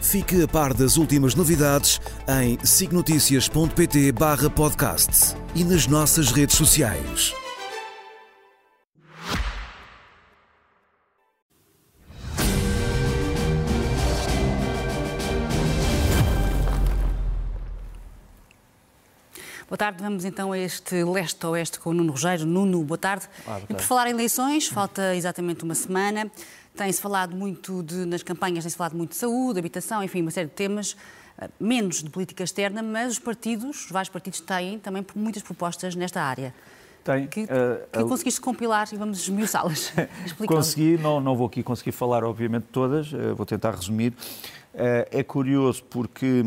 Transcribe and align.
Fique 0.00 0.42
a 0.42 0.48
par 0.48 0.72
das 0.72 0.96
últimas 0.96 1.34
novidades 1.34 2.00
em 2.28 2.58
signoticias.pt 2.64 4.12
barra 4.12 4.48
podcast 4.48 5.34
e 5.54 5.64
nas 5.64 5.86
nossas 5.86 6.30
redes 6.30 6.56
sociais. 6.56 7.34
Boa 19.68 19.76
tarde, 19.76 20.02
vamos 20.02 20.24
então 20.24 20.50
a 20.52 20.58
este 20.58 21.04
leste-oeste 21.04 21.78
com 21.78 21.90
o 21.90 21.92
Nuno 21.94 22.12
Rogério. 22.12 22.46
Nuno, 22.46 22.82
boa 22.82 22.96
tarde. 22.96 23.26
Ah, 23.46 23.50
boa 23.50 23.58
E 23.58 23.60
por 23.66 23.74
tarde. 23.74 23.82
falar 23.86 24.06
em 24.08 24.12
eleições, 24.12 24.66
falta 24.66 25.14
exatamente 25.14 25.62
uma 25.62 25.74
semana. 25.74 26.30
Tem-se 26.78 27.00
falado 27.00 27.34
muito 27.34 27.82
de, 27.82 28.06
nas 28.06 28.22
campanhas, 28.22 28.62
tem-se 28.62 28.76
falado 28.76 28.96
muito 28.96 29.10
de 29.10 29.16
saúde, 29.16 29.58
habitação, 29.58 30.00
enfim, 30.00 30.22
uma 30.22 30.30
série 30.30 30.46
de 30.46 30.54
temas, 30.54 30.96
eh, 31.36 31.50
menos 31.58 32.04
de 32.04 32.08
política 32.08 32.44
externa, 32.44 32.84
mas 32.84 33.14
os 33.14 33.18
partidos, 33.18 33.86
os 33.86 33.90
vários 33.90 34.08
partidos 34.08 34.38
têm 34.38 34.78
também 34.78 35.04
muitas 35.16 35.42
propostas 35.42 35.96
nesta 35.96 36.22
área. 36.22 36.54
Tem. 37.02 37.26
Que, 37.26 37.40
eh, 37.40 37.88
que 37.92 38.04
conseguiste 38.04 38.40
compilar 38.40 38.86
e 38.92 38.96
vamos 38.96 39.18
esmiuçá-las. 39.18 39.92
Consegui, 40.46 40.96
não, 40.98 41.20
não 41.20 41.36
vou 41.36 41.48
aqui 41.48 41.64
conseguir 41.64 41.90
falar, 41.90 42.22
obviamente, 42.22 42.66
todas, 42.70 43.12
eh, 43.12 43.32
vou 43.32 43.44
tentar 43.44 43.72
resumir. 43.72 44.14
É 44.74 45.24
curioso 45.24 45.82
porque 45.90 46.44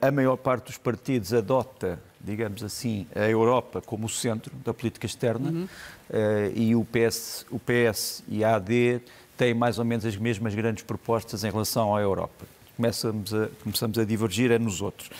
a 0.00 0.10
maior 0.10 0.38
parte 0.38 0.68
dos 0.68 0.78
partidos 0.78 1.34
adota, 1.34 2.00
digamos 2.26 2.62
assim, 2.64 3.06
a 3.14 3.28
Europa 3.28 3.82
como 3.82 4.06
o 4.06 4.08
centro 4.08 4.54
da 4.64 4.72
política 4.72 5.04
externa 5.04 5.68
eh, 6.10 6.52
e 6.54 6.74
o 6.74 6.84
PS, 6.84 7.46
o 7.50 7.58
PS 7.58 8.24
e 8.28 8.44
a 8.44 8.56
AD 8.56 9.00
têm 9.36 9.54
mais 9.54 9.78
ou 9.78 9.84
menos 9.84 10.04
as 10.04 10.16
mesmas 10.16 10.54
grandes 10.54 10.82
propostas 10.82 11.44
em 11.44 11.50
relação 11.50 11.94
à 11.94 12.00
Europa. 12.00 12.46
Começamos 12.76 13.32
a, 13.32 13.48
começamos 13.62 13.98
a 13.98 14.04
divergir 14.04 14.50
é 14.50 14.58
nos 14.58 14.82
outros. 14.82 15.10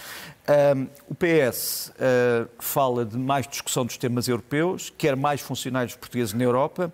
Ahm, 0.47 0.87
o 1.09 1.15
PS 1.15 1.91
ah, 1.99 2.47
fala 2.59 3.05
de 3.05 3.17
mais 3.17 3.49
discussão 3.49 3.85
dos 3.85 3.97
temas 3.97 4.29
europeus, 4.29 4.93
quer 4.97 5.17
mais 5.17 5.41
funcionários 5.41 5.97
portugueses 5.97 6.35
na 6.35 6.45
Europa, 6.45 6.93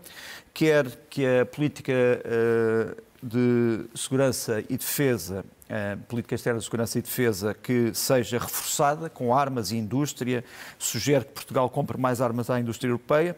quer 0.54 0.86
que 1.10 1.26
a 1.26 1.44
política 1.44 1.92
ah, 1.92 2.94
de 3.22 3.84
segurança 3.94 4.64
e 4.68 4.76
defesa, 4.76 5.44
a 5.70 5.96
política 6.08 6.34
externa 6.34 6.58
de 6.58 6.64
segurança 6.64 6.98
e 6.98 7.02
defesa, 7.02 7.54
que 7.54 7.94
seja 7.94 8.38
reforçada 8.38 9.08
com 9.08 9.34
armas 9.34 9.70
e 9.70 9.76
indústria, 9.76 10.44
sugere 10.78 11.24
que 11.24 11.32
Portugal 11.32 11.70
compre 11.70 11.96
mais 11.96 12.20
armas 12.20 12.50
à 12.50 12.58
indústria 12.58 12.88
europeia. 12.88 13.36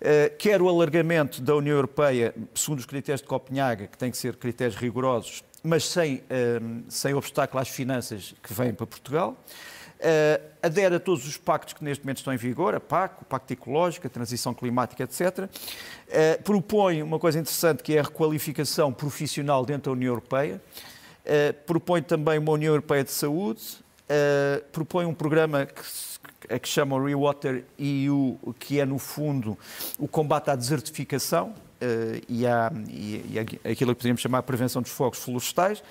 Uh, 0.00 0.36
quer 0.36 0.60
o 0.60 0.68
alargamento 0.68 1.40
da 1.40 1.54
União 1.54 1.74
Europeia, 1.74 2.34
segundo 2.54 2.80
os 2.80 2.86
critérios 2.86 3.22
de 3.22 3.26
Copenhaga, 3.26 3.86
que 3.86 3.96
têm 3.96 4.10
que 4.10 4.18
ser 4.18 4.36
critérios 4.36 4.76
rigorosos, 4.76 5.42
mas 5.62 5.84
sem, 5.84 6.16
uh, 6.16 6.82
sem 6.88 7.14
obstáculo 7.14 7.60
às 7.60 7.68
finanças 7.68 8.34
que 8.42 8.52
vêm 8.52 8.74
para 8.74 8.86
Portugal. 8.86 9.36
Uh, 9.96 10.44
adere 10.62 10.96
a 10.96 11.00
todos 11.00 11.26
os 11.26 11.38
pactos 11.38 11.72
que 11.72 11.82
neste 11.82 12.04
momento 12.04 12.18
estão 12.18 12.32
em 12.32 12.36
vigor, 12.36 12.74
a 12.74 12.80
PAC, 12.80 13.22
o 13.22 13.24
Pacto 13.24 13.54
Ecológico, 13.54 14.06
a 14.06 14.10
Transição 14.10 14.52
Climática, 14.52 15.04
etc. 15.04 15.38
Uh, 15.38 16.42
propõe 16.42 17.02
uma 17.02 17.18
coisa 17.18 17.38
interessante 17.38 17.82
que 17.82 17.96
é 17.96 18.00
a 18.00 18.02
requalificação 18.02 18.92
profissional 18.92 19.64
dentro 19.64 19.90
da 19.90 19.96
União 19.96 20.10
Europeia. 20.10 20.60
Uh, 21.24 21.54
propõe 21.64 22.02
também 22.02 22.38
uma 22.38 22.52
União 22.52 22.72
Europeia 22.72 23.04
de 23.04 23.10
Saúde. 23.10 23.84
Propõe 24.70 25.04
um 25.04 25.12
programa 25.12 25.66
que 25.66 25.82
a 26.48 26.58
que 26.58 26.68
chamam 26.68 27.02
Rewater 27.02 27.64
EU, 27.78 28.38
que 28.58 28.80
é 28.80 28.84
no 28.84 28.98
fundo 28.98 29.58
o 29.98 30.06
combate 30.06 30.50
à 30.50 30.56
desertificação 30.56 31.48
uh, 31.50 32.22
e, 32.28 32.46
à, 32.46 32.72
e, 32.88 33.24
e 33.30 33.38
aquilo 33.38 33.92
que 33.92 33.98
poderíamos 33.98 34.20
chamar 34.20 34.38
a 34.38 34.42
prevenção 34.42 34.82
dos 34.82 34.90
fogos 34.90 35.18
florestais. 35.18 35.82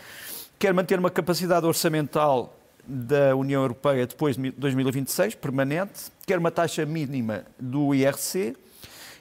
Quer 0.57 0.73
manter 0.73 0.97
uma 1.00 1.11
capacidade 1.11 1.66
orçamental 1.66 2.56
da 2.88 3.35
União 3.35 3.61
Europeia 3.61 4.06
depois 4.06 4.38
de 4.38 4.51
2026, 4.51 5.35
permanente. 5.35 6.11
Quer 6.25 6.38
uma 6.38 6.51
taxa 6.51 6.85
mínima 6.85 7.44
do 7.59 7.94
IRC. 7.94 8.56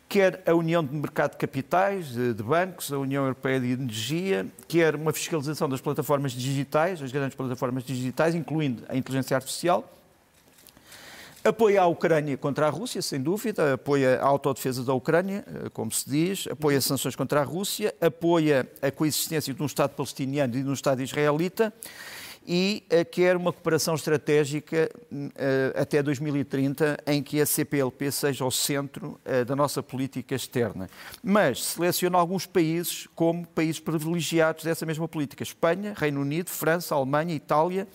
Quer 0.06 0.42
a 0.46 0.54
União 0.54 0.84
de 0.84 0.94
Mercado 0.94 1.32
de 1.32 1.38
Capitais, 1.38 2.08
de 2.08 2.42
bancos, 2.42 2.92
a 2.92 2.98
União 2.98 3.22
Europeia 3.22 3.58
de 3.58 3.72
Energia, 3.72 4.46
quer 4.68 4.94
uma 4.94 5.12
fiscalização 5.12 5.66
das 5.68 5.80
plataformas 5.80 6.32
digitais, 6.32 7.02
as 7.02 7.10
grandes 7.10 7.34
plataformas 7.34 7.82
digitais, 7.82 8.34
incluindo 8.34 8.84
a 8.88 8.94
inteligência 8.94 9.34
artificial. 9.34 9.93
Apoia 11.46 11.82
a 11.82 11.86
Ucrânia 11.86 12.38
contra 12.38 12.68
a 12.68 12.70
Rússia, 12.70 13.02
sem 13.02 13.20
dúvida, 13.20 13.74
apoia 13.74 14.18
a 14.18 14.24
autodefesa 14.24 14.82
da 14.82 14.94
Ucrânia, 14.94 15.44
como 15.74 15.92
se 15.92 16.08
diz, 16.08 16.48
apoia 16.50 16.80
sanções 16.80 17.14
contra 17.14 17.42
a 17.42 17.44
Rússia, 17.44 17.94
apoia 18.00 18.66
a 18.80 18.90
coexistência 18.90 19.52
de 19.52 19.62
um 19.62 19.66
Estado 19.66 19.90
palestiniano 19.90 20.56
e 20.56 20.62
de 20.62 20.68
um 20.70 20.72
Estado 20.72 21.02
israelita. 21.02 21.70
E 22.46 22.84
uh, 22.90 23.10
quer 23.10 23.36
uma 23.36 23.52
cooperação 23.52 23.94
estratégica 23.94 24.90
uh, 25.10 25.80
até 25.80 26.02
2030 26.02 26.98
em 27.06 27.22
que 27.22 27.40
a 27.40 27.46
CPLP 27.46 28.10
seja 28.10 28.44
o 28.44 28.50
centro 28.50 29.18
da 29.46 29.56
nossa 29.56 29.82
política 29.82 30.34
externa. 30.34 30.88
Mas 31.22 31.62
seleciona 31.62 32.18
alguns 32.18 32.44
países 32.44 33.06
como 33.14 33.46
países 33.46 33.80
privilegiados 33.80 34.64
dessa 34.64 34.84
mesma 34.84 35.08
política: 35.08 35.42
Espanha, 35.42 35.94
Reino 35.96 36.20
Unido, 36.20 36.50
França, 36.50 36.94
Alemanha, 36.94 37.34
Itália, 37.34 37.88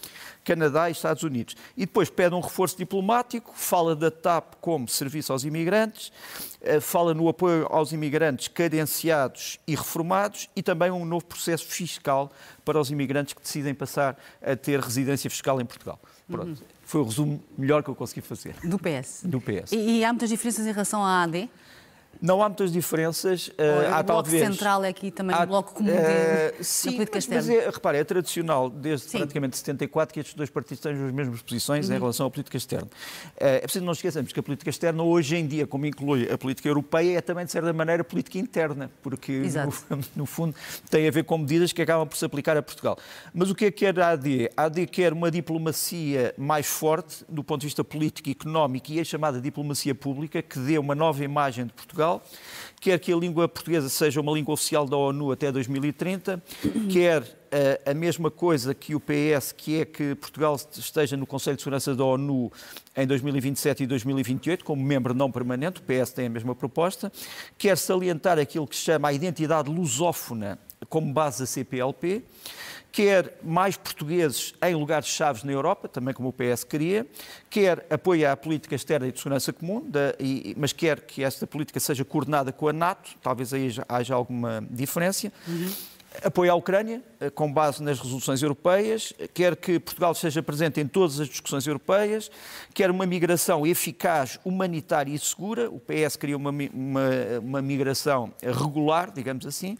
Canadá 0.49 0.89
e 0.89 0.91
Estados 0.91 1.21
Unidos. 1.21 1.55
E 1.77 1.81
depois 1.81 2.09
pede 2.09 2.33
um 2.33 2.39
reforço 2.39 2.75
diplomático, 2.75 3.53
fala 3.55 3.95
da 3.95 4.09
TAP 4.09 4.55
como 4.59 4.87
serviço 4.87 5.31
aos 5.31 5.43
imigrantes, 5.43 6.11
fala 6.81 7.13
no 7.13 7.29
apoio 7.29 7.67
aos 7.69 7.91
imigrantes 7.91 8.47
cadenciados 8.47 9.59
e 9.67 9.75
reformados 9.75 10.49
e 10.55 10.63
também 10.63 10.89
um 10.89 11.05
novo 11.05 11.25
processo 11.25 11.67
fiscal 11.67 12.31
para 12.65 12.79
os 12.79 12.89
imigrantes 12.89 13.35
que 13.35 13.41
decidem 13.41 13.75
passar 13.75 14.17
a 14.41 14.55
ter 14.55 14.79
residência 14.79 15.29
fiscal 15.29 15.61
em 15.61 15.65
Portugal. 15.65 15.99
Pronto. 16.27 16.47
Uhum. 16.47 16.67
Foi 16.83 17.01
o 17.01 17.03
resumo 17.03 17.43
melhor 17.55 17.83
que 17.83 17.89
eu 17.89 17.95
consegui 17.95 18.21
fazer. 18.21 18.55
Do 18.63 18.79
PS. 18.79 19.21
Do 19.25 19.39
PS. 19.39 19.71
E, 19.71 19.99
e 19.99 20.03
há 20.03 20.11
muitas 20.11 20.29
diferenças 20.29 20.65
em 20.65 20.71
relação 20.71 21.05
à 21.05 21.23
AD? 21.23 21.47
Não 22.21 22.43
há 22.43 22.49
muitas 22.49 22.71
diferenças. 22.71 23.47
Uh, 23.47 23.53
há 23.93 23.99
o 24.01 24.03
bloco 24.03 24.23
talvez. 24.23 24.43
central 24.43 24.83
é 24.83 24.89
aqui 24.89 25.09
também 25.09 25.33
há, 25.33 25.43
um 25.43 25.47
bloco 25.47 25.73
comum 25.73 25.89
de, 25.89 26.59
uh, 26.59 26.63
sim, 26.63 26.91
política 26.91 27.15
mas, 27.15 27.23
externa. 27.23 27.47
Mas 27.47 27.65
é, 27.65 27.69
repare, 27.69 27.97
é 27.97 28.03
tradicional 28.03 28.69
desde 28.69 29.09
Sim. 29.09 29.19
praticamente 29.19 29.57
74 29.57 30.13
que 30.13 30.19
estes 30.19 30.35
dois 30.35 30.49
partidos 30.49 30.81
têm 30.81 30.91
as 30.91 31.13
mesmas 31.13 31.41
posições 31.41 31.87
Uhum. 31.87 31.95
em 31.95 31.99
relação 31.99 32.25
à 32.25 32.29
política 32.29 32.57
externa. 32.57 32.87
Uh, 32.87 33.37
é 33.39 33.59
preciso 33.61 33.85
não 33.85 33.93
esquecermos 33.93 34.33
que 34.33 34.39
a 34.39 34.43
política 34.43 34.69
externa, 34.69 35.01
hoje 35.01 35.37
em 35.37 35.47
dia, 35.47 35.65
como 35.65 35.85
inclui 35.85 36.29
a 36.29 36.37
política 36.37 36.67
europeia, 36.67 37.17
é 37.17 37.21
também, 37.21 37.45
de 37.45 37.51
certa 37.51 37.71
maneira, 37.71 38.03
política 38.03 38.37
interna, 38.37 38.91
porque, 39.01 39.41
no, 39.41 39.99
no 40.17 40.25
fundo, 40.25 40.53
tem 40.89 41.07
a 41.07 41.11
ver 41.11 41.23
com 41.23 41.37
medidas 41.37 41.71
que 41.71 41.81
acabam 41.81 42.05
por 42.05 42.17
se 42.17 42.25
aplicar 42.25 42.57
a 42.57 42.61
Portugal. 42.61 42.97
Mas 43.33 43.49
o 43.49 43.55
que 43.55 43.65
é 43.65 43.71
que 43.71 43.85
quer 43.85 43.97
a 43.97 44.09
AD? 44.09 44.51
A 44.57 44.63
AD 44.63 44.87
quer 44.87 45.13
uma 45.13 45.31
diplomacia 45.31 46.33
mais 46.37 46.67
forte 46.67 47.23
do 47.29 47.43
ponto 47.45 47.61
de 47.61 47.67
vista 47.67 47.83
político 47.83 48.27
e 48.27 48.33
económico 48.33 48.91
e 48.91 48.99
a 48.99 49.05
chamada 49.05 49.39
diplomacia 49.39 49.95
pública, 49.95 50.41
que 50.41 50.59
dê 50.59 50.77
uma 50.77 50.93
nova 50.93 51.23
imagem 51.23 51.65
de 51.65 51.71
Portugal 51.71 51.98
quer 52.79 52.97
que 52.99 53.11
a 53.11 53.15
língua 53.15 53.47
portuguesa 53.47 53.89
seja 53.89 54.21
uma 54.21 54.31
língua 54.31 54.53
oficial 54.53 54.85
da 54.85 54.95
ONU 54.95 55.31
até 55.31 55.51
2030, 55.51 56.41
quer 56.91 57.21
uh, 57.21 57.91
a 57.91 57.93
mesma 57.93 58.31
coisa 58.31 58.73
que 58.73 58.95
o 58.95 58.99
PS, 58.99 59.51
que 59.51 59.81
é 59.81 59.85
que 59.85 60.15
Portugal 60.15 60.55
esteja 60.77 61.17
no 61.17 61.25
Conselho 61.25 61.57
de 61.57 61.63
Segurança 61.63 61.95
da 61.95 62.03
ONU 62.03 62.51
em 62.95 63.05
2027 63.05 63.83
e 63.83 63.87
2028, 63.87 64.63
como 64.63 64.81
membro 64.81 65.13
não 65.13 65.31
permanente, 65.31 65.81
o 65.81 65.83
PS 65.83 66.11
tem 66.11 66.27
a 66.27 66.29
mesma 66.29 66.55
proposta, 66.55 67.11
quer 67.57 67.77
salientar 67.77 68.39
aquilo 68.39 68.67
que 68.67 68.75
se 68.75 68.83
chama 68.83 69.09
a 69.09 69.13
identidade 69.13 69.69
lusófona 69.69 70.57
como 70.89 71.13
base 71.13 71.39
da 71.39 71.45
CPLP, 71.45 72.23
quer 72.91 73.37
mais 73.43 73.77
portugueses 73.77 74.53
em 74.61 74.75
lugares 74.75 75.07
chaves 75.07 75.43
na 75.43 75.51
Europa, 75.51 75.87
também 75.87 76.13
como 76.13 76.29
o 76.29 76.33
PS 76.33 76.63
queria, 76.63 77.05
quer 77.49 77.85
apoia 77.89 78.31
a 78.31 78.37
política 78.37 78.75
externa 78.75 79.07
e 79.07 79.11
de 79.11 79.19
segurança 79.19 79.53
comum, 79.53 79.87
da, 79.87 80.15
e, 80.19 80.55
mas 80.57 80.73
quer 80.73 81.01
que 81.01 81.23
esta 81.23 81.45
política 81.45 81.79
seja 81.79 82.03
coordenada 82.03 82.51
com 82.51 82.67
a 82.67 82.73
NATO, 82.73 83.11
talvez 83.21 83.53
aí 83.53 83.69
já, 83.69 83.85
haja 83.87 84.15
alguma 84.15 84.65
diferença. 84.69 85.31
Uhum. 85.47 85.71
Apoia 86.23 86.51
a 86.51 86.55
Ucrânia, 86.55 87.01
eh, 87.19 87.29
com 87.29 87.51
base 87.51 87.81
nas 87.83 87.99
resoluções 87.99 88.41
europeias, 88.41 89.13
quer 89.33 89.55
que 89.55 89.79
Portugal 89.79 90.11
esteja 90.11 90.41
presente 90.41 90.81
em 90.81 90.87
todas 90.87 91.19
as 91.19 91.29
discussões 91.29 91.65
europeias, 91.67 92.31
quer 92.73 92.89
uma 92.89 93.05
migração 93.05 93.65
eficaz, 93.65 94.39
humanitária 94.43 95.13
e 95.13 95.19
segura. 95.19 95.69
O 95.69 95.79
PS 95.79 96.17
queria 96.17 96.35
uma, 96.35 96.49
uma, 96.49 97.09
uma 97.41 97.61
migração 97.61 98.33
regular, 98.41 99.11
digamos 99.11 99.45
assim, 99.45 99.77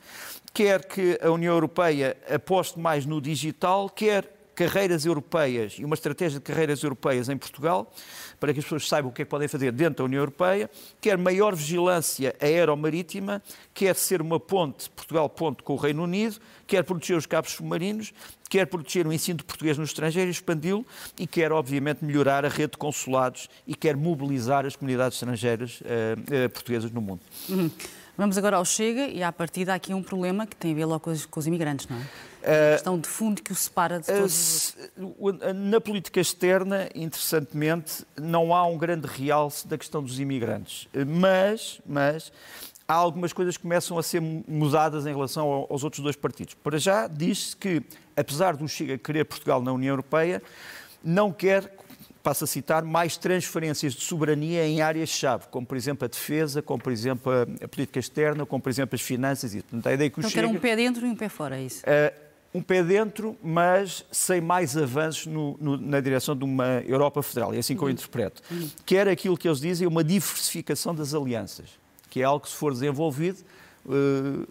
quer 0.53 0.85
que 0.85 1.19
a 1.21 1.31
União 1.31 1.53
Europeia 1.53 2.15
aposte 2.29 2.79
mais 2.79 3.05
no 3.05 3.19
digital, 3.19 3.89
quer 3.89 4.38
carreiras 4.59 5.05
europeias 5.05 5.77
e 5.79 5.85
uma 5.85 5.93
estratégia 5.93 6.37
de 6.37 6.43
carreiras 6.43 6.83
europeias 6.83 7.29
em 7.29 7.37
Portugal, 7.37 7.89
para 8.41 8.51
que 8.51 8.59
as 8.59 8.65
pessoas 8.65 8.85
saibam 8.89 9.09
o 9.09 9.13
que 9.13 9.21
é 9.21 9.25
que 9.25 9.31
podem 9.31 9.47
fazer 9.47 9.71
dentro 9.71 9.99
da 9.99 10.03
União 10.03 10.19
Europeia, 10.19 10.69
quer 10.99 11.17
maior 11.17 11.55
vigilância 11.55 12.35
aeromarítima, 12.41 13.41
quer 13.73 13.95
ser 13.95 14.21
uma 14.21 14.37
ponte, 14.37 14.89
Portugal-ponte 14.89 15.63
com 15.63 15.75
o 15.75 15.75
Reino 15.77 16.03
Unido, 16.03 16.41
quer 16.67 16.83
proteger 16.83 17.15
os 17.15 17.25
cabos 17.25 17.51
submarinos, 17.51 18.11
quer 18.49 18.65
proteger 18.67 19.07
o 19.07 19.13
ensino 19.13 19.37
de 19.37 19.45
português 19.45 19.77
no 19.77 19.85
estrangeiro 19.85 20.29
e 20.29 20.33
expandi-lo, 20.33 20.85
e 21.17 21.25
quer, 21.25 21.53
obviamente, 21.53 22.03
melhorar 22.03 22.43
a 22.43 22.49
rede 22.49 22.73
de 22.73 22.77
consulados 22.77 23.47
e 23.65 23.73
quer 23.73 23.95
mobilizar 23.95 24.65
as 24.65 24.75
comunidades 24.75 25.15
estrangeiras 25.15 25.79
uh, 25.79 25.85
uh, 26.45 26.49
portuguesas 26.49 26.91
no 26.91 26.99
mundo. 26.99 27.21
Uhum. 27.47 27.71
Vamos 28.17 28.37
agora 28.37 28.57
ao 28.57 28.65
Chega 28.65 29.07
e, 29.07 29.23
à 29.23 29.31
partida, 29.31 29.71
há 29.71 29.75
aqui 29.75 29.93
um 29.93 30.03
problema 30.03 30.45
que 30.45 30.57
tem 30.57 30.73
a 30.73 30.75
ver 30.75 30.83
logo 30.83 30.99
com 30.99 31.11
os, 31.11 31.25
com 31.25 31.39
os 31.39 31.47
imigrantes, 31.47 31.87
não 31.87 31.95
é? 31.95 32.28
A 32.43 32.73
questão 32.73 32.97
de 32.97 33.07
fundo 33.07 33.41
que 33.41 33.51
o 33.51 33.55
separa 33.55 33.99
de 33.99 34.05
todos. 34.05 34.75
Na 35.55 35.81
política 35.81 36.19
externa, 36.19 36.89
interessantemente, 36.95 38.05
não 38.19 38.55
há 38.55 38.65
um 38.65 38.77
grande 38.77 39.07
realce 39.07 39.67
da 39.67 39.77
questão 39.77 40.01
dos 40.01 40.19
imigrantes. 40.19 40.87
Mas, 41.05 41.81
mas 41.85 42.31
há 42.87 42.93
algumas 42.93 43.33
coisas 43.33 43.55
que 43.55 43.63
começam 43.63 43.97
a 43.97 44.03
ser 44.03 44.21
mudadas 44.21 45.05
em 45.05 45.13
relação 45.13 45.67
aos 45.69 45.83
outros 45.83 46.01
dois 46.01 46.15
partidos. 46.15 46.55
Para 46.55 46.77
já, 46.79 47.07
diz-se 47.07 47.55
que, 47.55 47.83
apesar 48.15 48.55
do 48.55 48.67
Chega 48.67 48.97
querer 48.97 49.25
Portugal 49.25 49.61
na 49.61 49.71
União 49.71 49.91
Europeia, 49.91 50.41
não 51.03 51.31
quer 51.31 51.71
passo 52.23 52.43
a 52.43 52.47
citar, 52.47 52.83
mais 52.83 53.15
transferências 53.15 53.93
de 53.93 54.01
soberania 54.01 54.67
em 54.67 54.81
áreas-chave, 54.81 55.47
como 55.49 55.65
por 55.65 55.77
exemplo 55.77 56.05
a 56.05 56.07
defesa, 56.07 56.61
como 56.61 56.81
por 56.81 56.91
exemplo 56.91 57.31
a, 57.31 57.67
política 57.67 57.99
externa, 57.99 58.45
como 58.45 58.61
por 58.61 58.69
exemplo 58.69 58.95
as 58.95 59.01
finanças. 59.01 59.55
E, 59.55 59.61
portanto, 59.61 59.87
a 59.87 59.93
ideia 59.93 60.09
que 60.09 60.19
o 60.19 60.21
então 60.21 60.29
Chega... 60.29 60.47
quer 60.47 60.55
um 60.55 60.59
pé 60.59 60.75
dentro 60.75 61.05
e 61.05 61.09
um 61.09 61.15
pé 61.15 61.29
fora, 61.29 61.57
é 61.57 61.63
isso? 61.63 61.81
Uh, 61.83 62.28
um 62.53 62.61
pé 62.61 62.83
dentro, 62.83 63.37
mas 63.43 64.03
sem 64.11 64.41
mais 64.41 64.75
avanços 64.75 65.27
no, 65.27 65.55
no, 65.59 65.77
na 65.77 65.99
direção 65.99 66.35
de 66.35 66.43
uma 66.43 66.81
Europa 66.87 67.21
federal, 67.21 67.53
é 67.53 67.59
assim 67.59 67.75
que 67.75 67.81
eu 67.81 67.85
uhum. 67.85 67.93
interpreto. 67.93 68.41
Uhum. 68.49 68.69
Quer 68.85 69.07
aquilo 69.07 69.37
que 69.37 69.47
eles 69.47 69.59
dizem, 69.59 69.87
uma 69.87 70.03
diversificação 70.03 70.93
das 70.95 71.13
alianças, 71.13 71.69
que 72.09 72.21
é 72.21 72.23
algo 72.23 72.43
que, 72.43 72.49
se 72.49 72.55
for 72.55 72.73
desenvolvido, 72.73 73.39
uh, 73.85 74.47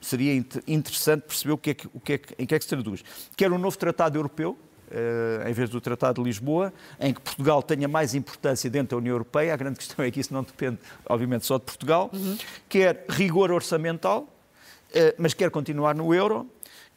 seria 0.00 0.34
interessante 0.66 1.22
perceber 1.22 1.52
o 1.52 1.58
que 1.58 1.70
é 1.70 1.74
que, 1.74 1.86
o 1.92 2.00
que 2.00 2.12
é 2.14 2.18
que, 2.18 2.34
em 2.38 2.46
que 2.46 2.54
é 2.54 2.58
que 2.58 2.64
se 2.64 2.70
traduz. 2.70 3.04
Quer 3.36 3.52
um 3.52 3.58
novo 3.58 3.76
tratado 3.76 4.18
europeu, 4.18 4.58
Uh, 4.92 5.48
em 5.48 5.54
vez 5.54 5.70
do 5.70 5.80
Tratado 5.80 6.20
de 6.20 6.28
Lisboa, 6.28 6.70
em 7.00 7.14
que 7.14 7.20
Portugal 7.22 7.62
tenha 7.62 7.88
mais 7.88 8.14
importância 8.14 8.68
dentro 8.68 8.90
da 8.90 8.96
União 8.98 9.14
Europeia. 9.14 9.54
A 9.54 9.56
grande 9.56 9.78
questão 9.80 10.04
é 10.04 10.10
que 10.10 10.20
isso 10.20 10.34
não 10.34 10.42
depende, 10.42 10.76
obviamente, 11.06 11.46
só 11.46 11.56
de 11.56 11.64
Portugal. 11.64 12.10
Uhum. 12.12 12.36
Quer 12.68 13.06
rigor 13.08 13.50
orçamental, 13.50 14.28
uh, 14.90 15.14
mas 15.16 15.32
quer 15.32 15.50
continuar 15.50 15.94
no 15.94 16.12
euro 16.12 16.46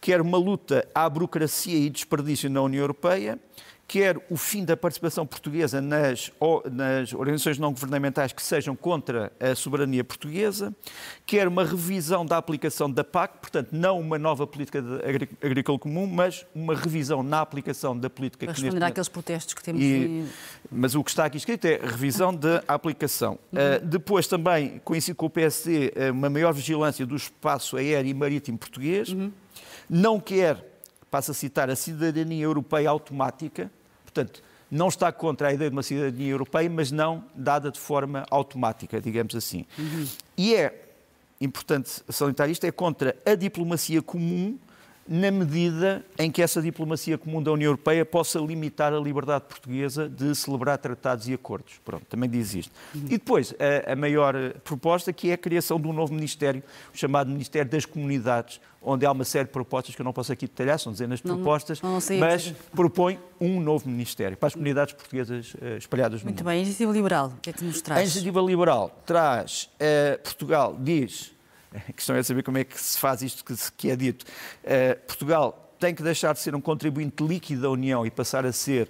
quer 0.05 0.21
uma 0.21 0.37
luta 0.37 0.87
à 0.93 1.09
burocracia 1.09 1.75
e 1.79 1.89
desperdício 1.89 2.47
na 2.47 2.61
União 2.61 2.79
Europeia, 2.79 3.39
quer 3.87 4.23
o 4.29 4.37
fim 4.37 4.63
da 4.63 4.77
participação 4.77 5.25
portuguesa 5.25 5.81
nas, 5.81 6.31
nas, 6.71 7.11
organizações 7.11 7.57
não 7.57 7.71
governamentais 7.71 8.31
que 8.31 8.43
sejam 8.43 8.75
contra 8.75 9.31
a 9.39 9.55
soberania 9.55 10.03
portuguesa, 10.03 10.71
quer 11.25 11.47
uma 11.47 11.63
revisão 11.63 12.23
da 12.23 12.37
aplicação 12.37 12.89
da 12.89 13.03
PAC, 13.03 13.39
portanto, 13.39 13.69
não 13.71 13.99
uma 13.99 14.19
nova 14.19 14.45
política 14.45 14.77
agrícola 15.41 15.79
comum, 15.79 16.05
mas 16.05 16.45
uma 16.53 16.75
revisão 16.75 17.23
na 17.23 17.41
aplicação 17.41 17.97
da 17.97 18.07
política... 18.07 18.45
Para 18.45 18.53
responder 18.53 18.85
àqueles 18.85 19.09
protestos 19.09 19.55
que 19.55 19.63
temos... 19.63 19.81
E, 19.81 20.23
mas 20.71 20.93
o 20.93 21.03
que 21.03 21.09
está 21.09 21.25
aqui 21.25 21.37
escrito 21.37 21.65
é 21.65 21.79
revisão 21.83 22.31
da 22.31 22.63
aplicação. 22.67 23.39
Uhum. 23.51 23.59
Uh, 23.59 23.85
depois 23.87 24.27
também, 24.27 24.79
coincido 24.85 25.15
com 25.15 25.25
o 25.25 25.29
PSD, 25.31 25.93
ah, 25.95 26.11
uma 26.11 26.29
maior 26.29 26.53
vigilância 26.53 27.07
do 27.07 27.15
espaço 27.15 27.75
aéreo 27.75 28.07
e 28.07 28.13
marítimo 28.13 28.55
português, 28.55 29.09
uhum 29.09 29.31
não 29.89 30.19
quer, 30.19 30.63
passo 31.09 31.31
a 31.31 31.33
citar, 31.33 31.69
a 31.69 31.75
cidadania 31.75 32.43
europeia 32.43 32.89
automática, 32.89 33.71
portanto, 34.03 34.41
não 34.69 34.87
está 34.87 35.11
contra 35.11 35.49
a 35.49 35.53
ideia 35.53 35.69
de 35.69 35.75
uma 35.75 35.83
cidadania 35.83 36.31
europeia, 36.31 36.69
mas 36.69 36.91
não 36.91 37.23
dada 37.35 37.71
de 37.71 37.79
forma 37.79 38.25
automática, 38.29 38.99
digamos 38.99 39.35
assim. 39.35 39.65
Uhum. 39.77 40.07
E 40.37 40.55
é 40.55 40.89
importante 41.39 42.01
salientar 42.09 42.49
isto, 42.49 42.65
é 42.65 42.71
contra 42.71 43.15
a 43.25 43.35
diplomacia 43.35 44.01
comum 44.01 44.57
na 45.07 45.29
medida 45.29 46.03
em 46.17 46.31
que 46.31 46.41
essa 46.41 46.59
diplomacia 46.61 47.15
comum 47.17 47.41
da 47.41 47.51
União 47.51 47.67
Europeia 47.67 48.03
possa 48.03 48.39
limitar 48.39 48.91
a 48.91 48.99
liberdade 48.99 49.45
portuguesa 49.47 50.09
de 50.09 50.33
celebrar 50.33 50.79
tratados 50.79 51.27
e 51.27 51.33
acordos. 51.33 51.79
Pronto, 51.85 52.05
também 52.09 52.27
diz 52.27 52.55
isto. 52.55 52.71
Uhum. 52.93 53.05
E 53.05 53.09
depois, 53.09 53.53
a, 53.59 53.93
a, 53.93 53.95
maior 53.95 54.35
proposta, 54.63 55.13
que 55.13 55.29
é 55.29 55.33
a 55.33 55.37
criação 55.37 55.79
de 55.79 55.87
um 55.87 55.93
novo 55.93 56.11
Ministério, 56.11 56.63
chamado 56.91 57.29
Ministério 57.29 57.69
das 57.69 57.85
Comunidades, 57.85 58.59
onde 58.81 59.05
há 59.05 59.11
uma 59.11 59.23
série 59.23 59.45
de 59.45 59.51
propostas 59.51 59.93
que 59.93 60.01
eu 60.01 60.03
não 60.03 60.13
posso 60.13 60.31
aqui 60.31 60.47
detalhar, 60.47 60.79
são 60.79 60.91
dezenas 60.91 61.21
de 61.21 61.27
não, 61.27 61.35
propostas, 61.35 61.81
não 61.81 61.99
mas 62.19 62.53
propõe 62.73 63.19
um 63.39 63.59
novo 63.59 63.87
Ministério 63.87 64.35
para 64.37 64.47
as 64.47 64.53
comunidades 64.53 64.95
portuguesas 64.95 65.53
uh, 65.55 65.77
espalhadas 65.77 66.21
no 66.21 66.25
Muito 66.25 66.39
mundo. 66.39 66.47
bem, 66.47 66.59
a 66.59 66.61
Iniciativa 66.61 66.91
Liberal, 66.91 67.27
o 67.27 67.41
que 67.41 67.51
é 67.51 67.53
que 67.53 67.63
nos 67.63 67.81
traz? 67.81 67.99
A 67.99 68.03
Iniciativa 68.03 68.41
Liberal 68.41 69.01
traz, 69.05 69.69
uh, 69.75 70.21
Portugal 70.23 70.75
diz 70.79 71.34
a 71.89 71.93
questão 71.93 72.15
é 72.15 72.23
saber 72.23 72.43
como 72.43 72.57
é 72.57 72.63
que 72.63 72.79
se 72.79 72.97
faz 72.97 73.21
isto 73.21 73.43
que, 73.43 73.53
que 73.77 73.89
é 73.89 73.95
dito. 73.95 74.25
Uh, 74.63 74.99
Portugal 75.05 75.73
tem 75.79 75.93
que 75.93 76.03
deixar 76.03 76.33
de 76.33 76.39
ser 76.39 76.55
um 76.55 76.61
contribuinte 76.61 77.23
líquido 77.23 77.63
da 77.63 77.69
União 77.69 78.05
e 78.05 78.11
passar 78.11 78.45
a 78.45 78.51
ser 78.51 78.89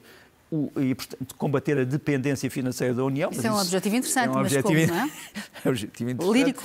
o, 0.51 0.71
e, 0.79 0.93
portanto, 0.93 1.35
combater 1.35 1.77
a 1.79 1.83
dependência 1.83 2.49
financeira 2.49 2.93
da 2.93 3.03
União. 3.03 3.31
Isso 3.31 3.45
é 3.45 3.51
um 3.51 3.59
objetivo 3.59 3.95
interessante, 3.95 4.27
é 4.27 4.31
um 4.31 4.39
objetivo, 4.39 4.73
mas 4.73 4.89
como, 4.89 4.99
não 4.99 5.05
é? 5.05 5.11
é 5.65 5.67
um 5.67 5.71
objetivo 5.71 6.09
interessante. 6.11 6.37
Lírico. 6.37 6.63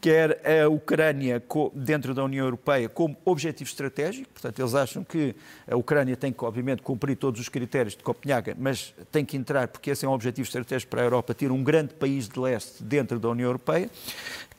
Quer 0.00 0.64
a 0.64 0.68
Ucrânia 0.68 1.42
dentro 1.74 2.12
da 2.12 2.24
União 2.24 2.44
Europeia 2.44 2.88
como 2.88 3.16
objetivo 3.24 3.70
estratégico, 3.70 4.28
portanto, 4.32 4.58
eles 4.58 4.74
acham 4.74 5.04
que 5.04 5.34
a 5.66 5.76
Ucrânia 5.76 6.16
tem 6.16 6.32
que, 6.32 6.44
obviamente, 6.44 6.82
cumprir 6.82 7.16
todos 7.16 7.40
os 7.40 7.48
critérios 7.48 7.96
de 7.96 8.02
Copenhaga, 8.02 8.56
mas 8.58 8.92
tem 9.10 9.24
que 9.24 9.36
entrar, 9.36 9.68
porque 9.68 9.90
esse 9.90 10.04
é 10.04 10.08
um 10.08 10.12
objetivo 10.12 10.46
estratégico 10.46 10.90
para 10.90 11.02
a 11.02 11.04
Europa, 11.04 11.32
ter 11.34 11.52
um 11.52 11.62
grande 11.62 11.94
país 11.94 12.28
de 12.28 12.38
leste 12.38 12.82
dentro 12.82 13.18
da 13.18 13.28
União 13.28 13.46
Europeia 13.46 13.88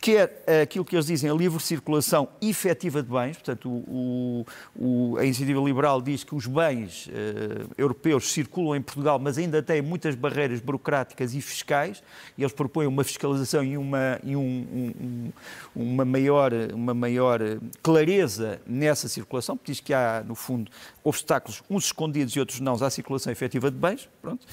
quer 0.03 0.43
aquilo 0.61 0.83
que 0.83 0.97
eles 0.97 1.05
dizem, 1.05 1.29
a 1.29 1.33
livre 1.33 1.63
circulação 1.63 2.27
efetiva 2.41 3.01
de 3.01 3.09
bens, 3.09 3.37
portanto, 3.37 3.69
o, 3.69 4.45
o, 4.75 5.15
a 5.17 5.23
iniciativa 5.23 5.61
liberal 5.61 6.01
diz 6.01 6.25
que 6.25 6.35
os 6.35 6.45
bens 6.45 7.07
uh, 7.07 7.71
europeus 7.77 8.33
circulam 8.33 8.75
em 8.75 8.81
Portugal, 8.81 9.17
mas 9.17 9.37
ainda 9.37 9.63
têm 9.63 9.81
muitas 9.81 10.13
barreiras 10.13 10.59
burocráticas 10.59 11.33
e 11.33 11.39
fiscais, 11.39 12.03
e 12.37 12.41
eles 12.43 12.51
propõem 12.51 12.85
uma 12.85 13.01
fiscalização 13.05 13.63
e 13.63 13.77
uma, 13.77 14.19
e 14.25 14.35
um, 14.35 14.41
um, 14.43 15.31
uma, 15.73 16.03
maior, 16.03 16.51
uma 16.73 16.93
maior 16.93 17.39
clareza 17.81 18.59
nessa 18.67 19.07
circulação, 19.07 19.55
porque 19.55 19.71
diz 19.71 19.79
que 19.79 19.93
há, 19.93 20.21
no 20.27 20.35
fundo, 20.35 20.69
obstáculos, 21.01 21.63
uns 21.69 21.85
escondidos 21.85 22.35
e 22.35 22.41
outros 22.41 22.59
não, 22.59 22.73
à 22.73 22.89
circulação 22.89 23.31
efetiva 23.31 23.71
de 23.71 23.77
bens. 23.77 24.09
Pronto. 24.21 24.43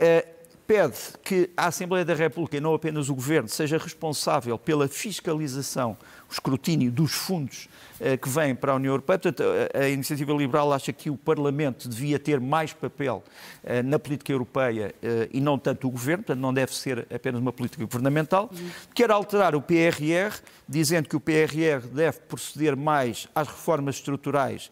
Uh, 0.00 0.33
pede 0.66 0.96
que 1.22 1.50
a 1.56 1.66
Assembleia 1.66 2.04
da 2.04 2.14
República, 2.14 2.56
e 2.56 2.60
não 2.60 2.74
apenas 2.74 3.08
o 3.08 3.14
Governo, 3.14 3.48
seja 3.48 3.78
responsável 3.78 4.58
pela 4.58 4.88
fiscalização, 4.88 5.96
o 6.28 6.32
escrutínio 6.32 6.90
dos 6.90 7.12
fundos 7.12 7.68
eh, 8.00 8.16
que 8.16 8.28
vêm 8.28 8.54
para 8.54 8.72
a 8.72 8.76
União 8.76 8.92
Europeia. 8.92 9.18
Portanto, 9.18 9.42
a, 9.74 9.78
a, 9.78 9.88
Iniciativa 9.88 10.32
Liberal 10.32 10.72
acha 10.72 10.92
que 10.92 11.10
o 11.10 11.16
Parlamento 11.16 11.88
devia 11.88 12.18
ter 12.18 12.40
mais 12.40 12.72
papel 12.72 13.22
eh, 13.62 13.82
na 13.82 13.98
política 13.98 14.32
europeia 14.32 14.94
eh, 15.02 15.28
e 15.32 15.40
não 15.40 15.58
tanto 15.58 15.86
o 15.86 15.90
Governo, 15.90 16.24
portanto, 16.24 16.40
não 16.40 16.52
deve 16.52 16.74
ser 16.74 17.06
apenas 17.14 17.40
uma 17.40 17.52
política 17.52 17.84
governamental. 17.84 18.50
Uhum. 18.52 18.70
Quer 18.94 19.10
alterar 19.10 19.54
o 19.54 19.60
PRR, 19.60 20.34
dizendo 20.68 21.08
que 21.08 21.16
o 21.16 21.20
PRR 21.20 21.86
deve 21.92 22.18
proceder 22.20 22.74
mais 22.74 23.28
às 23.34 23.46
reformas 23.46 23.96
estruturais 23.96 24.70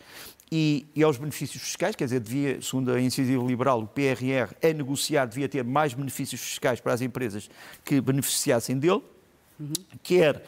e, 0.55 0.87
e, 0.95 1.03
aos 1.03 1.17
benefícios 1.17 1.63
fiscais, 1.63 1.97
quer 1.97 2.05
dizer, 2.05 2.21
devia, 2.21 2.61
segundo 2.61 2.93
a 2.93 3.01
iniciativa 3.01 3.43
liberal, 3.43 3.81
o 3.81 3.87
PRR, 3.87 4.55
a 4.63 4.73
negociar, 4.75 5.25
devia 5.25 5.49
ter 5.49 5.65
mais 5.65 5.95
benefícios 5.95 6.43
fiscais 6.43 6.79
para 6.79 6.93
as 6.93 7.01
empresas 7.01 7.49
que 7.83 7.99
beneficiassem 8.03 8.79
dele. 8.79 9.03
Uhum. 9.59 9.73
Quer, 10.03 10.37
uh, 10.37 10.41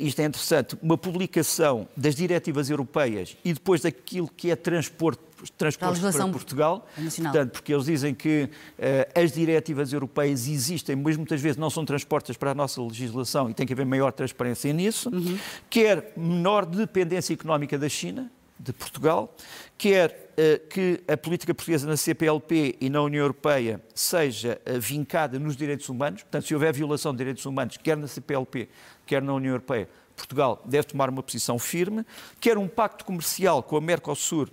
isto 0.00 0.18
é 0.18 0.24
interessante, 0.24 0.76
uma 0.82 0.98
publicação 0.98 1.86
das 1.96 2.16
diretivas 2.16 2.68
europeias 2.68 3.36
e 3.44 3.52
depois 3.52 3.82
daquilo 3.82 4.28
que 4.28 4.50
é 4.50 4.56
transporte 4.56 5.22
transporte 5.56 6.00
para 6.00 6.28
Portugal. 6.28 6.88
Nacional. 6.96 7.32
Portanto, 7.32 7.52
porque 7.52 7.72
eles 7.72 7.84
dizem 7.84 8.14
que 8.14 8.44
uh, 8.78 9.20
as 9.20 9.30
diretivas 9.32 9.92
europeias 9.92 10.48
existem, 10.48 10.96
mas 10.96 11.16
muitas 11.16 11.40
vezes 11.40 11.56
não 11.56 11.70
são 11.70 11.84
transpostas 11.84 12.36
para 12.36 12.50
a 12.50 12.54
nossa 12.54 12.82
legislação 12.82 13.48
e 13.50 13.54
tem 13.54 13.66
que 13.66 13.72
haver 13.72 13.86
maior 13.86 14.10
transparência 14.12 14.72
nisso. 14.72 15.08
Uhum. 15.10 15.38
Quer 15.70 16.12
menor 16.16 16.64
dependência 16.64 17.34
económica 17.34 17.78
da 17.78 17.88
China, 17.88 18.32
de 18.58 18.72
Portugal, 18.72 19.34
quer 19.76 20.32
uh, 20.32 20.66
que 20.68 21.02
a 21.06 21.16
política 21.16 21.54
portuguesa 21.54 21.86
na 21.86 21.96
CPLP 21.96 22.76
e 22.80 22.88
na 22.88 23.02
União 23.02 23.22
Europeia 23.22 23.80
seja 23.94 24.60
uh, 24.66 24.80
vincada 24.80 25.38
nos 25.38 25.56
direitos 25.56 25.88
humanos, 25.88 26.22
portanto, 26.22 26.46
se 26.46 26.54
houver 26.54 26.72
violação 26.72 27.12
de 27.12 27.18
direitos 27.18 27.44
humanos, 27.44 27.76
quer 27.76 27.96
na 27.96 28.06
CPLP, 28.06 28.68
quer 29.04 29.22
na 29.22 29.34
União 29.34 29.52
Europeia, 29.52 29.88
Portugal 30.16 30.62
deve 30.64 30.86
tomar 30.88 31.10
uma 31.10 31.22
posição 31.22 31.58
firme, 31.58 32.04
quer 32.40 32.56
um 32.56 32.66
pacto 32.66 33.04
comercial 33.04 33.62
com 33.62 33.76
a 33.76 33.80
Mercosul 33.80 34.48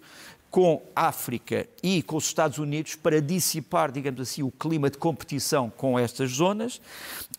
com 0.54 0.84
a 0.96 1.08
África 1.08 1.66
e 1.82 2.04
com 2.04 2.16
os 2.16 2.26
Estados 2.26 2.60
Unidos 2.60 2.94
para 2.94 3.20
dissipar, 3.20 3.92
digamos 3.92 4.22
assim, 4.22 4.44
o 4.44 4.52
clima 4.52 4.88
de 4.88 5.00
competição 5.00 5.68
com 5.68 5.98
estas 5.98 6.30
zonas, 6.30 6.80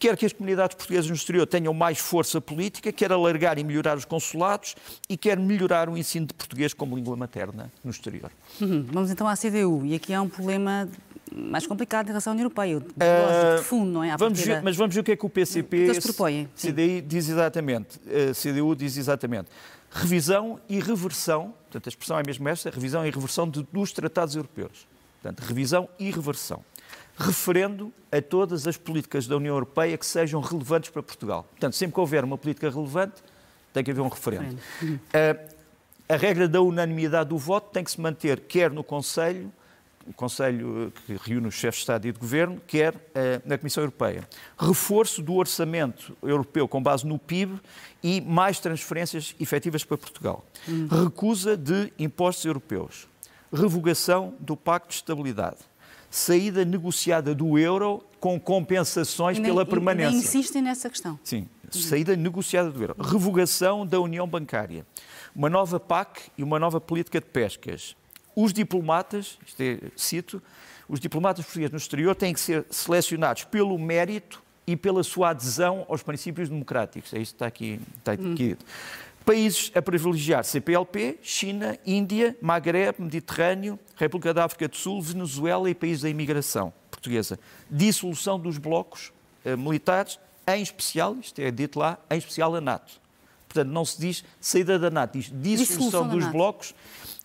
quer 0.01 0.17
que 0.17 0.27
as 0.27 0.33
comunidades 0.33 0.75
portuguesas 0.75 1.09
no 1.09 1.15
exterior 1.15 1.47
tenham 1.47 1.73
mais 1.73 2.01
força 2.01 2.41
política, 2.41 2.91
quer 2.91 3.13
alargar 3.13 3.57
e 3.57 3.63
melhorar 3.63 3.97
os 3.97 4.05
consulados 4.05 4.75
e 5.09 5.17
quer 5.17 5.39
melhorar 5.39 5.89
o 5.89 5.97
ensino 5.97 6.27
de 6.27 6.35
português 6.35 6.75
como 6.75 6.97
língua 6.97 7.17
materna 7.17 7.71
no 7.85 7.93
exterior. 7.93 8.33
Uhum. 8.61 8.85
Vamos 8.91 9.13
então 9.13 9.29
à 9.29 9.37
CDU, 9.37 9.87
e 9.87 9.95
aqui 9.95 10.13
há 10.13 10.21
um 10.21 10.29
problema 10.29 10.89
mais 11.33 11.69
complicado 11.69 12.07
em 12.07 12.09
relação 12.09 12.33
à 12.33 12.35
União 12.35 12.47
Europeia, 12.47 12.79
uh, 12.79 13.59
de 13.59 13.63
fundo, 13.63 13.93
não 13.93 14.03
é? 14.03 14.17
vamos 14.17 14.41
ver, 14.41 14.61
mas 14.61 14.77
vamos 14.77 14.93
ver 14.93 15.03
o 15.03 15.05
que 15.05 15.13
é 15.13 15.17
que 15.17 15.25
o 15.25 15.31
PCP, 15.31 15.93
que 15.93 16.01
propõe, 16.01 16.49
CDI 16.57 17.01
diz 17.01 17.29
exatamente, 17.29 18.01
eh, 18.09 18.33
CDU 18.33 18.75
diz 18.75 18.97
exatamente. 18.97 19.51
Revisão 19.97 20.61
e 20.69 20.81
reversão, 20.81 21.55
portanto 21.63 21.87
a 21.87 21.89
expressão 21.89 22.19
é 22.19 22.23
mesmo 22.27 22.49
esta, 22.49 22.69
revisão 22.69 23.07
e 23.07 23.11
reversão 23.11 23.49
de, 23.49 23.63
dos 23.73 23.93
tratados 23.93 24.35
europeus. 24.35 24.89
Portanto, 25.23 25.47
revisão 25.47 25.89
e 25.99 26.11
reversão. 26.11 26.65
Referendo 27.17 27.93
a 28.11 28.21
todas 28.21 28.67
as 28.67 28.77
políticas 28.77 29.29
da 29.29 29.37
União 29.37 29.55
Europeia 29.55 29.97
que 29.97 30.05
sejam 30.05 30.41
relevantes 30.41 30.91
para 30.91 31.01
Portugal. 31.01 31.47
Portanto, 31.51 31.77
sempre 31.77 31.95
que 31.95 32.01
houver 32.01 32.25
uma 32.25 32.37
política 32.37 32.69
relevante, 32.69 33.23
tem 33.73 33.85
que 33.85 33.91
haver 33.93 34.01
um 34.01 34.09
referendo. 34.09 34.59
Uh, 34.83 35.55
a 36.09 36.17
regra 36.17 36.49
da 36.49 36.61
unanimidade 36.61 37.31
do 37.31 37.39
voto 37.39 37.71
tem 37.73 37.85
que 37.85 37.91
se 37.91 38.01
manter 38.01 38.41
quer 38.41 38.71
no 38.71 38.83
Conselho, 38.83 39.51
o 40.07 40.13
Conselho 40.13 40.93
que 41.07 41.17
reúne 41.23 41.49
os 41.49 41.55
chefes 41.55 41.77
de 41.77 41.83
Estado 41.83 42.07
e 42.07 42.13
de 42.13 42.19
Governo, 42.19 42.61
quer 42.67 42.95
eh, 43.15 43.41
na 43.45 43.57
Comissão 43.57 43.83
Europeia. 43.83 44.29
Reforço 44.59 45.23
do 45.23 45.35
orçamento 45.35 46.17
europeu 46.23 46.69
com 46.69 46.83
base 46.83 47.07
no 47.07 47.19
PIB 47.19 47.59
e 48.03 48.21
mais 48.21 48.59
transferências 48.61 49.35
efetivas 49.41 49.85
para 49.85 49.97
Portugal. 49.97 50.45
Hum. 50.69 50.89
Recusa 50.91 51.57
de 51.57 51.93
impostos 51.99 52.45
europeus. 52.45 53.09
Revogação 53.53 54.35
do 54.41 54.57
Pacto 54.57 54.89
de 54.89 54.95
Estabilidade. 54.97 55.59
Saída 56.11 56.65
negociada 56.65 57.35
do 57.35 57.59
euro 57.59 58.05
com 58.21 58.39
compensações 58.39 59.39
nem, 59.39 59.51
pela 59.51 59.67
permanência. 59.67 60.11
Nem 60.13 60.21
insistem 60.21 60.63
nessa 60.63 60.89
questão. 60.89 61.19
Sim, 61.25 61.49
saída 61.71 62.15
negociada 62.15 62.71
do 62.71 62.81
euro. 62.81 62.95
Revogação 62.99 63.87
da 63.87 64.01
União 64.01 64.27
Bancária. 64.27 64.87
Uma 65.35 65.51
nova 65.51 65.81
PAC 65.81 66.31
e 66.39 66.43
uma 66.43 66.59
nova 66.59 66.81
política 66.81 67.21
de 67.21 67.27
pescas 67.27 67.97
os 68.37 68.53
diplomatas, 68.53 69.39
isto 69.47 69.61
é, 69.61 69.79
cito, 69.97 70.43
os 70.89 71.01
diplomatas 71.01 71.45
portugueses 71.45 71.73
no 71.73 71.79
exterior 71.79 72.15
têm 72.15 72.35
que 72.35 72.41
ser 72.41 72.67
selecionados 72.71 73.45
pelo 73.45 73.79
mérito 73.79 74.43
e 74.67 74.77
pela 74.77 75.03
sua 75.03 75.31
adesão 75.31 75.85
aos 75.89 76.03
princípios 76.03 76.49
democráticos. 76.49 77.13
É 77.13 77.19
isto 77.19 77.33
que 77.33 77.37
está 77.37 77.47
aqui, 77.47 77.81
está 77.99 78.13
aqui 78.13 78.57
hum. 78.59 78.65
Países 79.25 79.73
a 79.75 79.81
privilegiar 79.81 80.45
CPLP, 80.45 81.19
China, 81.23 81.79
Índia, 81.87 82.37
Magreb, 82.43 82.97
Mediterrâneo, 82.99 83.79
República 83.97 84.35
da 84.35 84.45
África 84.45 84.69
do 84.69 84.77
Sul, 84.77 85.01
Venezuela 85.01 85.71
e 85.71 85.75
países 85.75 86.03
da 86.03 86.11
imigração 86.11 86.75
portuguesa. 86.91 87.39
Dissolução 87.71 88.39
dos 88.39 88.59
blocos 88.59 89.15
eh, 89.43 89.57
militares, 89.57 90.19
em 90.47 90.63
especial, 90.63 91.17
isto 91.19 91.39
é 91.39 91.51
dito 91.51 91.79
lá, 91.79 91.99
em 92.11 92.19
especial 92.19 92.55
a 92.55 92.61
NATO. 92.61 93.01
Portanto, 93.49 93.73
não 93.73 93.87
se 93.87 93.99
diz 93.99 94.25
saída 94.39 94.79
da 94.79 94.91
NATO, 94.91 95.17
diz 95.17 95.33
dissolução, 95.33 96.03
dissolução 96.03 96.09
dos 96.09 96.27
blocos. 96.27 96.75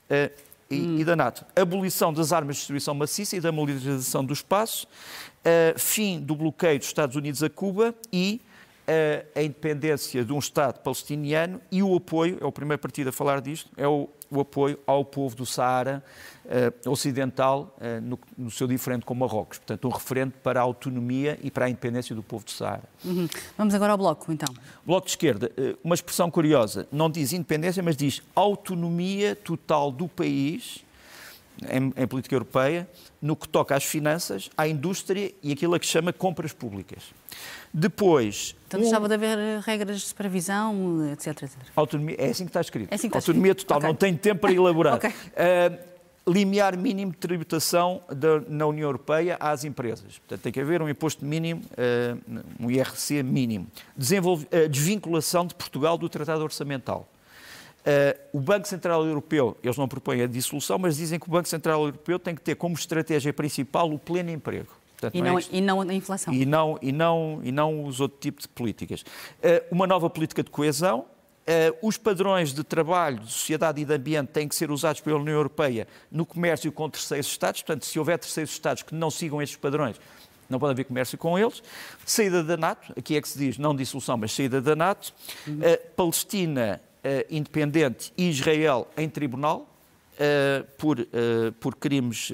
Eh, 0.09 0.31
e, 0.69 0.79
hum. 0.79 0.97
e 0.99 1.03
da 1.03 1.15
NATO. 1.15 1.45
Abolição 1.55 2.13
das 2.13 2.31
armas 2.31 2.55
de 2.55 2.61
destruição 2.61 2.93
maciça 2.93 3.35
e 3.35 3.39
da 3.39 3.51
militarização 3.51 4.23
do 4.23 4.33
espaço, 4.33 4.85
uh, 4.85 5.79
fim 5.79 6.19
do 6.19 6.35
bloqueio 6.35 6.77
dos 6.77 6.87
Estados 6.87 7.15
Unidos 7.15 7.41
a 7.41 7.49
Cuba 7.49 7.95
e 8.11 8.41
uh, 8.87 9.27
a 9.35 9.41
independência 9.41 10.23
de 10.23 10.31
um 10.31 10.39
Estado 10.39 10.79
palestiniano 10.79 11.59
e 11.71 11.81
o 11.81 11.95
apoio, 11.95 12.37
é 12.41 12.45
o 12.45 12.51
primeiro 12.51 12.79
partido 12.81 13.09
a 13.09 13.11
falar 13.11 13.41
disto, 13.41 13.69
é 13.75 13.87
o, 13.87 14.09
o 14.31 14.39
apoio 14.39 14.79
ao 14.85 15.03
povo 15.03 15.35
do 15.35 15.45
Saara 15.45 16.03
uh, 16.45 16.89
Ocidental, 16.89 17.75
uh, 17.77 18.01
no, 18.01 18.19
no, 18.37 18.51
seu 18.51 18.67
diferente 18.67 19.05
com 19.05 19.13
Marrocos. 19.15 19.57
Portanto, 19.57 19.87
um 19.87 19.91
referente 19.91 20.35
para 20.43 20.59
a 20.59 20.63
autonomia 20.63 21.39
e 21.41 21.49
para 21.49 21.65
a 21.65 21.69
independência 21.69 22.15
do 22.15 22.23
povo 22.23 22.45
do 22.45 22.51
Saara. 22.51 22.83
Uhum. 23.03 23.27
Vamos 23.57 23.73
agora 23.73 23.93
ao 23.93 23.97
Bloco, 23.97 24.31
então. 24.31 24.53
Bloco 24.85 25.05
de 25.05 25.11
Esquerda, 25.11 25.51
uh, 25.57 25.77
uma 25.83 25.95
expressão 25.95 26.29
curiosa, 26.29 26.87
não 26.91 27.09
diz 27.09 27.33
independência, 27.33 27.81
mas 27.81 27.95
diz 27.95 28.21
autonomia 28.35 29.35
total 29.35 29.91
do 29.91 30.07
país, 30.07 30.83
em, 31.67 31.93
em 31.95 32.07
política 32.07 32.35
europeia, 32.35 32.87
no 33.21 33.35
que 33.35 33.47
toca 33.47 33.75
às 33.75 33.83
finanças, 33.83 34.49
à 34.57 34.67
indústria 34.67 35.33
e 35.41 35.51
aquilo 35.51 35.73
a 35.73 35.79
que 35.79 35.85
chama 35.85 36.13
compras 36.13 36.53
públicas. 36.53 37.03
Depois. 37.73 38.55
Então, 38.67 38.79
deixava 38.79 39.05
um... 39.05 39.07
de 39.07 39.13
haver 39.13 39.59
regras 39.61 40.01
de 40.01 40.07
supervisão, 40.07 41.11
etc, 41.11 41.43
etc. 41.43 41.57
Autonomia, 41.75 42.15
é 42.17 42.29
assim 42.29 42.45
que 42.45 42.49
está 42.49 42.61
escrito. 42.61 42.91
É 42.91 42.95
assim 42.95 43.07
está 43.07 43.19
Autonomia 43.19 43.51
escrito. 43.51 43.67
total, 43.67 43.77
okay. 43.79 43.89
não 43.89 43.95
tenho 43.95 44.17
tempo 44.17 44.41
para 44.41 44.53
elaborar. 44.53 44.95
okay. 44.97 45.09
uh, 45.09 45.89
limiar 46.29 46.77
mínimo 46.77 47.11
de 47.11 47.17
tributação 47.17 48.01
da, 48.09 48.39
na 48.47 48.65
União 48.67 48.87
Europeia 48.87 49.37
às 49.39 49.63
empresas. 49.63 50.19
Portanto, 50.19 50.41
tem 50.41 50.51
que 50.51 50.59
haver 50.59 50.81
um 50.81 50.89
imposto 50.89 51.25
mínimo, 51.25 51.61
uh, 51.71 52.43
um 52.59 52.69
IRC 52.69 53.23
mínimo. 53.23 53.67
Desenvolve, 53.95 54.45
uh, 54.45 54.69
desvinculação 54.69 55.45
de 55.45 55.55
Portugal 55.55 55.97
do 55.97 56.07
Tratado 56.07 56.43
Orçamental. 56.43 57.07
Uh, 57.79 58.37
o 58.37 58.39
Banco 58.39 58.67
Central 58.67 59.05
Europeu, 59.05 59.57
eles 59.63 59.77
não 59.77 59.87
propõem 59.87 60.21
a 60.21 60.27
dissolução, 60.27 60.77
mas 60.77 60.97
dizem 60.97 61.19
que 61.19 61.27
o 61.27 61.31
Banco 61.31 61.47
Central 61.47 61.85
Europeu 61.85 62.19
tem 62.19 62.35
que 62.35 62.41
ter 62.41 62.55
como 62.55 62.75
estratégia 62.75 63.31
principal 63.33 63.91
o 63.91 63.97
pleno 63.97 64.29
emprego. 64.29 64.67
Portanto, 64.91 65.15
e, 65.15 65.21
não, 65.21 65.31
não 65.31 65.39
é 65.39 65.43
e 65.49 65.61
não 65.61 65.81
a 65.81 65.93
inflação. 65.93 66.33
E 66.33 66.45
não, 66.45 66.77
e 66.81 66.91
não, 66.91 67.39
e 67.43 67.51
não 67.51 67.85
os 67.85 68.01
outros 68.01 68.19
tipos 68.19 68.43
de 68.43 68.49
políticas. 68.49 69.01
Uh, 69.01 69.63
uma 69.71 69.87
nova 69.87 70.09
política 70.09 70.43
de 70.43 70.49
coesão, 70.49 71.05
Uh, 71.49 71.75
os 71.81 71.97
padrões 71.97 72.53
de 72.53 72.63
trabalho, 72.63 73.21
de 73.21 73.31
sociedade 73.31 73.81
e 73.81 73.85
de 73.85 73.91
ambiente 73.91 74.27
têm 74.27 74.47
que 74.47 74.53
ser 74.53 74.69
usados 74.69 75.01
pela 75.01 75.17
União 75.17 75.33
Europeia 75.33 75.87
no 76.11 76.23
comércio 76.23 76.71
com 76.71 76.87
terceiros 76.87 77.25
Estados. 77.25 77.63
Portanto, 77.63 77.87
se 77.87 77.97
houver 77.97 78.19
terceiros 78.19 78.51
Estados 78.51 78.83
que 78.83 78.93
não 78.93 79.09
sigam 79.09 79.41
estes 79.41 79.57
padrões, 79.57 79.99
não 80.47 80.59
pode 80.59 80.73
haver 80.73 80.83
comércio 80.83 81.17
com 81.17 81.39
eles. 81.39 81.63
Saída 82.05 82.43
da 82.43 82.55
NATO, 82.55 82.93
aqui 82.95 83.15
é 83.15 83.21
que 83.21 83.27
se 83.27 83.39
diz 83.39 83.57
não 83.57 83.75
dissolução, 83.75 84.15
mas 84.15 84.31
saída 84.31 84.61
da 84.61 84.75
NATO. 84.75 85.11
Uhum. 85.47 85.55
Uh, 85.55 85.89
Palestina 85.95 86.79
uh, 87.03 87.25
independente 87.29 88.13
e 88.17 88.29
Israel 88.29 88.87
em 88.97 89.09
tribunal. 89.09 89.67
por, 90.77 90.97
por 91.61 91.75
crimes, 91.75 92.29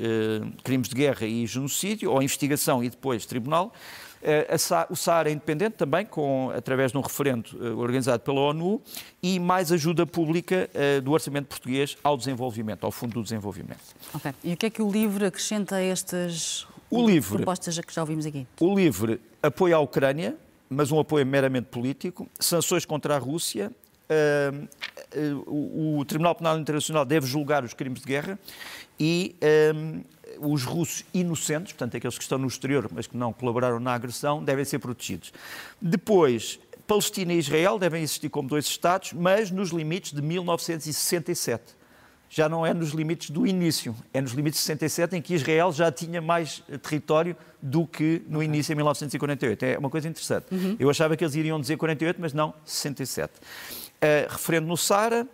crimes 0.64 0.90
de 0.90 0.96
guerra 0.96 1.28
e 1.28 1.46
genocídio, 1.46 2.10
ou 2.10 2.20
investigação 2.20 2.84
e 2.84 2.90
depois 2.90 3.28
tribunal. 3.28 3.72
Eh, 4.28 4.56
o 4.90 4.96
Saara 4.96 5.30
independente 5.30 5.76
também, 5.76 6.04
com, 6.04 6.52
através 6.56 6.92
de 6.92 6.98
um 6.98 7.02
referendo 7.02 7.52
eh, 7.62 7.70
organizado 7.70 8.24
pela 8.24 8.42
ONU, 8.42 8.82
e 9.22 9.40
mais 9.40 9.72
ajuda 9.72 10.04
pública 10.04 10.68
eh, 10.74 11.00
do 11.00 11.12
orçamento 11.12 11.46
português 11.46 11.96
ao 12.04 12.18
desenvolvimento, 12.18 12.86
ao 12.86 12.92
Fundo 12.92 13.14
do 13.14 13.22
Desenvolvimento. 13.22 13.96
E 14.44 14.54
o 14.54 14.58
que 14.58 14.66
é 14.66 14.70
que 14.72 14.82
o 14.82 14.92
LIVRE 14.92 15.28
acrescenta 15.28 15.76
a 15.76 15.82
estas 15.82 16.66
o 16.90 17.06
livre, 17.06 17.38
propostas 17.38 17.78
que 17.78 17.94
já 17.94 18.02
ouvimos 18.02 18.26
aqui? 18.26 18.48
O 18.60 18.76
LIVRE 18.76 19.22
apoia 19.44 19.76
a 19.76 19.80
Ucrânia, 19.80 20.36
mas 20.68 20.92
um 20.92 21.00
apoio 21.00 21.24
meramente 21.24 21.68
político, 21.68 22.28
sanções 22.40 22.84
contra 22.84 23.16
a 23.16 23.20
Rússia, 23.20 23.72
Uh, 23.72 23.72
uh, 23.72 23.85
o 25.48 26.04
Tribunal 26.06 26.36
Penal 26.36 26.60
Internacional 26.60 27.06
deve 27.06 27.26
julgar 27.26 27.64
os 27.64 27.74
crimes 27.74 28.02
de 28.02 28.08
guerra 28.08 28.40
e 29.00 29.36
os 30.40 30.64
russos 30.64 31.06
inocentes, 31.14 31.74
portanto, 31.74 31.98
aqueles 31.98 32.18
que 32.18 32.24
estão 32.24 32.38
no 32.38 32.48
exterior, 32.48 32.90
mas 32.92 33.08
que 33.08 33.16
não 33.16 33.32
colaboraram 33.32 33.80
na 33.80 33.94
agressão, 33.94 34.44
devem 34.44 34.66
ser 34.66 34.80
protegidos. 34.80 35.32
Depois, 35.82 36.60
Palestina 36.88 37.34
e 37.34 37.40
Israel 37.40 37.80
devem 37.80 38.04
existir 38.04 38.30
como 38.30 38.48
dois 38.50 38.66
Estados, 38.66 39.14
mas 39.14 39.50
nos 39.50 39.70
limites 39.70 40.12
de 40.12 40.22
1967. 40.22 41.64
Já 42.30 42.50
não 42.50 42.66
é 42.66 42.74
nos 42.74 42.90
limites 42.90 43.30
do 43.30 43.48
início, 43.48 43.96
é 44.14 44.20
nos 44.20 44.32
limites 44.32 44.60
de 44.60 44.66
67, 44.66 45.16
em 45.16 45.22
que 45.22 45.34
Israel 45.36 45.72
já 45.72 45.92
tinha 45.92 46.22
mais 46.22 46.62
território 46.82 47.36
do 47.62 47.88
que 47.88 48.24
no 48.28 48.44
início, 48.44 48.74
em 48.74 48.76
1948. 48.76 49.64
É 49.64 49.78
uma 49.78 49.90
coisa 49.90 50.10
interessante. 50.10 50.48
Uhum. 50.52 50.76
Eu 50.78 50.90
achava 50.90 51.16
que 51.16 51.24
eles 51.24 51.36
iriam 51.36 51.62
dizer 51.62 51.78
48, 51.78 52.20
mas 52.20 52.34
não, 52.34 52.54
67. 52.66 53.32
Uh, 53.96 54.32
referendo 54.32 54.68
no 54.68 54.78
Sara, 54.78 55.28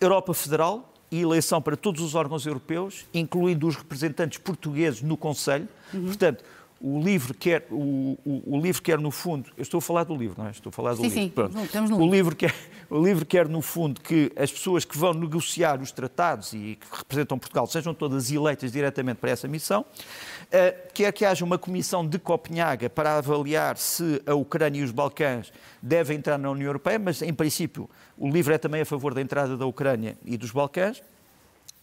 Europa 0.00 0.34
Federal, 0.34 0.92
e 1.12 1.20
eleição 1.20 1.60
para 1.60 1.76
todos 1.76 2.00
os 2.00 2.14
órgãos 2.14 2.46
europeus, 2.46 3.04
incluindo 3.12 3.66
os 3.66 3.76
representantes 3.76 4.38
portugueses 4.38 5.02
no 5.02 5.14
Conselho. 5.14 5.68
Uhum. 5.92 6.06
Portanto, 6.06 6.42
o 6.82 7.00
livro 7.00 7.32
quer, 7.32 7.64
o, 7.70 8.18
o, 8.24 8.56
o, 8.56 8.60
livro 8.60 8.82
quer 8.82 8.98
no 8.98 9.12
fundo, 9.12 9.48
eu 9.56 9.62
estou 9.62 9.78
a 9.78 9.80
falar 9.80 10.02
do 10.02 10.16
livro, 10.16 10.34
não 10.36 10.48
é? 10.48 10.50
Estou 10.50 10.70
a 10.70 10.72
falar 10.72 10.90
do 10.90 10.96
sim, 10.96 11.02
livro. 11.02 11.20
Sim, 11.20 11.28
Pronto. 11.28 11.58
Estamos 11.62 11.90
no 11.90 11.98
o 11.98 12.10
livro 12.10 12.34
quer, 12.34 12.52
o 12.90 13.00
livro 13.00 13.24
quer 13.24 13.48
no 13.48 13.62
fundo 13.62 14.00
que 14.00 14.32
as 14.34 14.50
pessoas 14.50 14.84
que 14.84 14.98
vão 14.98 15.14
negociar 15.14 15.80
os 15.80 15.92
tratados 15.92 16.52
e 16.52 16.76
que 16.80 16.86
representam 16.90 17.38
Portugal 17.38 17.68
sejam 17.68 17.94
todas 17.94 18.32
eleitas 18.32 18.72
diretamente 18.72 19.18
para 19.18 19.30
essa 19.30 19.46
missão. 19.46 19.82
Uh, 19.82 20.92
quer 20.92 21.12
que 21.12 21.24
haja 21.24 21.44
uma 21.44 21.56
comissão 21.56 22.04
de 22.04 22.18
Copenhaga 22.18 22.90
para 22.90 23.16
avaliar 23.16 23.76
se 23.78 24.20
a 24.26 24.34
Ucrânia 24.34 24.80
e 24.80 24.82
os 24.82 24.90
Balcãs 24.90 25.52
devem 25.80 26.16
entrar 26.18 26.36
na 26.36 26.50
União 26.50 26.66
Europeia, 26.66 26.98
mas 26.98 27.22
em 27.22 27.32
princípio 27.32 27.88
o 28.18 28.28
livro 28.28 28.52
é 28.52 28.58
também 28.58 28.80
a 28.80 28.84
favor 28.84 29.14
da 29.14 29.20
entrada 29.20 29.56
da 29.56 29.66
Ucrânia 29.66 30.18
e 30.24 30.36
dos 30.36 30.50
Balcãs. 30.50 31.00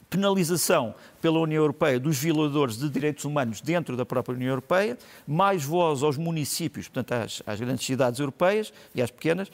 Penalização 0.09 0.95
pela 1.21 1.39
União 1.39 1.61
Europeia 1.61 1.99
dos 1.99 2.17
violadores 2.17 2.77
de 2.77 2.89
direitos 2.89 3.25
humanos 3.25 3.61
dentro 3.61 3.95
da 3.95 4.05
própria 4.05 4.35
União 4.35 4.49
Europeia, 4.49 4.97
mais 5.27 5.63
voz 5.63 6.01
aos 6.01 6.17
municípios, 6.17 6.87
portanto 6.87 7.11
às, 7.13 7.43
às 7.45 7.59
grandes 7.59 7.85
cidades 7.85 8.19
europeias 8.19 8.73
e 8.95 9.01
às 9.01 9.11
pequenas, 9.11 9.51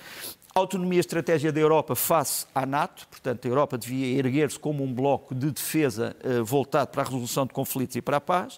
autonomia 0.56 1.02
estratégia 1.02 1.52
da 1.52 1.60
Europa 1.60 1.96
face 1.96 2.48
à 2.56 2.66
NATO, 2.66 3.06
portanto, 3.10 3.46
a 3.46 3.50
Europa 3.50 3.78
devia 3.78 4.18
erguer-se 4.18 4.58
como 4.58 4.86
um 4.86 4.94
bloco 4.94 5.36
de 5.36 5.52
defesa 5.52 6.16
uh, 6.24 6.46
voltado 6.46 6.92
para 6.92 7.02
a 7.02 7.06
resolução 7.06 7.46
de 7.46 7.52
conflitos 7.52 7.98
e 7.98 8.02
para 8.02 8.18
a 8.18 8.22
paz. 8.22 8.58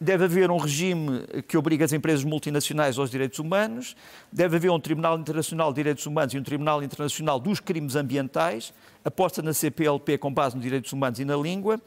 Deve 0.00 0.24
haver 0.24 0.50
um 0.50 0.58
regime 0.58 1.26
que 1.48 1.56
obriga 1.56 1.84
as 1.84 1.92
empresas 1.92 2.22
multinacionais 2.22 2.98
aos 2.98 3.10
direitos 3.10 3.38
humanos, 3.38 3.96
deve 4.30 4.56
haver 4.56 4.70
um 4.70 4.78
Tribunal 4.78 5.18
Internacional 5.18 5.70
de 5.72 5.76
Direitos 5.76 6.04
Humanos 6.04 6.34
e 6.34 6.38
um 6.38 6.42
Tribunal 6.42 6.82
Internacional 6.82 7.40
dos 7.40 7.60
Crimes 7.60 7.96
Ambientais, 7.96 8.74
aposta 9.04 9.40
na 9.40 9.54
CPLP 9.54 10.18
com 10.18 10.32
base 10.32 10.54
nos 10.54 10.62
direitos 10.62 10.92
humanos 10.92 11.18
e 11.18 11.24
na 11.24 11.36
língua, 11.36 11.80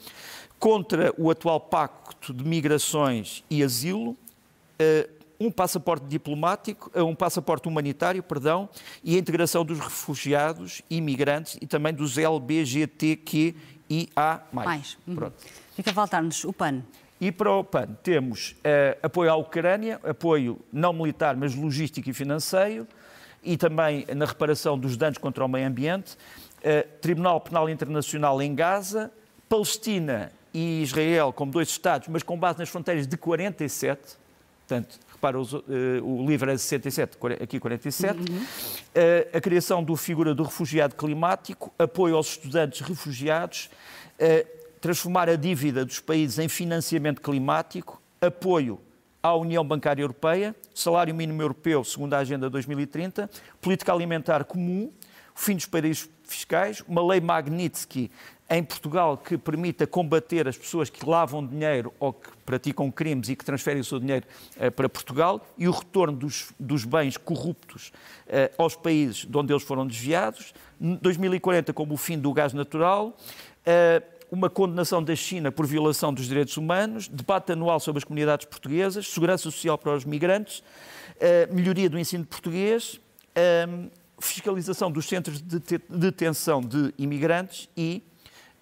contra 0.58 1.13
o 1.18 1.29
atual 1.29 1.60
Pacto 1.60 2.34
de 2.34 2.44
Migrações 2.44 3.44
e 3.50 3.63
Asilo, 3.63 4.12
uh, 4.12 5.20
um 5.39 5.50
passaporte 5.50 6.06
diplomático, 6.06 6.91
eh, 6.94 7.01
um 7.01 7.15
passaporte 7.15 7.65
humanitário, 7.68 8.22
perdão, 8.22 8.68
e 9.01 9.15
a 9.15 9.20
integração 9.20 9.63
dos 9.63 9.79
refugiados, 9.79 10.82
imigrantes 10.89 11.58
e 11.62 11.68
também 11.68 11.94
dos 11.94 12.18
LBGTQIA+. 12.18 13.53
Mais. 14.51 14.98
Uhum. 15.08 15.32
Fica 15.75 15.91
a 15.91 15.94
faltar-nos 15.94 16.44
o 16.44 16.51
PAN. 16.51 16.84
E 17.19 17.31
para 17.31 17.51
o 17.51 17.63
PAN 17.63 17.88
temos 18.01 18.51
uh, 18.51 18.97
apoio 19.03 19.31
à 19.31 19.35
Ucrânia, 19.35 19.99
apoio 20.03 20.59
não 20.71 20.93
militar, 20.93 21.35
mas 21.35 21.53
logístico 21.53 22.09
e 22.09 22.13
financeiro, 22.13 22.88
e 23.43 23.57
também 23.57 24.05
na 24.15 24.25
reparação 24.25 24.77
dos 24.77 24.95
danos 24.95 25.17
contra 25.17 25.43
o 25.43 25.47
meio 25.47 25.67
ambiente, 25.67 26.13
uh, 26.13 26.88
Tribunal 27.01 27.41
Penal 27.41 27.69
Internacional 27.69 28.41
em 28.41 28.55
Gaza, 28.55 29.11
Palestina 29.49 30.31
e 30.53 30.81
Israel 30.81 31.33
como 31.33 31.51
dois 31.51 31.67
Estados, 31.67 32.07
mas 32.07 32.23
com 32.23 32.38
base 32.38 32.59
nas 32.59 32.69
fronteiras 32.69 33.05
de 33.05 33.17
47, 33.17 34.17
portanto, 34.65 34.99
para 35.19 35.38
uh, 35.38 35.45
o 36.01 36.25
livro 36.25 36.49
é 36.49 36.57
67, 36.57 37.17
aqui 37.41 37.59
47, 37.59 38.17
uhum. 38.17 38.38
uh, 38.38 39.38
a 39.38 39.41
criação 39.41 39.83
do 39.83 39.95
figura 39.95 40.33
do 40.33 40.43
refugiado 40.43 40.95
climático, 40.95 41.73
apoio 41.77 42.15
aos 42.15 42.29
estudantes 42.29 42.79
refugiados, 42.81 43.69
uh, 44.19 44.59
transformar 44.81 45.29
a 45.29 45.36
dívida 45.36 45.86
dos 45.86 46.00
países 46.00 46.39
em 46.39 46.48
financiamento 46.48 47.21
climático, 47.21 48.01
apoio 48.21 48.79
à 49.21 49.36
União 49.36 49.65
Bancária 49.65 50.01
Europeia, 50.01 50.55
salário 50.74 51.13
mínimo 51.13 51.41
europeu 51.41 51.83
segundo 51.83 52.13
a 52.13 52.19
Agenda 52.19 52.50
2030, 52.50 53.29
política 53.62 53.91
alimentar 53.91 54.45
comum, 54.45 54.91
fim 55.36 55.55
dos 55.55 55.65
paraísos 55.65 56.09
fiscais, 56.24 56.83
uma 56.88 57.05
lei 57.05 57.19
Magnitsky 57.19 58.12
em 58.50 58.63
Portugal 58.63 59.15
que 59.15 59.38
permita 59.38 59.86
combater 59.86 60.48
as 60.48 60.57
pessoas 60.57 60.89
que 60.89 61.05
lavam 61.07 61.45
dinheiro 61.45 61.93
ou 62.00 62.12
que 62.12 62.29
praticam 62.45 62.89
crimes 62.89 63.29
e 63.29 63.36
que 63.36 63.45
transferem 63.45 63.81
o 63.81 63.83
seu 63.83 64.00
dinheiro 64.00 64.25
uh, 64.57 64.71
para 64.71 64.89
Portugal 64.89 65.45
e 65.57 65.67
o 65.67 65.71
retorno 65.71 66.17
dos, 66.17 66.51
dos 66.59 66.83
bens 66.83 67.15
corruptos 67.15 67.91
uh, 68.27 68.62
aos 68.62 68.75
países 68.75 69.25
de 69.25 69.38
onde 69.38 69.53
eles 69.53 69.63
foram 69.63 69.86
desviados. 69.86 70.53
2040 70.79 71.74
como 71.74 71.93
o 71.93 71.98
fim 71.98 72.17
do 72.17 72.33
gás 72.33 72.53
natural. 72.53 73.15
Uh, 73.62 74.18
uma 74.31 74.50
condenação 74.50 75.03
da 75.03 75.15
China 75.15 75.51
por 75.51 75.65
violação 75.65 76.13
dos 76.13 76.27
direitos 76.27 76.57
humanos, 76.57 77.07
debate 77.07 77.51
anual 77.51 77.79
sobre 77.79 78.00
as 78.00 78.03
comunidades 78.03 78.45
portuguesas, 78.45 79.07
segurança 79.07 79.43
social 79.43 79.77
para 79.77 79.95
os 79.95 80.05
migrantes, 80.05 80.63
melhoria 81.51 81.89
do 81.89 81.98
ensino 81.98 82.25
português, 82.25 83.00
fiscalização 84.19 84.91
dos 84.91 85.07
centros 85.07 85.41
de 85.41 85.59
detenção 85.89 86.62
de 86.62 86.93
imigrantes 86.98 87.69
e 87.75 88.03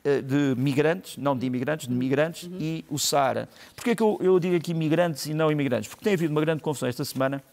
eh, 0.07 0.21
de 0.21 0.55
migrantes, 0.57 1.17
não 1.17 1.37
de 1.37 1.45
imigrantes, 1.45 1.85
de 1.85 1.93
migrantes, 1.93 2.43
uhum. 2.43 2.57
e 2.61 2.85
o 2.89 2.97
Saara. 2.97 3.49
Porquê 3.75 3.91
é 3.91 3.95
que 3.95 4.01
eu, 4.01 4.17
eu 4.21 4.39
digo 4.39 4.55
aqui 4.55 4.73
migrantes 4.73 5.25
e 5.25 5.33
não 5.33 5.51
imigrantes? 5.51 5.89
Porque 5.89 6.01
tem 6.01 6.13
havido 6.13 6.31
uma 6.31 6.39
grande 6.39 6.61
confusão 6.63 6.87
esta 6.87 7.03
semana 7.03 7.43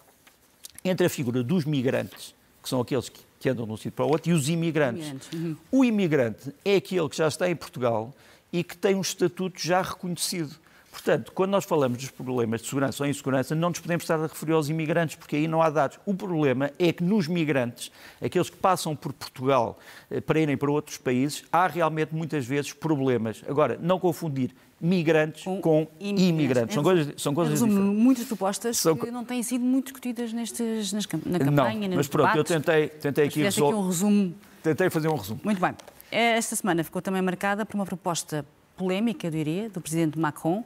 entre 0.84 1.04
a 1.06 1.10
figura 1.10 1.42
dos 1.42 1.64
migrantes, 1.64 2.32
que 2.62 2.68
são 2.68 2.80
aqueles 2.80 3.08
que, 3.08 3.23
que 3.44 3.50
andam 3.50 3.66
de 3.66 3.72
um 3.72 3.76
sítio 3.76 3.92
para 3.92 4.06
o 4.06 4.08
outro, 4.08 4.30
e 4.30 4.32
os 4.32 4.48
imigrantes. 4.48 5.12
Uhum. 5.30 5.54
O 5.70 5.84
imigrante 5.84 6.50
é 6.64 6.76
aquele 6.76 7.06
que 7.10 7.16
já 7.18 7.28
está 7.28 7.46
em 7.46 7.54
Portugal 7.54 8.10
e 8.50 8.64
que 8.64 8.74
tem 8.74 8.94
um 8.94 9.02
estatuto 9.02 9.60
já 9.60 9.82
reconhecido. 9.82 10.56
Portanto, 10.90 11.30
quando 11.30 11.50
nós 11.50 11.66
falamos 11.66 11.98
dos 11.98 12.08
problemas 12.08 12.62
de 12.62 12.68
segurança 12.68 13.02
ou 13.02 13.10
insegurança, 13.10 13.54
não 13.54 13.68
nos 13.68 13.80
podemos 13.80 14.04
estar 14.04 14.18
a 14.18 14.22
referir 14.22 14.52
aos 14.52 14.70
imigrantes, 14.70 15.16
porque 15.16 15.36
aí 15.36 15.46
não 15.46 15.60
há 15.60 15.68
dados. 15.68 16.00
O 16.06 16.14
problema 16.14 16.70
é 16.78 16.90
que 16.90 17.04
nos 17.04 17.28
migrantes, 17.28 17.92
aqueles 18.18 18.48
que 18.48 18.56
passam 18.56 18.96
por 18.96 19.12
Portugal 19.12 19.78
eh, 20.10 20.22
para 20.22 20.40
irem 20.40 20.56
para 20.56 20.70
outros 20.70 20.96
países, 20.96 21.44
há 21.52 21.66
realmente 21.66 22.14
muitas 22.14 22.46
vezes 22.46 22.72
problemas. 22.72 23.44
Agora, 23.46 23.78
não 23.78 24.00
confundir 24.00 24.52
migrantes 24.84 25.44
com, 25.44 25.60
com 25.60 25.86
imigrantes. 25.98 26.28
imigrantes. 26.28 26.74
São 26.74 26.82
coisas, 26.82 27.14
são 27.16 27.34
coisas 27.34 27.58
diferentes. 27.58 27.96
Muitas 27.96 28.26
propostas 28.26 28.76
são... 28.76 28.94
que 28.94 29.10
não 29.10 29.24
têm 29.24 29.42
sido 29.42 29.64
muito 29.64 29.86
discutidas 29.86 30.32
nestes, 30.32 30.92
nas, 30.92 31.06
na 31.24 31.38
campanha, 31.38 31.88
não, 31.88 31.96
mas 31.96 32.06
pronto, 32.06 32.30
debates. 32.32 32.50
eu 32.50 32.60
tentei, 32.60 32.88
tentei 32.88 33.26
aqui, 33.26 33.42
resol... 33.42 33.70
aqui 33.70 33.78
um 33.78 33.86
resumo. 33.86 34.34
Tentei 34.62 34.90
fazer 34.90 35.08
um 35.08 35.16
resumo. 35.16 35.40
Muito 35.42 35.60
bem. 35.60 35.74
Esta 36.10 36.54
semana 36.54 36.84
ficou 36.84 37.00
também 37.00 37.22
marcada 37.22 37.64
por 37.64 37.74
uma 37.74 37.86
proposta 37.86 38.44
polémica, 38.76 39.26
eu 39.26 39.30
diria, 39.30 39.70
do 39.70 39.80
presidente 39.80 40.18
Macron, 40.18 40.64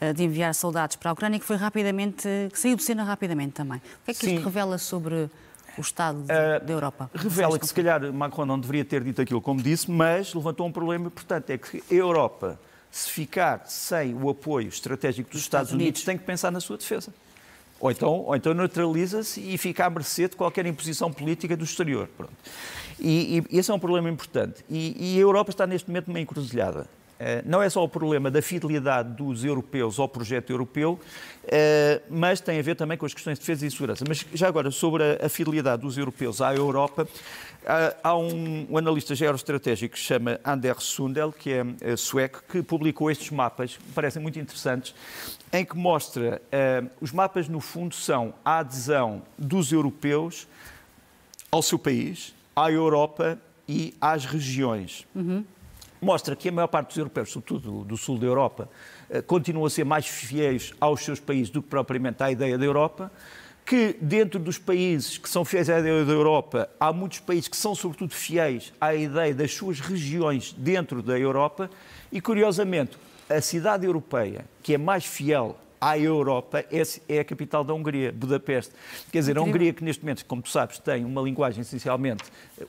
eh, 0.00 0.12
de 0.12 0.24
enviar 0.24 0.54
soldados 0.54 0.96
para 0.96 1.10
a 1.10 1.12
Ucrânia, 1.12 1.38
que 1.38 1.44
foi 1.44 1.56
rapidamente, 1.56 2.28
que 2.52 2.58
saiu 2.58 2.76
de 2.76 2.82
cena 2.82 3.02
rapidamente 3.02 3.52
também. 3.52 3.78
O 3.78 4.04
que 4.04 4.10
é 4.10 4.14
que 4.14 4.26
Sim. 4.26 4.34
isto 4.34 4.44
revela 4.44 4.78
sobre 4.78 5.30
o 5.76 5.80
Estado 5.80 6.22
de, 6.22 6.32
uh, 6.32 6.64
da 6.64 6.72
Europa? 6.72 7.10
Revela 7.14 7.58
que, 7.58 7.66
se 7.66 7.74
calhar, 7.74 8.12
Macron 8.12 8.46
não 8.46 8.58
deveria 8.58 8.84
ter 8.84 9.02
dito 9.02 9.20
aquilo 9.20 9.40
como 9.40 9.62
disse, 9.62 9.90
mas 9.90 10.34
levantou 10.34 10.66
um 10.66 10.72
problema 10.72 11.06
importante, 11.06 11.52
é 11.52 11.58
que 11.58 11.82
a 11.90 11.94
Europa, 11.94 12.58
se 12.94 13.10
ficar 13.10 13.64
sem 13.66 14.14
o 14.14 14.30
apoio 14.30 14.68
estratégico 14.68 15.28
dos, 15.28 15.40
Estados, 15.40 15.70
Estados 15.70 15.72
Unidos, 15.72 15.98
Unidos, 15.98 16.04
tem 16.04 16.16
que 16.16 16.22
pensar 16.22 16.52
na 16.52 16.60
sua 16.60 16.78
defesa. 16.78 17.12
Ou 17.80 17.90
então, 17.90 18.20
ou 18.20 18.36
então 18.36 18.54
neutraliza-se 18.54 19.40
e 19.40 19.58
fica 19.58 19.86
à 19.86 19.90
mercê 19.90 20.28
de 20.28 20.36
qualquer 20.36 20.64
imposição 20.64 21.12
política 21.12 21.56
do 21.56 21.64
exterior. 21.64 22.08
Pronto. 22.16 22.32
E, 23.00 23.42
e 23.50 23.58
esse 23.58 23.68
é 23.68 23.74
um 23.74 23.80
problema 23.80 24.08
importante. 24.08 24.64
E, 24.70 25.16
e 25.16 25.18
a 25.18 25.20
Europa 25.20 25.50
está 25.50 25.66
neste 25.66 25.88
momento 25.88 26.06
numa 26.06 26.20
encruzilhada. 26.20 26.86
Eh, 27.18 27.42
não 27.46 27.62
é 27.62 27.70
só 27.70 27.82
o 27.82 27.88
problema 27.88 28.30
da 28.30 28.42
fidelidade 28.42 29.14
dos 29.14 29.44
europeus 29.44 29.98
ao 29.98 30.08
projeto 30.08 30.50
europeu, 30.50 30.98
eh, 31.44 32.02
mas 32.10 32.40
tem 32.40 32.58
a 32.58 32.62
ver 32.62 32.74
também 32.74 32.98
com 32.98 33.06
as 33.06 33.14
questões 33.14 33.38
de 33.38 33.40
defesa 33.40 33.66
e 33.66 33.70
segurança. 33.70 34.04
Mas 34.06 34.26
já 34.34 34.48
agora, 34.48 34.70
sobre 34.70 35.02
a 35.22 35.28
fidelidade 35.28 35.82
dos 35.82 35.96
europeus 35.96 36.40
à 36.40 36.54
Europa, 36.54 37.06
há 38.02 38.16
um, 38.16 38.76
analista 38.76 39.14
geoestratégico 39.14 39.94
que 39.94 40.00
se 40.00 40.06
chama 40.06 40.38
Anders 40.44 40.82
Sundel, 40.82 41.32
que 41.32 41.52
é 41.52 41.66
eh, 41.80 41.96
sueco, 41.96 42.42
que 42.48 42.62
publicou 42.62 43.10
estes 43.10 43.30
mapas, 43.30 43.76
que 43.76 43.92
parecem 43.92 44.20
muito 44.20 44.38
interessantes, 44.38 44.94
em 45.52 45.64
que 45.64 45.76
mostra, 45.76 46.42
os 47.00 47.12
mapas 47.12 47.48
no 47.48 47.60
fundo 47.60 47.94
são 47.94 48.34
a 48.44 48.58
adesão 48.58 49.22
dos 49.38 49.70
europeus 49.70 50.48
ao 51.48 51.62
seu 51.62 51.78
país, 51.78 52.34
à 52.56 52.72
Europa 52.72 53.38
e 53.68 53.94
às 54.00 54.24
regiões. 54.24 55.06
Uhum 55.14 55.44
mostra 56.04 56.36
que 56.36 56.48
a 56.48 56.52
maior 56.52 56.68
parte 56.68 56.88
dos 56.88 56.96
europeus, 56.98 57.30
sobretudo 57.30 57.84
do, 57.84 57.96
sul 57.96 58.18
da 58.18 58.26
Europa, 58.26 58.68
eh, 59.10 59.22
continuam 59.22 59.66
a 59.66 59.70
ser 59.70 59.84
mais 59.84 60.06
fiéis 60.06 60.72
aos 60.80 61.02
seus 61.02 61.18
países 61.18 61.50
do 61.50 61.62
que 61.62 61.68
propriamente 61.68 62.22
à 62.22 62.30
ideia 62.30 62.58
da 62.58 62.64
Europa, 62.64 63.10
que 63.64 63.96
dentro 64.00 64.38
dos 64.38 64.58
países 64.58 65.16
que 65.16 65.28
são 65.28 65.44
fiéis 65.44 65.70
à 65.70 65.80
ideia 65.80 66.04
da 66.04 66.12
Europa, 66.12 66.68
há 66.78 66.92
muitos 66.92 67.20
países 67.20 67.48
que 67.48 67.56
são 67.56 67.74
sobretudo 67.74 68.12
fiéis 68.12 68.72
à 68.80 68.94
ideia 68.94 69.34
das 69.34 69.54
suas 69.54 69.80
regiões 69.80 70.52
dentro 70.52 71.02
da 71.02 71.18
Europa 71.18 71.70
e, 72.12 72.20
curiosamente, 72.20 72.98
a 73.28 73.40
cidade 73.40 73.86
europeia 73.86 74.44
que 74.62 74.74
é 74.74 74.78
mais 74.78 75.06
fiel 75.06 75.56
à 75.80 75.98
Europa 75.98 76.64
é, 76.70 76.82
é 77.08 77.20
a 77.20 77.24
capital 77.24 77.64
da 77.64 77.74
Hungria, 77.74 78.12
Budapeste. 78.12 78.72
Quer 79.10 79.18
dizer, 79.18 79.38
a 79.38 79.42
Hungria 79.42 79.72
que 79.72 79.84
neste 79.84 80.02
momento, 80.02 80.24
como 80.26 80.42
tu 80.42 80.48
sabes, 80.48 80.78
tem 80.78 81.04
uma 81.04 81.20
linguagem 81.20 81.62
essencialmente 81.62 82.24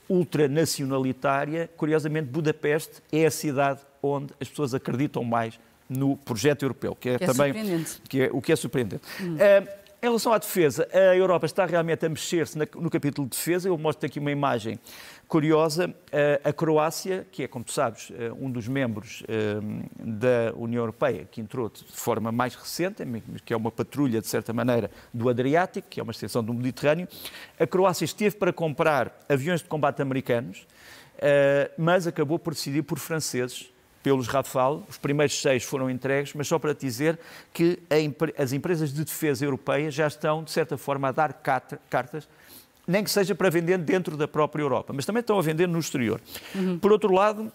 ultranacionalitária, 0.09 1.69
curiosamente 1.77 2.27
Budapeste 2.27 3.01
é 3.11 3.25
a 3.25 3.31
cidade 3.31 3.81
onde 4.01 4.33
as 4.39 4.47
pessoas 4.47 4.73
acreditam 4.73 5.23
mais 5.23 5.59
no 5.89 6.17
projeto 6.17 6.63
europeu, 6.63 6.95
que 6.95 7.09
é, 7.09 7.17
que 7.17 7.23
é 7.23 7.27
também 7.27 7.85
que 8.09 8.21
é, 8.21 8.29
o 8.31 8.41
que 8.41 8.51
é 8.51 8.55
surpreendente. 8.55 9.03
Hum. 9.21 9.35
Uh, 9.35 9.84
em 10.01 10.05
relação 10.07 10.33
à 10.33 10.37
defesa, 10.37 10.87
a 10.93 11.15
Europa 11.15 11.45
está 11.45 11.65
realmente 11.65 12.05
a 12.05 12.09
mexer-se 12.09 12.57
no 12.57 12.89
capítulo 12.89 13.27
de 13.27 13.35
defesa. 13.35 13.69
Eu 13.69 13.77
mostro 13.77 14.05
aqui 14.05 14.19
uma 14.19 14.31
imagem 14.31 14.79
curiosa. 15.27 15.93
A 16.43 16.53
Croácia, 16.53 17.25
que 17.31 17.43
é, 17.43 17.47
como 17.47 17.65
tu 17.65 17.71
sabes, 17.71 18.11
eh, 18.15 18.31
um 18.39 18.51
dos 18.51 18.67
membros 18.67 19.23
eh, 19.27 19.55
da 19.99 20.53
União 20.55 20.81
Europeia, 20.81 21.27
que 21.29 21.41
entrou 21.41 21.69
de 21.69 21.83
forma 21.91 22.31
mais 22.31 22.55
recente, 22.55 23.03
que 23.43 23.53
é 23.53 23.57
uma 23.57 23.71
patrulha, 23.71 24.21
de 24.21 24.27
certa 24.27 24.53
maneira, 24.53 24.91
do 25.13 25.29
Adriático, 25.29 25.87
que 25.89 25.99
é 25.99 26.03
uma 26.03 26.11
extensão 26.11 26.43
do 26.43 26.53
Mediterrâneo, 26.53 27.07
a 27.59 27.65
Croácia 27.65 28.05
esteve 28.05 28.35
para 28.35 28.53
comprar 28.53 29.25
aviões 29.27 29.61
de 29.61 29.67
combate 29.67 30.01
americanos, 30.01 30.67
eh, 31.17 31.71
mas 31.77 32.05
acabou 32.05 32.37
por 32.37 32.53
decidir 32.53 32.83
por 32.83 32.99
franceses 32.99 33.73
pelos 34.05 34.27
Rafale. 34.27 34.83
Os 34.87 34.99
primeiros 34.99 35.41
seis 35.41 35.63
foram 35.63 35.89
entregues, 35.89 36.31
mas 36.35 36.47
só 36.47 36.59
para 36.59 36.75
dizer 36.75 37.17
que 37.51 37.79
as 38.37 38.53
empresas 38.53 38.93
de 38.93 39.03
defesa 39.03 39.43
europeias 39.43 39.95
já 39.95 40.05
estão, 40.05 40.43
de 40.43 40.51
certa 40.51 40.77
forma, 40.77 41.07
a 41.07 41.11
dar 41.11 41.33
cartas, 41.33 42.29
nem 42.87 43.03
que 43.03 43.09
seja 43.09 43.33
para 43.33 43.49
vender 43.49 43.79
dentro 43.79 44.15
da 44.15 44.27
própria 44.27 44.61
Europa, 44.61 44.93
mas 44.93 45.07
também 45.07 45.21
estão 45.21 45.39
a 45.39 45.41
vender 45.41 45.67
no 45.67 45.79
exterior. 45.79 46.21
Uhum. 46.53 46.77
Por 46.77 46.91
outro 46.91 47.11
lado, 47.11 47.51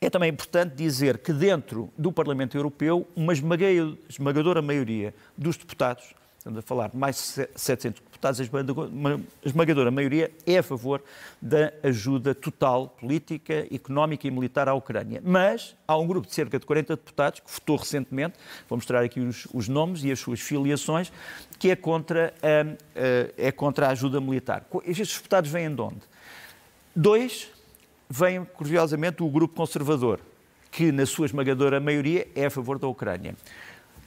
é 0.00 0.08
também 0.08 0.30
importante 0.30 0.76
dizer 0.76 1.18
que 1.18 1.32
dentro 1.32 1.90
do 1.98 2.12
Parlamento 2.12 2.56
Europeu, 2.56 3.04
uma 3.16 3.32
esmagadora 3.32 4.62
maioria 4.62 5.12
dos 5.36 5.56
deputados 5.56 6.14
estamos 6.38 6.60
a 6.60 6.62
falar 6.62 6.90
de 6.90 6.96
mais 6.96 7.16
de 7.16 7.48
700 7.58 8.00
deputados, 8.18 8.40
a 8.40 9.48
esmagadora 9.48 9.90
maioria 9.90 10.30
é 10.44 10.58
a 10.58 10.62
favor 10.62 11.02
da 11.40 11.72
ajuda 11.82 12.34
total 12.34 12.88
política, 12.88 13.66
económica 13.72 14.26
e 14.26 14.30
militar 14.30 14.68
à 14.68 14.74
Ucrânia. 14.74 15.22
Mas 15.24 15.76
há 15.86 15.96
um 15.96 16.06
grupo 16.06 16.26
de 16.26 16.34
cerca 16.34 16.58
de 16.58 16.66
40 16.66 16.96
deputados 16.96 17.40
que 17.40 17.50
votou 17.50 17.76
recentemente, 17.76 18.34
vou 18.68 18.76
mostrar 18.76 19.02
aqui 19.02 19.20
os, 19.20 19.46
os 19.54 19.68
nomes 19.68 20.02
e 20.04 20.10
as 20.10 20.18
suas 20.18 20.40
filiações, 20.40 21.12
que 21.58 21.70
é 21.70 21.76
contra 21.76 22.34
a, 22.42 22.76
é 23.36 23.52
contra 23.52 23.86
a 23.86 23.90
ajuda 23.90 24.20
militar. 24.20 24.66
Estes 24.84 25.16
deputados 25.16 25.50
vêm 25.50 25.72
de 25.74 25.80
onde? 25.80 26.00
Dois 26.94 27.48
vêm, 28.10 28.44
curiosamente, 28.44 29.18
do 29.18 29.28
grupo 29.28 29.54
conservador, 29.54 30.20
que 30.70 30.90
na 30.90 31.06
sua 31.06 31.26
esmagadora 31.26 31.78
maioria 31.80 32.26
é 32.34 32.46
a 32.46 32.50
favor 32.50 32.78
da 32.78 32.88
Ucrânia. 32.88 33.34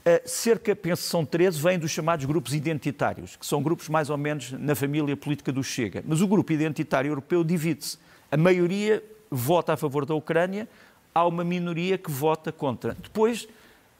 Uh, 0.01 0.27
cerca, 0.27 0.75
penso 0.75 1.03
são 1.03 1.23
13, 1.23 1.61
vêm 1.61 1.77
dos 1.77 1.91
chamados 1.91 2.25
grupos 2.25 2.55
identitários, 2.55 3.35
que 3.35 3.45
são 3.45 3.61
grupos 3.61 3.87
mais 3.87 4.09
ou 4.09 4.17
menos 4.17 4.51
na 4.53 4.73
família 4.73 5.15
política 5.15 5.51
do 5.51 5.63
Chega. 5.63 6.03
Mas 6.07 6.21
o 6.21 6.27
grupo 6.27 6.51
identitário 6.51 7.09
europeu 7.09 7.43
divide-se. 7.43 7.99
A 8.31 8.37
maioria 8.37 9.03
vota 9.29 9.73
a 9.73 9.77
favor 9.77 10.05
da 10.05 10.15
Ucrânia, 10.15 10.67
há 11.13 11.25
uma 11.27 11.43
minoria 11.43 11.97
que 11.97 12.09
vota 12.09 12.51
contra. 12.51 12.95
Depois, 12.99 13.47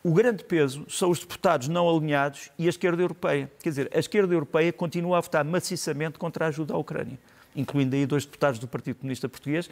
o 0.04 0.12
grande 0.12 0.44
peso 0.44 0.86
são 0.90 1.12
os 1.12 1.20
deputados 1.20 1.68
não 1.68 1.88
alinhados 1.88 2.50
e 2.58 2.66
a 2.66 2.70
esquerda 2.70 3.04
europeia. 3.04 3.52
Quer 3.62 3.70
dizer, 3.70 3.92
a 3.94 4.00
esquerda 4.00 4.34
europeia 4.34 4.74
continua 4.74 5.20
a 5.20 5.22
votar 5.22 5.46
maciçamente 5.46 6.18
contra 6.18 6.46
a 6.46 6.48
ajuda 6.48 6.74
à 6.74 6.78
Ucrânia, 6.78 7.20
incluindo 7.56 7.96
aí 7.96 8.08
dois 8.08 8.26
deputados 8.26 8.60
do 8.60 8.68
Partido 8.68 8.96
Comunista 8.96 9.30
Português. 9.30 9.70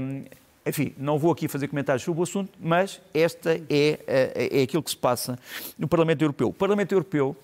Um, 0.00 0.24
enfim, 0.66 0.92
não 0.98 1.18
vou 1.18 1.30
aqui 1.30 1.46
fazer 1.46 1.68
comentários 1.68 2.02
sobre 2.02 2.20
o 2.20 2.22
assunto, 2.24 2.50
mas 2.60 3.00
esta 3.14 3.54
é, 3.54 4.00
é, 4.06 4.58
é 4.58 4.62
aquilo 4.62 4.82
que 4.82 4.90
se 4.90 4.96
passa 4.96 5.38
no 5.78 5.86
Parlamento 5.86 6.22
Europeu. 6.22 6.48
O 6.48 6.52
Parlamento 6.52 6.92
Europeu 6.92 7.36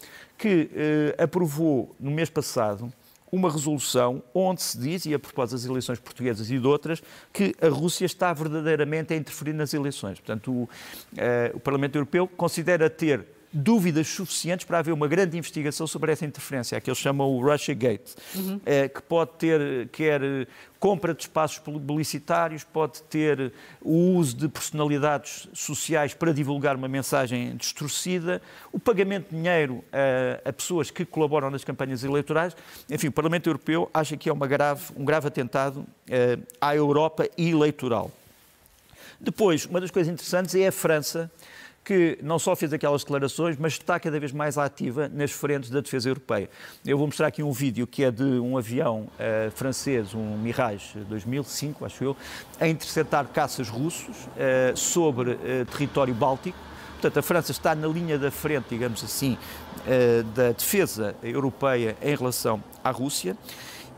que 0.43 0.69
eh, 0.75 1.23
aprovou 1.23 1.95
no 2.01 2.11
mês 2.11 2.29
passado 2.29 2.93
uma 3.31 3.49
resolução 3.49 4.23
onde 4.35 4.61
se 4.61 4.77
diz, 4.77 5.07
e 5.07 5.15
a 5.15 5.19
propósito 5.21 5.53
das 5.57 5.65
eleições 5.65 6.01
portuguesas 6.01 6.51
e 6.51 6.59
de 6.59 6.67
outras, 6.67 7.01
que 7.33 7.55
a 7.63 7.69
Rússia 7.69 8.05
está 8.05 8.33
verdadeiramente 8.33 9.15
a 9.15 9.17
interferir 9.17 9.53
nas 9.53 9.73
eleições. 9.73 10.19
Portanto, 10.19 10.53
o, 10.53 10.69
eh, 11.17 11.53
o 11.55 11.61
Parlamento 11.61 11.95
Europeu 11.95 12.27
considera 12.27 12.91
ter 12.91 13.25
dúvidas 13.53 14.09
suficientes 14.09 14.65
para 14.65 14.79
haver 14.79 14.93
uma 14.93 15.07
grande 15.07 15.37
investigação 15.37 15.87
sobre 15.87 16.12
essa 16.12 16.25
interferência, 16.25 16.81
que 16.81 16.88
eles 16.88 16.99
chamam 16.99 17.29
o 17.29 17.43
Russia 17.43 17.75
Gate, 17.75 18.11
uhum. 18.35 18.61
é, 18.65 18.88
que 18.88 19.03
pode 19.03 19.33
ter 19.38 19.88
quer 19.88 20.21
compra 20.83 21.15
de 21.15 21.23
espaços 21.23 21.59
publicitários, 21.59 22.65
pode 22.65 23.03
ter 23.05 23.53
o 23.81 24.17
uso 24.17 24.37
de 24.37 24.49
personalidades 24.49 25.49
sociais 25.53 26.12
para 26.12 26.33
divulgar 26.33 26.75
uma 26.75 26.88
mensagem 26.88 27.55
distorcida, 27.55 28.43
o 28.73 28.81
pagamento 28.81 29.31
de 29.31 29.37
dinheiro 29.37 29.85
a, 29.93 30.49
a 30.49 30.53
pessoas 30.53 30.91
que 30.91 31.05
colaboram 31.05 31.51
nas 31.51 31.62
campanhas 31.62 32.03
eleitorais. 32.03 32.57
Enfim, 32.91 33.07
o 33.07 33.12
Parlamento 33.12 33.49
Europeu 33.49 33.88
acha 33.95 34.17
que 34.17 34.29
é 34.29 34.33
uma 34.33 34.49
grave, 34.49 34.93
um 34.97 35.05
grave 35.05 35.29
atentado 35.29 35.87
é, 36.09 36.37
à 36.61 36.75
Europa 36.75 37.29
eleitoral. 37.38 38.11
Depois, 39.21 39.67
uma 39.67 39.81
das 39.81 39.93
coisas 39.93 40.12
interessantes 40.12 40.53
é 40.57 40.67
a 40.67 40.73
França, 40.73 41.31
que 41.85 42.18
não 42.23 42.38
só 42.38 42.55
fez 42.55 42.73
aquelas 42.73 43.03
declarações, 43.03 43.57
mas 43.59 43.73
está 43.73 43.99
cada 43.99 44.18
vez 44.18 44.33
mais 44.33 44.57
ativa 44.57 45.09
nas 45.09 45.33
frentes 45.33 45.71
da 45.71 45.81
defesa 45.81 46.09
europeia. 46.09 46.49
Eu 46.85 46.97
vou 46.97 47.07
mostrar 47.07 47.27
aqui 47.27 47.42
um 47.42 47.53
vídeo 47.53 47.87
que 47.87 48.05
é 48.05 48.11
de 48.11 48.23
um 48.23 48.57
avião 48.57 49.09
uh, 49.14 49.51
francês, 49.51 50.14
um 50.14 50.37
Mirage 50.38 50.99
2005, 51.09 51.85
acho 51.85 52.05
eu, 52.05 52.16
a 52.61 52.68
interceptar 52.68 53.27
caças 53.29 53.68
russos 53.68 54.16
uh, 54.16 54.77
sobre 54.77 55.33
uh, 55.33 55.38
território 55.73 56.14
báltico. 56.14 56.59
Portanto, 56.92 57.18
a 57.18 57.23
França 57.23 57.51
está 57.51 57.75
na 57.75 57.88
linha 57.88 58.16
da 58.16 58.31
frente, 58.31 58.66
digamos 58.71 59.03
assim, 59.03 59.37
da 60.37 60.53
defesa 60.53 61.16
europeia 61.21 61.97
em 62.01 62.14
relação 62.14 62.62
à 62.85 62.92
Rússia. 62.92 63.37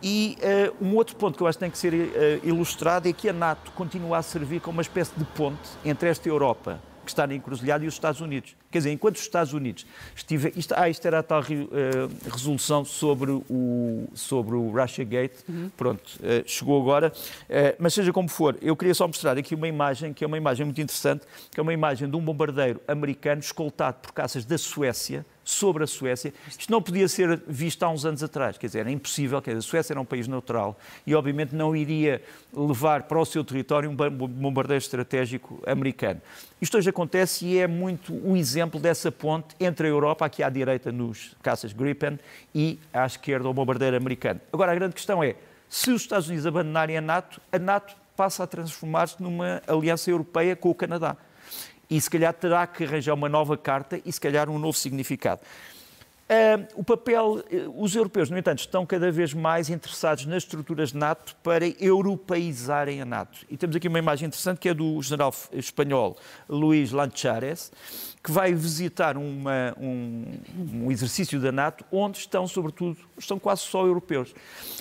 E 0.03 0.37
uh, 0.81 0.85
um 0.85 0.97
outro 0.97 1.16
ponto 1.16 1.37
que 1.37 1.42
eu 1.42 1.47
acho 1.47 1.59
que 1.59 1.64
tem 1.64 1.70
que 1.70 1.79
ser 1.79 1.92
uh, 1.92 2.47
ilustrado 2.47 3.07
é 3.09 3.12
que 3.12 3.29
a 3.29 3.33
NATO 3.33 3.70
continua 3.73 4.18
a 4.18 4.23
servir 4.23 4.61
como 4.61 4.77
uma 4.77 4.83
espécie 4.83 5.12
de 5.16 5.25
ponte 5.25 5.68
entre 5.85 6.09
esta 6.09 6.27
Europa 6.29 6.81
que 7.05 7.11
está 7.11 7.27
na 7.27 7.35
encruzilhada 7.35 7.85
e 7.85 7.88
os 7.88 7.95
Estados 7.95 8.21
Unidos. 8.21 8.57
Quer 8.71 8.79
dizer, 8.79 8.93
enquanto 8.93 9.17
os 9.17 9.23
Estados 9.23 9.53
Unidos 9.53 9.87
estiver. 10.17 10.53
Isto, 10.57 10.75
ah, 10.77 10.88
isto 10.88 11.07
era 11.07 11.21
a 11.21 11.23
tal 11.23 11.40
uh, 11.40 12.31
resolução 12.31 12.85
sobre 12.85 13.31
o, 13.31 14.09
sobre 14.14 14.57
o 14.57 14.71
Russia 14.71 15.05
Gate. 15.05 15.37
Uhum. 15.49 15.71
Pronto, 15.77 16.03
uh, 16.17 16.49
chegou 16.49 16.81
agora. 16.81 17.12
Uh, 17.43 17.77
mas 17.79 17.95
seja 17.95 18.12
como 18.12 18.29
for, 18.29 18.57
eu 18.61 18.75
queria 18.75 18.95
só 18.95 19.07
mostrar 19.07 19.38
aqui 19.38 19.55
uma 19.55 19.69
imagem, 19.69 20.12
que 20.12 20.25
é 20.25 20.27
uma 20.27 20.37
imagem 20.37 20.64
muito 20.64 20.81
interessante, 20.81 21.25
que 21.51 21.61
é 21.61 21.62
uma 21.62 21.73
imagem 21.73 22.09
de 22.09 22.17
um 22.17 22.21
bombardeiro 22.21 22.81
americano 22.88 23.40
escoltado 23.40 23.99
por 24.03 24.12
caças 24.12 24.45
da 24.45 24.59
Suécia 24.59 25.25
sobre 25.45 25.85
a 25.85 25.87
Suécia. 25.87 26.33
Isto 26.49 26.71
não 26.73 26.81
podia 26.81 27.07
ser 27.07 27.43
visto 27.47 27.83
há 27.83 27.91
uns 27.91 28.05
anos 28.05 28.23
atrás, 28.23 28.57
quer 28.57 28.67
dizer, 28.67 28.81
era 28.81 28.91
impossível, 28.91 29.41
quer 29.43 29.51
dizer, 29.51 29.59
a 29.59 29.71
Suécia 29.71 29.93
era 29.93 30.01
um 30.01 30.05
país 30.05 30.27
neutral 30.27 30.79
e 31.07 31.15
obviamente 31.15 31.55
não 31.55 31.77
iria 31.77 32.23
levar 32.53 33.05
para 33.05 33.19
o 33.19 33.25
seu 33.25 33.45
território 33.45 33.91
um 33.91 33.95
bombardeiro 33.95 34.79
estratégico 34.79 35.63
americano. 35.67 36.21
Isto 36.61 36.79
hoje 36.79 36.89
acontece 36.89 37.45
e 37.45 37.59
é 37.59 37.67
muito 37.67 38.15
um 38.27 38.37
exemplo 38.37 38.81
dessa 38.81 39.13
ponte 39.13 39.55
entre 39.61 39.87
a 39.87 39.91
Europa, 39.91 40.25
aqui 40.25 40.43
à 40.43 40.49
direita 40.49 40.91
nos 40.91 41.37
caças 41.43 41.73
Gripen, 41.73 42.19
e 42.55 42.79
à 42.93 43.05
esquerda 43.05 43.49
o 43.49 43.53
bombardeiro 43.53 43.97
americano. 43.97 44.41
Agora, 44.53 44.73
a 44.73 44.75
grande 44.75 44.95
questão 44.95 45.23
é, 45.23 45.37
se 45.69 45.91
os 45.91 46.03
Estados 46.03 46.29
Unidos 46.29 46.47
abandonarem 46.47 46.97
a 46.97 47.01
NATO, 47.01 47.41
a 47.53 47.59
NATO 47.59 47.95
passa 48.17 48.45
a 48.45 48.47
transformar-se 48.47 49.23
numa 49.23 49.61
aliança 49.67 50.11
europeia 50.11 50.55
com 50.57 50.71
o 50.71 50.75
Canadá 50.75 51.17
e 51.88 52.01
se 52.01 52.09
calhar 52.11 52.33
terá 52.33 52.66
que 52.66 52.85
arranjar 52.85 53.14
uma 53.14 53.29
nova 53.29 53.57
carta 53.57 54.01
e 54.05 54.12
se 54.12 54.20
calhar 54.20 54.49
um 54.49 54.59
novo 54.59 54.77
significado. 54.77 55.40
Uh, 56.25 56.81
o 56.81 56.83
papel, 56.83 57.44
uh, 57.53 57.83
os 57.83 57.94
europeus, 57.94 58.31
no 58.31 58.38
entanto, 58.38 58.61
estão 58.61 58.87
cada 58.87 59.12
vez 59.12 59.35
mais 59.35 59.68
interessados 59.68 60.25
nas 60.25 60.42
estruturas 60.42 60.94
NATO 60.94 61.37
para 61.42 61.66
europeizarem 61.79 63.03
a 63.03 63.05
NATO. 63.05 63.40
E 63.51 63.59
temos 63.59 63.77
aqui 63.77 63.88
uma 63.88 63.99
imagem 63.99 64.29
interessante 64.29 64.59
que 64.59 64.70
é 64.70 64.73
do 64.73 65.03
general 65.03 65.35
espanhol 65.53 66.16
Luís 66.49 66.92
Lanchares, 66.92 67.70
que 68.23 68.33
vai 68.33 68.55
visitar 68.55 69.18
uma, 69.18 69.77
um, 69.79 70.25
um 70.73 70.90
exercício 70.90 71.38
da 71.38 71.53
NATO 71.53 71.85
onde 71.92 72.16
estão, 72.16 72.49
sobretudo, 72.49 72.97
estão 73.18 73.38
quase 73.38 73.61
só 73.61 73.85
europeus. 73.85 74.35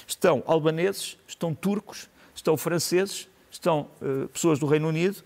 Estão 0.08 0.42
albaneses, 0.48 1.18
estão 1.28 1.54
turcos, 1.54 2.08
estão 2.34 2.56
franceses, 2.56 3.28
estão 3.54 3.88
uh, 4.02 4.28
pessoas 4.30 4.60
do 4.60 4.66
Reino 4.66 4.88
Unido. 4.88 5.18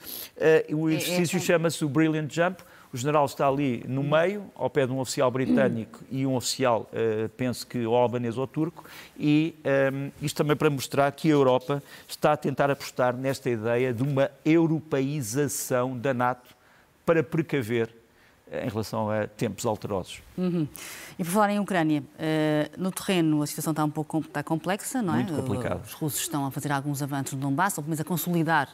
Uh, 0.70 0.76
o 0.76 0.90
é 0.90 0.96
exercício 0.96 1.38
é, 1.38 1.40
é, 1.40 1.44
chama-se 1.44 1.84
o 1.84 1.90
Brilliant 1.90 2.32
Jump. 2.32 2.62
O 2.92 2.98
general 2.98 3.26
está 3.26 3.48
ali 3.48 3.84
no 3.88 4.02
meio, 4.02 4.46
ao 4.56 4.70
pé 4.70 4.86
de 4.86 4.94
um 4.94 5.00
oficial 5.00 5.30
britânico 5.30 6.04
e 6.10 6.26
um 6.26 6.36
oficial, 6.36 6.90
uh, 6.94 7.28
penso 7.30 7.68
que 7.68 7.86
ou 7.86 7.96
albanês 7.96 8.38
ou 8.38 8.48
turco, 8.48 8.86
e 9.20 9.56
um, 9.94 10.10
isto 10.22 10.38
também 10.38 10.56
para 10.56 10.70
mostrar 10.70 11.12
que 11.12 11.28
a 11.28 11.32
Europa 11.32 11.84
está 12.08 12.32
a 12.32 12.38
tentar 12.38 12.72
apostar 12.72 13.14
nesta 13.14 13.50
ideia 13.50 13.94
de 13.94 14.04
uma 14.04 14.32
europeização 14.46 15.98
da 15.98 16.14
NATO 16.14 16.56
para 17.06 17.22
precaver 17.22 17.97
em 18.52 18.70
relação 18.70 19.10
a 19.10 19.28
tempos 19.28 19.66
alterosos. 19.66 20.22
Uhum. 20.38 20.68
E 21.18 21.24
por 21.24 21.32
falar 21.32 21.52
em 21.52 21.60
Ucrânia, 21.60 22.02
uh, 22.02 22.82
no 22.82 22.92
terreno 22.92 23.42
a 23.42 23.48
situação 23.48 23.72
está 23.72 23.84
um 23.84 23.90
pouco 23.90 24.20
está 24.20 24.44
complexa, 24.44 25.02
não 25.02 25.14
é? 25.14 25.24
Muito 25.24 25.36
complicado. 25.36 25.84
Os 25.86 25.94
russos 25.94 26.22
estão 26.22 26.46
a 26.46 26.52
fazer 26.52 26.72
alguns 26.72 27.02
avanços 27.02 27.34
no 27.34 27.40
Donbass, 27.40 27.78
ou 27.78 27.84
pelo 27.84 27.90
menos 27.90 28.00
a 28.00 28.04
consolidar 28.04 28.70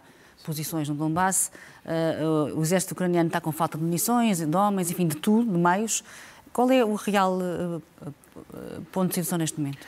posições 0.45 0.89
no 0.89 0.95
Donbass. 0.95 1.51
Uh, 1.86 2.57
o 2.57 2.62
exército 2.62 2.93
ucraniano 2.93 3.27
está 3.27 3.39
com 3.39 3.51
falta 3.51 3.77
de 3.77 3.83
munições, 3.83 4.39
de 4.39 4.57
homens, 4.57 4.91
enfim, 4.91 5.07
de 5.07 5.15
tudo, 5.15 5.51
de 5.51 5.57
meios. 5.57 6.03
Qual 6.51 6.69
é 6.69 6.83
o 6.83 6.95
real 6.95 7.39
uh, 7.39 7.81
ponto 8.91 9.09
de 9.09 9.15
situação 9.15 9.38
neste 9.38 9.59
momento? 9.59 9.79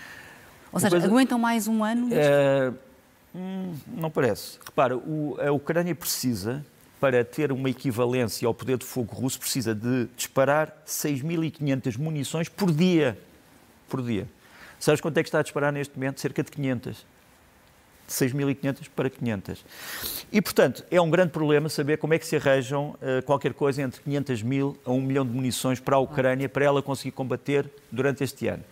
Ou 0.72 0.80
seja, 0.80 0.92
coisa... 0.92 1.08
aguentam 1.08 1.38
mais 1.38 1.68
um 1.68 1.84
ano? 1.84 2.10
Hum, 3.36 3.74
não 3.88 4.10
parece. 4.10 4.58
Repara, 4.66 4.98
o, 4.98 5.38
a 5.46 5.52
Ucrânia 5.52 5.94
precisa 5.94 6.66
para 7.06 7.24
ter 7.24 7.52
uma 7.52 7.70
equivalência 7.70 8.48
ao 8.48 8.54
poder 8.54 8.80
de 8.80 8.84
fogo 8.84 9.14
russo, 9.14 9.38
precisa 9.40 9.76
de 9.76 10.08
disparar 10.18 10.76
6.500 10.88 12.00
munições 12.00 12.50
por 12.50 12.72
dia. 12.72 13.16
Por 13.88 14.02
dia. 14.02 14.28
Sabes 14.80 15.00
quanto 15.00 15.16
é 15.20 15.22
que 15.22 15.30
está 15.30 15.38
a 15.38 15.44
disparar 15.44 15.72
neste 15.72 15.96
momento? 15.96 16.20
Cerca 16.20 16.42
de 16.42 16.50
500. 16.50 17.06
De 18.08 18.12
6.500 18.12 18.90
para 18.96 19.08
500. 19.08 19.64
E, 20.32 20.42
portanto, 20.42 20.84
é 20.90 21.00
um 21.00 21.12
grande 21.12 21.30
problema 21.30 21.70
saber 21.70 21.98
como 21.98 22.16
é 22.16 22.18
que 22.18 22.26
se 22.26 22.38
arranjam 22.38 22.96
uh, 22.96 23.22
qualquer 23.24 23.54
coisa 23.54 23.84
entre 23.84 24.02
500 24.02 24.42
mil 24.42 24.76
a 24.84 24.92
1 24.92 25.02
milhão 25.02 25.24
de 25.24 25.32
munições 25.32 25.80
para 25.80 25.98
a 25.98 26.00
Ucrânia, 26.00 26.50
para 26.50 26.66
ela 26.66 26.82
conseguir 26.82 27.12
combater 27.12 27.70
durante 27.92 28.24
este 28.24 28.48
ano. 28.48 28.64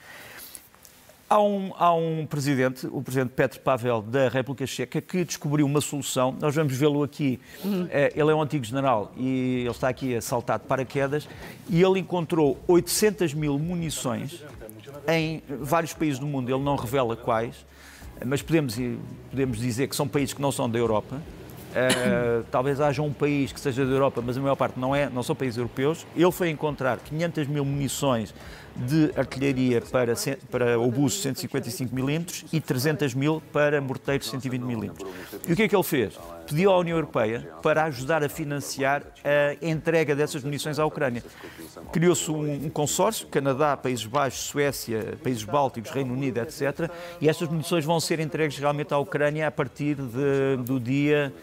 Há 1.34 1.41
um, 1.41 1.74
há 1.80 1.91
um, 1.96 2.28
presidente, 2.28 2.86
o 2.86 3.02
presidente 3.02 3.32
Petro 3.32 3.60
Pavel 3.60 4.04
da 4.04 4.30
República 4.30 4.67
Checa, 4.67 5.02
que 5.02 5.26
descobriu 5.26 5.65
uma 5.65 5.82
solução. 5.82 6.38
Nós 6.39 6.54
vamos 6.54 6.78
vê-lo 6.78 7.02
aqui. 7.02 7.39
Uhum. 7.65 7.88
Ele 7.89 8.32
é 8.32 8.36
um 8.36 8.39
antigo 8.39 8.63
general 8.63 9.12
e 9.17 9.62
ele 9.62 9.72
está 9.72 9.89
aqui 9.89 10.15
a 10.15 10.22
saltar 10.22 10.60
de 10.60 10.67
paraquedas. 10.67 11.28
E 11.67 11.82
ele 11.82 12.02
encontrou 12.02 12.60
800 12.67 13.34
mil 13.34 13.58
munições 13.58 14.43
em 15.08 15.41
vários 15.60 15.91
países 15.91 16.19
do 16.19 16.28
mundo. 16.28 16.52
Ele 16.54 16.63
não 16.63 16.76
revela 16.76 17.15
quais, 17.15 17.65
mas 18.24 18.43
podemos, 18.43 18.78
podemos 19.32 19.58
dizer 19.58 19.88
que 19.88 19.96
são 19.96 20.08
países 20.08 20.36
que 20.36 20.41
não 20.41 20.52
são 20.52 20.69
da 20.69 20.78
Europa. 20.78 21.15
Uh, 21.15 22.46
talvez 22.52 22.80
haja 22.80 23.02
um 23.02 23.12
país 23.12 23.52
que 23.52 23.60
seja 23.60 23.84
da 23.84 23.91
Europa, 23.91 24.22
mas 24.24 24.38
a 24.38 24.39
maior 24.39 24.56
parte 24.56 24.80
não 24.80 24.96
é, 24.96 25.10
não 25.10 25.24
são 25.24 25.36
países 25.36 25.58
europeus. 25.58 26.06
Ele 26.15 26.32
foi 26.32 26.52
encontrar 26.52 27.00
500 27.00 27.48
mil 27.48 27.65
munições 27.65 28.36
de 28.75 29.12
artilharia 29.15 29.81
para, 29.81 30.13
para 30.49 30.79
obusos 30.79 31.21
155 31.21 31.95
mm 31.95 32.25
e 32.51 32.59
300 32.59 33.13
mil 33.13 33.41
para 33.51 33.79
morteiros 33.79 34.29
120 34.29 34.62
mm. 34.62 34.91
E 35.47 35.53
o 35.53 35.55
que 35.55 35.63
é 35.63 35.67
que 35.67 35.75
ele 35.75 35.83
fez? 35.83 36.13
Pediu 36.47 36.71
à 36.71 36.77
União 36.77 36.97
Europeia 36.97 37.47
para 37.62 37.83
ajudar 37.86 38.23
a 38.23 38.29
financiar 38.29 39.03
a 39.23 39.65
entrega 39.65 40.15
dessas 40.15 40.43
munições 40.43 40.79
à 40.79 40.86
Ucrânia. 40.86 41.23
Criou-se 41.91 42.29
um, 42.31 42.65
um, 42.65 42.69
consórcio, 42.69 43.27
Canadá, 43.27 43.77
Países 43.77 44.05
Baixos, 44.05 44.41
Suécia, 44.41 45.17
Países 45.23 45.43
Bálticos, 45.43 45.91
Reino 45.91 46.13
Unido, 46.13 46.39
etc. 46.39 46.89
E 47.21 47.29
estas 47.29 47.47
munições 47.47 47.86
vão 47.86 47.99
ser 47.99 48.19
entregues 48.19 48.57
realmente 48.57 48.93
à 48.93 48.97
Ucrânia 48.97 49.47
a 49.47 49.51
partir 49.51 49.95
de, 49.95 50.57
do 50.63 50.79
dia 50.79 51.33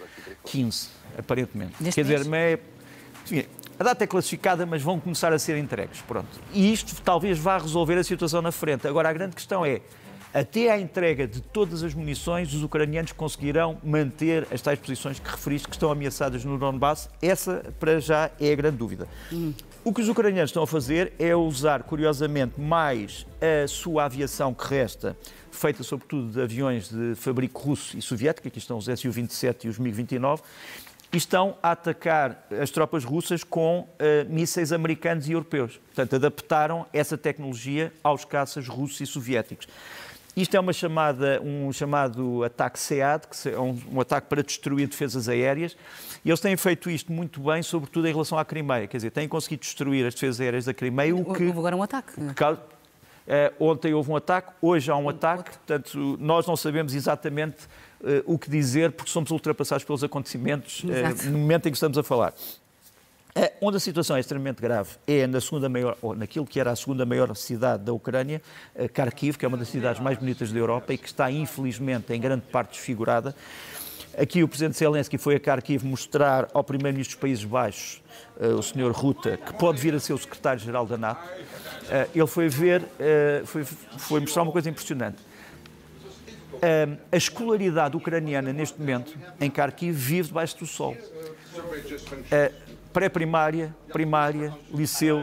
15, 0.45 0.89
aparentemente. 1.17 1.75
Deste 1.81 2.03
Quer 2.03 2.19
dizer, 2.19 2.35
é, 2.35 2.59
a 3.81 3.83
data 3.83 4.05
é 4.05 4.07
classificada, 4.07 4.67
mas 4.67 4.83
vão 4.83 5.01
começar 5.01 5.33
a 5.33 5.39
ser 5.39 5.57
entregues. 5.57 6.03
Pronto. 6.03 6.29
E 6.53 6.71
isto 6.71 7.01
talvez 7.01 7.39
vá 7.39 7.57
resolver 7.57 7.97
a 7.97 8.05
situação 8.05 8.43
na 8.43 8.53
frente. 8.53 8.87
Agora, 8.87 9.09
a 9.09 9.13
grande 9.13 9.35
questão 9.35 9.65
é, 9.65 9.81
até 10.35 10.71
à 10.71 10.79
entrega 10.79 11.27
de 11.27 11.41
todas 11.41 11.83
as 11.83 11.95
munições, 11.95 12.53
os 12.53 12.63
ucranianos 12.63 13.13
conseguirão 13.13 13.79
manter 13.83 14.47
as 14.53 14.61
tais 14.61 14.79
posições 14.79 15.19
que 15.19 15.31
referiste 15.31 15.67
que 15.67 15.75
estão 15.75 15.91
ameaçadas 15.91 16.45
no 16.45 16.59
Donbass? 16.59 17.09
Essa, 17.23 17.65
para 17.81 17.99
já, 17.99 18.31
é 18.39 18.53
a 18.53 18.55
grande 18.55 18.77
dúvida. 18.77 19.09
Hum. 19.33 19.55
O 19.83 19.95
que 19.95 20.03
os 20.03 20.11
ucranianos 20.11 20.51
estão 20.51 20.63
a 20.63 20.67
fazer 20.67 21.15
é 21.19 21.35
usar, 21.35 21.83
curiosamente, 21.85 22.61
mais 22.61 23.27
a 23.41 23.67
sua 23.67 24.05
aviação 24.05 24.53
que 24.53 24.69
resta, 24.69 25.17
feita 25.51 25.83
sobretudo 25.83 26.31
de 26.31 26.43
aviões 26.43 26.91
de 26.91 27.15
fabrico 27.15 27.63
russo 27.63 27.97
e 27.97 28.03
soviético, 28.03 28.47
aqui 28.47 28.59
estão 28.59 28.77
os 28.77 28.85
Su-27 28.85 29.65
e 29.65 29.69
os 29.69 29.79
MiG-29, 29.79 30.41
e 31.13 31.17
estão 31.17 31.57
a 31.63 31.73
atacar 31.73 32.47
as 32.61 32.71
tropas 32.71 33.05
russas 33.05 33.43
com 33.43 33.81
uh, 33.81 33.87
mísseis 34.29 34.73
americanos 34.73 35.29
e 35.29 35.33
europeus. 35.33 35.81
Portanto, 35.87 36.17
adaptaram 36.17 36.87
essa 36.93 37.19
tecnologia 37.19 37.93
aos 38.03 38.25
caças 38.25 38.69
russos 38.69 39.01
e 39.01 39.07
soviéticos. 39.07 39.67
Isto 40.37 40.57
é 40.57 40.61
uma 40.61 40.73
chamada, 40.73 41.41
um 41.43 41.73
chamado 41.73 42.45
ataque 42.45 42.79
SEAD, 42.79 43.27
que 43.27 43.49
é 43.49 43.59
um, 43.59 43.77
um, 43.93 44.01
ataque 44.01 44.29
para 44.29 44.43
destruir 44.43 44.87
defesas 44.87 45.29
aéreas, 45.29 45.77
e 46.25 46.31
eles 46.31 46.39
têm 46.39 46.57
feito 46.57 46.89
isto 46.89 47.13
muito 47.13 47.41
bem, 47.41 47.63
sobretudo 47.63 48.07
em 48.07 48.13
relação 48.13 48.39
à 48.39 48.45
Crimeia. 48.45 48.87
Quer 48.87 48.99
dizer, 48.99 49.11
têm 49.11 49.27
conseguido 49.27 49.63
destruir 49.63 50.07
as 50.07 50.15
defesas 50.15 50.41
aéreas 50.41 50.65
da 50.67 50.73
Crimeia, 50.73 51.15
o 51.15 51.35
que... 51.35 51.45
Houve 51.47 51.59
agora 51.59 51.77
um 51.77 51.83
ataque. 51.83 52.13
Uh, 53.27 53.65
ontem 53.65 53.93
houve 53.93 54.11
um 54.11 54.17
ataque, 54.17 54.53
hoje 54.63 54.91
há 54.91 54.97
um 54.97 55.09
ataque, 55.09 55.51
portanto, 55.51 56.17
nós 56.21 56.47
não 56.47 56.57
sabemos 56.57 56.95
exatamente 56.95 57.69
o 58.25 58.39
que 58.39 58.51
dizer, 58.51 58.93
porque 58.93 59.11
somos 59.11 59.31
ultrapassados 59.31 59.85
pelos 59.85 60.03
acontecimentos 60.03 60.83
uh, 60.85 61.31
no 61.31 61.39
momento 61.39 61.67
em 61.67 61.71
que 61.71 61.77
estamos 61.77 61.99
a 61.99 62.03
falar. 62.03 62.33
Uh, 63.37 63.49
onde 63.61 63.77
a 63.77 63.81
situação 63.81 64.17
é 64.17 64.21
extremamente 64.21 64.61
grave 64.61 64.91
é 65.07 65.27
na 65.27 65.41
segunda 65.41 65.69
maior, 65.69 65.97
ou 66.03 66.17
naquilo 66.17 66.47
que 66.47 66.59
era 66.59 66.71
a 66.73 66.77
segunda 66.77 67.07
maior 67.07 67.35
cidade 67.37 67.85
da 67.85 67.93
Ucrânia, 67.93 68.43
Kharkiv, 68.93 69.39
que 69.39 69.45
é 69.45 69.49
uma 69.49 69.57
das 69.57 69.69
cidades 69.69 70.03
mais 70.03 70.19
bonitas 70.19 70.51
da 70.51 70.59
Europa 70.59 70.93
e 70.93 70.99
que 70.99 71.07
está 71.07 71.31
infelizmente 71.31 72.13
em 72.13 72.21
grande 72.21 72.43
parte 72.51 72.71
desfigurada. 72.71 73.35
Aqui 74.19 74.43
o 74.43 74.49
presidente 74.49 74.77
Zelensky 74.77 75.17
foi 75.17 75.37
a 75.37 75.39
Kharkiv 75.39 75.85
mostrar 75.85 76.49
ao 76.53 76.65
primeiro-ministro 76.65 77.17
dos 77.17 77.21
Países 77.21 77.45
Baixos, 77.45 78.03
o 78.59 78.61
Sr. 78.61 78.91
Ruta, 78.91 79.37
que 79.37 79.53
pode 79.53 79.81
vir 79.81 79.95
a 79.95 80.01
ser 80.01 80.13
o 80.13 80.19
secretário-geral 80.19 80.85
da 80.85 80.99
NATO. 80.99 81.29
ele 82.13 82.27
foi 82.27 82.49
ver, 82.49 82.83
foi, 83.45 83.63
foi 83.65 84.21
mostrar 84.21 84.43
uma 84.43 84.51
coisa 84.51 84.69
impressionante 84.69 85.30
a 87.11 87.17
escolaridade 87.17 87.97
ucraniana 87.97 88.53
neste 88.53 88.79
momento 88.79 89.17
em 89.41 89.51
Kharkiv 89.51 89.95
vive 89.95 90.29
debaixo 90.29 90.59
do 90.59 90.67
sol. 90.67 90.97
Pré-primária, 92.93 93.75
primária, 93.93 94.55
liceu, 94.73 95.23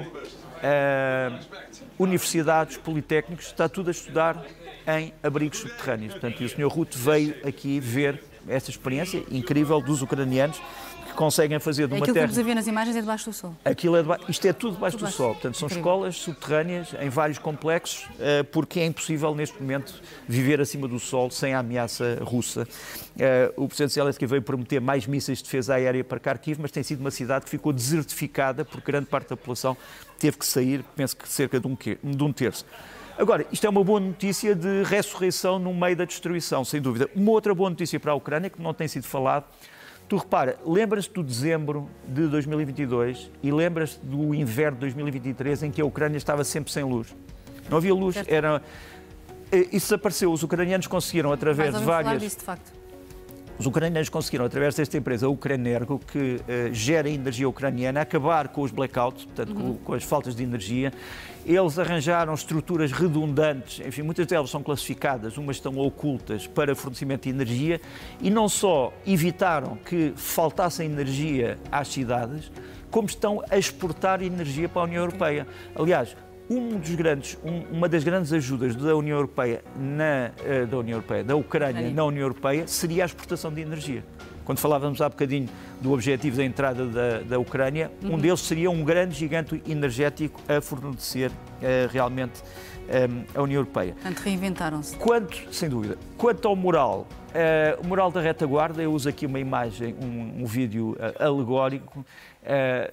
universidades, 2.00 2.78
politécnicos, 2.78 3.47
está 3.47 3.67
tudo 3.67 3.89
a 3.89 3.91
estudar 3.91 4.45
em 4.88 5.13
abrigos 5.21 5.60
subterrâneos. 5.60 6.13
Portanto, 6.13 6.43
o 6.43 6.50
Sr. 6.50 6.67
Ruth 6.67 6.95
veio 6.95 7.36
aqui 7.45 7.80
ver 7.80 8.23
essa 8.47 8.69
experiência 8.69 9.23
incrível 9.30 9.82
dos 9.82 10.02
ucranianos 10.02 10.62
conseguem 11.17 11.60
fazer 11.60 11.88
de 11.88 11.93
uma 11.93 11.97
Aquilo 11.97 12.13
terra... 12.13 12.25
Aquilo 12.27 12.38
que 12.38 12.47
vê 12.47 12.53
nas 12.53 12.67
imagens 12.67 12.95
é 12.95 13.01
debaixo 13.01 13.25
do 13.25 13.34
sol. 13.34 13.56
Aquilo 13.65 13.95
é 13.95 14.03
deba... 14.03 14.19
Isto 14.30 14.47
é 14.47 14.53
tudo 14.53 14.75
debaixo 14.75 14.97
tudo 14.97 15.08
do 15.10 15.12
sol. 15.12 15.34
Portanto, 15.34 15.58
são 15.58 15.65
Incrível. 15.65 15.91
escolas 15.91 16.15
subterrâneas 16.15 16.89
em 17.01 17.10
vários 17.10 17.39
complexos, 17.39 18.08
eh, 18.19 18.43
porque 18.43 18.80
é 18.80 18.86
impossível 18.86 19.34
neste 19.34 19.60
momento 19.60 19.99
viver 20.27 20.62
acima 20.62 20.88
do 20.88 20.99
sol 20.99 21.32
sem 21.32 21.56
a 21.56 21.60
ameaça 21.60 22.19
russa. 22.21 22.67
Eh, 23.19 23.51
o 23.58 23.67
Presidente 23.67 23.93
Zelensky 23.95 24.27
veio 24.27 24.43
prometer 24.43 24.80
mais 24.80 25.08
mísseis 25.08 25.39
de 25.39 25.45
defesa 25.45 25.73
aérea 25.73 26.03
para 26.03 26.19
Kharkiv, 26.19 26.60
mas 26.62 26.69
tem 26.69 26.84
sido 26.84 26.99
uma 26.99 27.12
cidade 27.12 27.45
que 27.45 27.51
ficou 27.51 27.73
desertificada 27.73 28.63
porque 28.63 28.91
grande 28.91 29.08
parte 29.08 29.30
da 29.30 29.36
população 29.36 29.75
teve 30.19 30.38
que 30.38 30.45
sair, 30.45 30.86
penso 30.95 31.17
que 31.17 31.27
cerca 31.27 31.60
de 31.60 31.65
um, 31.65 31.75
de 31.75 32.23
um 32.23 32.32
terço. 32.32 32.63
Agora, 33.17 33.43
isto 33.51 33.65
é 33.65 33.69
uma 33.69 33.84
boa 33.84 33.99
notícia 33.99 34.53
de 34.53 34.84
ressurreição 34.84 35.58
no 35.58 35.73
meio 35.73 35.95
da 35.95 36.06
destruição, 36.06 36.63
sem 36.63 36.80
dúvida. 36.80 37.10
Uma 37.15 37.32
outra 37.32 37.56
boa 37.56 37.71
notícia 37.71 37.99
para 37.99 38.12
a 38.12 38.15
Ucrânia, 38.15 38.51
que 38.51 38.62
não 38.62 38.75
tem 38.75 38.88
sido 38.88 39.08
falado, 39.08 39.45
Tu 40.07 40.15
repara, 40.15 40.57
lembras-te 40.65 41.13
do 41.13 41.21
dezembro 41.21 41.89
de 42.07 42.27
2022 42.27 43.29
e 43.43 43.51
lembras-te 43.51 43.99
do 44.05 44.33
inverno 44.33 44.75
de 44.75 44.81
2023 44.81 45.63
em 45.63 45.71
que 45.71 45.81
a 45.81 45.85
Ucrânia 45.85 46.17
estava 46.17 46.43
sempre 46.43 46.71
sem 46.71 46.83
luz. 46.83 47.13
Não 47.69 47.77
havia 47.77 47.93
luz, 47.93 48.15
era... 48.27 48.61
Isso 49.51 49.87
desapareceu. 49.87 50.31
Os 50.31 50.43
ucranianos 50.43 50.87
conseguiram, 50.87 51.31
através 51.31 51.77
de 51.77 51.83
várias... 51.83 52.21
Disso, 52.21 52.37
de 52.39 52.43
facto. 52.45 52.71
Os 53.59 53.65
ucranianos 53.65 54.07
conseguiram, 54.07 54.45
através 54.45 54.75
desta 54.75 54.97
empresa, 54.97 55.25
a 55.25 55.29
Ucranergo, 55.29 55.99
que 55.99 56.35
uh, 56.35 56.73
gera 56.73 57.09
energia 57.09 57.49
ucraniana, 57.49 58.01
acabar 58.01 58.49
com 58.49 58.61
os 58.61 58.69
blackouts, 58.69 59.25
portanto, 59.25 59.49
uhum. 59.49 59.73
com, 59.73 59.77
com, 59.77 59.93
as 59.93 60.03
faltas 60.03 60.35
de 60.35 60.43
energia. 60.43 60.93
Eles 61.43 61.79
arranjaram 61.79 62.33
estruturas 62.35 62.91
redundantes, 62.91 63.85
enfim, 63.85 64.03
muitas 64.03 64.27
delas 64.27 64.51
são 64.51 64.61
classificadas, 64.61 65.37
umas 65.37 65.55
estão 65.55 65.75
ocultas 65.77 66.45
para 66.45 66.75
fornecimento 66.75 67.23
de 67.23 67.29
energia, 67.29 67.81
e 68.21 68.29
não 68.29 68.47
só 68.47 68.93
evitaram 69.07 69.75
que 69.77 70.13
faltasse 70.15 70.83
energia 70.83 71.57
às 71.71 71.87
cidades, 71.87 72.51
como 72.91 73.07
estão 73.07 73.41
a 73.49 73.57
exportar 73.57 74.21
energia 74.21 74.69
para 74.69 74.83
a 74.83 74.85
União 74.85 75.03
Europeia. 75.03 75.47
Aliás, 75.75 76.15
um 76.49 76.77
dos 76.77 76.95
grandes, 76.95 77.38
um, 77.43 77.77
uma 77.77 77.89
das 77.89 78.03
grandes 78.03 78.31
ajudas 78.33 78.75
da 78.75 78.95
União 78.95 79.17
Europeia, 79.17 79.63
na, 79.75 80.31
uh, 80.41 80.67
da 80.67 80.77
União 80.77 80.95
Europeia, 80.95 81.23
da 81.23 81.36
Ucrânia 81.36 81.89
na 81.91 82.05
União 82.05 82.23
Europeia, 82.23 82.67
seria 82.67 83.03
a 83.03 83.05
exportação 83.05 83.53
de 83.53 83.62
energia. 83.62 84.03
Quando 84.45 84.60
falávamos 84.60 85.01
há 85.01 85.10
bocadinho 85.10 85.49
do 85.81 85.91
objetivo 85.91 86.38
da 86.38 86.43
entrada 86.45 86.86
da, 86.86 87.19
da 87.19 87.38
Ucrânia, 87.38 87.91
uhum. 88.01 88.13
um 88.13 88.17
deles 88.17 88.39
seria 88.39 88.71
um 88.71 88.81
grande 88.81 89.13
gigante 89.13 89.62
energético 89.67 90.39
a 90.47 90.62
fornecer 90.62 91.31
uh, 91.31 91.33
realmente 91.91 92.41
um, 92.88 93.39
a 93.39 93.43
União 93.43 93.60
Europeia. 93.60 93.93
Portanto, 93.93 94.19
reinventaram-se. 94.19 94.95
Quanto, 94.95 95.53
sem 95.53 95.67
dúvida. 95.67 95.97
Quanto 96.17 96.47
ao 96.47 96.55
moral, 96.55 97.05
uh, 97.29 97.83
o 97.83 97.88
moral 97.88 98.10
da 98.10 98.21
retaguarda, 98.21 98.81
eu 98.81 98.93
uso 98.93 99.10
aqui 99.10 99.25
uma 99.25 99.39
imagem, 99.39 99.93
um, 100.01 100.43
um 100.43 100.45
vídeo 100.45 100.91
uh, 100.91 101.23
alegórico 101.23 102.05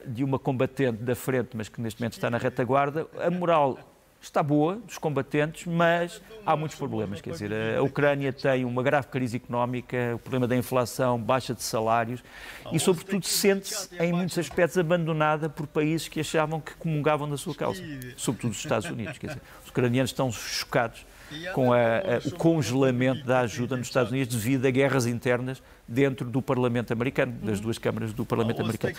de 0.07 0.25
uma 0.25 0.39
combatente 0.39 1.03
da 1.03 1.15
frente, 1.15 1.51
mas 1.57 1.69
que 1.69 1.81
neste 1.81 2.01
momento 2.01 2.15
está 2.15 2.31
na 2.31 2.39
retaguarda. 2.39 3.07
A 3.19 3.31
moral 3.31 3.79
está 4.21 4.43
boa 4.43 4.77
dos 4.77 4.99
combatentes, 4.99 5.67
mas 5.67 6.21
há 6.45 6.57
muitos 6.57 6.77
problemas. 6.77 7.21
Quer 7.21 7.31
dizer, 7.31 7.53
a 7.77 7.83
Ucrânia 7.83 8.33
tem 8.33 8.65
uma 8.65 8.83
grave 8.83 9.09
crise 9.09 9.37
económica, 9.37 10.13
o 10.15 10.19
problema 10.19 10.49
da 10.49 10.57
inflação, 10.57 11.21
baixa 11.21 11.55
de 11.55 11.63
salários 11.63 12.25
e, 12.73 12.81
sobretudo, 12.81 13.27
sente-se 13.27 13.91
em 14.01 14.13
muitos 14.13 14.39
aspectos 14.39 14.79
abandonada 14.79 15.49
por 15.49 15.67
países 15.67 16.09
que 16.09 16.21
achavam 16.21 16.61
que 16.61 16.75
comungavam 16.75 17.29
da 17.29 17.37
sua 17.37 17.55
causa, 17.55 17.83
sobretudo 18.17 18.53
os 18.53 18.59
Estados 18.59 18.89
Unidos. 18.89 19.19
Quer 19.19 19.29
dizer, 19.29 19.43
os 19.63 19.71
ucranianos 19.71 20.11
estão 20.11 20.33
chocados 20.33 21.07
com 21.55 21.73
a, 21.73 21.79
a, 21.79 22.19
o 22.27 22.31
congelamento 22.33 23.25
da 23.25 23.41
ajuda 23.41 23.77
nos 23.77 23.87
Estados 23.87 24.11
Unidos 24.11 24.35
devido 24.35 24.67
a 24.67 24.71
guerras 24.71 25.07
internas 25.07 25.63
dentro 25.87 26.29
do 26.29 26.41
Parlamento 26.41 26.93
americano, 26.93 27.33
das 27.43 27.61
duas 27.61 27.79
câmaras 27.79 28.13
do 28.13 28.25
Parlamento 28.25 28.63
americano. 28.63 28.95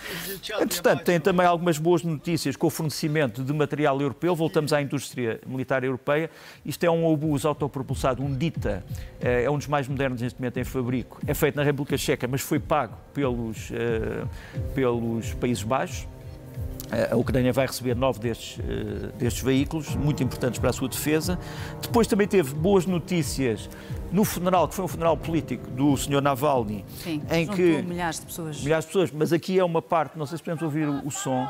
Entretanto, 0.60 1.04
tem 1.04 1.18
também 1.18 1.46
algumas 1.46 1.78
boas 1.78 2.02
notícias 2.02 2.56
com 2.56 2.68
o 2.68 2.70
fornecimento 2.70 3.42
de 3.42 3.52
material 3.52 4.00
europeu. 4.00 4.34
Voltamos 4.36 4.72
à 4.72 4.80
indústria 4.80 5.40
militar 5.46 5.82
europeia. 5.82 6.30
Isto 6.64 6.84
é 6.84 6.90
um 6.90 7.04
obus 7.04 7.44
autopropulsado, 7.44 8.22
um 8.22 8.32
DITA, 8.32 8.84
eh, 9.20 9.44
é 9.44 9.50
um 9.50 9.58
dos 9.58 9.66
mais 9.66 9.88
modernos 9.88 10.20
neste 10.20 10.40
momento 10.40 10.58
em 10.58 10.64
fabrico. 10.64 11.20
É 11.26 11.34
feito 11.34 11.56
na 11.56 11.64
República 11.64 11.96
Checa, 11.96 12.28
mas 12.28 12.40
foi 12.40 12.60
pago 12.60 12.96
pelos, 13.12 13.70
eh, 13.72 14.24
pelos 14.74 15.34
Países 15.34 15.64
Baixos. 15.64 16.06
A 17.10 17.16
Ucrânia 17.16 17.52
vai 17.52 17.66
receber 17.66 17.96
nove 17.96 18.20
destes, 18.20 18.58
uh, 18.58 19.12
destes 19.18 19.42
veículos, 19.42 19.94
muito 19.96 20.22
importantes 20.22 20.58
para 20.58 20.70
a 20.70 20.72
sua 20.72 20.88
defesa. 20.88 21.38
Depois 21.82 22.06
também 22.06 22.28
teve 22.28 22.54
boas 22.54 22.86
notícias 22.86 23.68
no 24.12 24.24
funeral, 24.24 24.68
que 24.68 24.74
foi 24.74 24.84
um 24.84 24.88
funeral 24.88 25.16
político 25.16 25.68
do 25.70 25.96
Sr. 25.96 26.20
Navalny, 26.20 26.84
Sim, 27.02 27.22
em 27.30 27.46
que 27.46 27.82
milhares 27.82 28.20
de 28.20 28.26
pessoas. 28.26 28.62
Milhares 28.62 28.84
de 28.84 28.92
pessoas, 28.92 29.10
mas 29.10 29.32
aqui 29.32 29.58
é 29.58 29.64
uma 29.64 29.82
parte, 29.82 30.16
não 30.16 30.26
sei 30.26 30.38
se 30.38 30.44
podemos 30.44 30.62
ouvir 30.62 30.88
o, 30.88 31.06
o 31.06 31.10
som. 31.10 31.48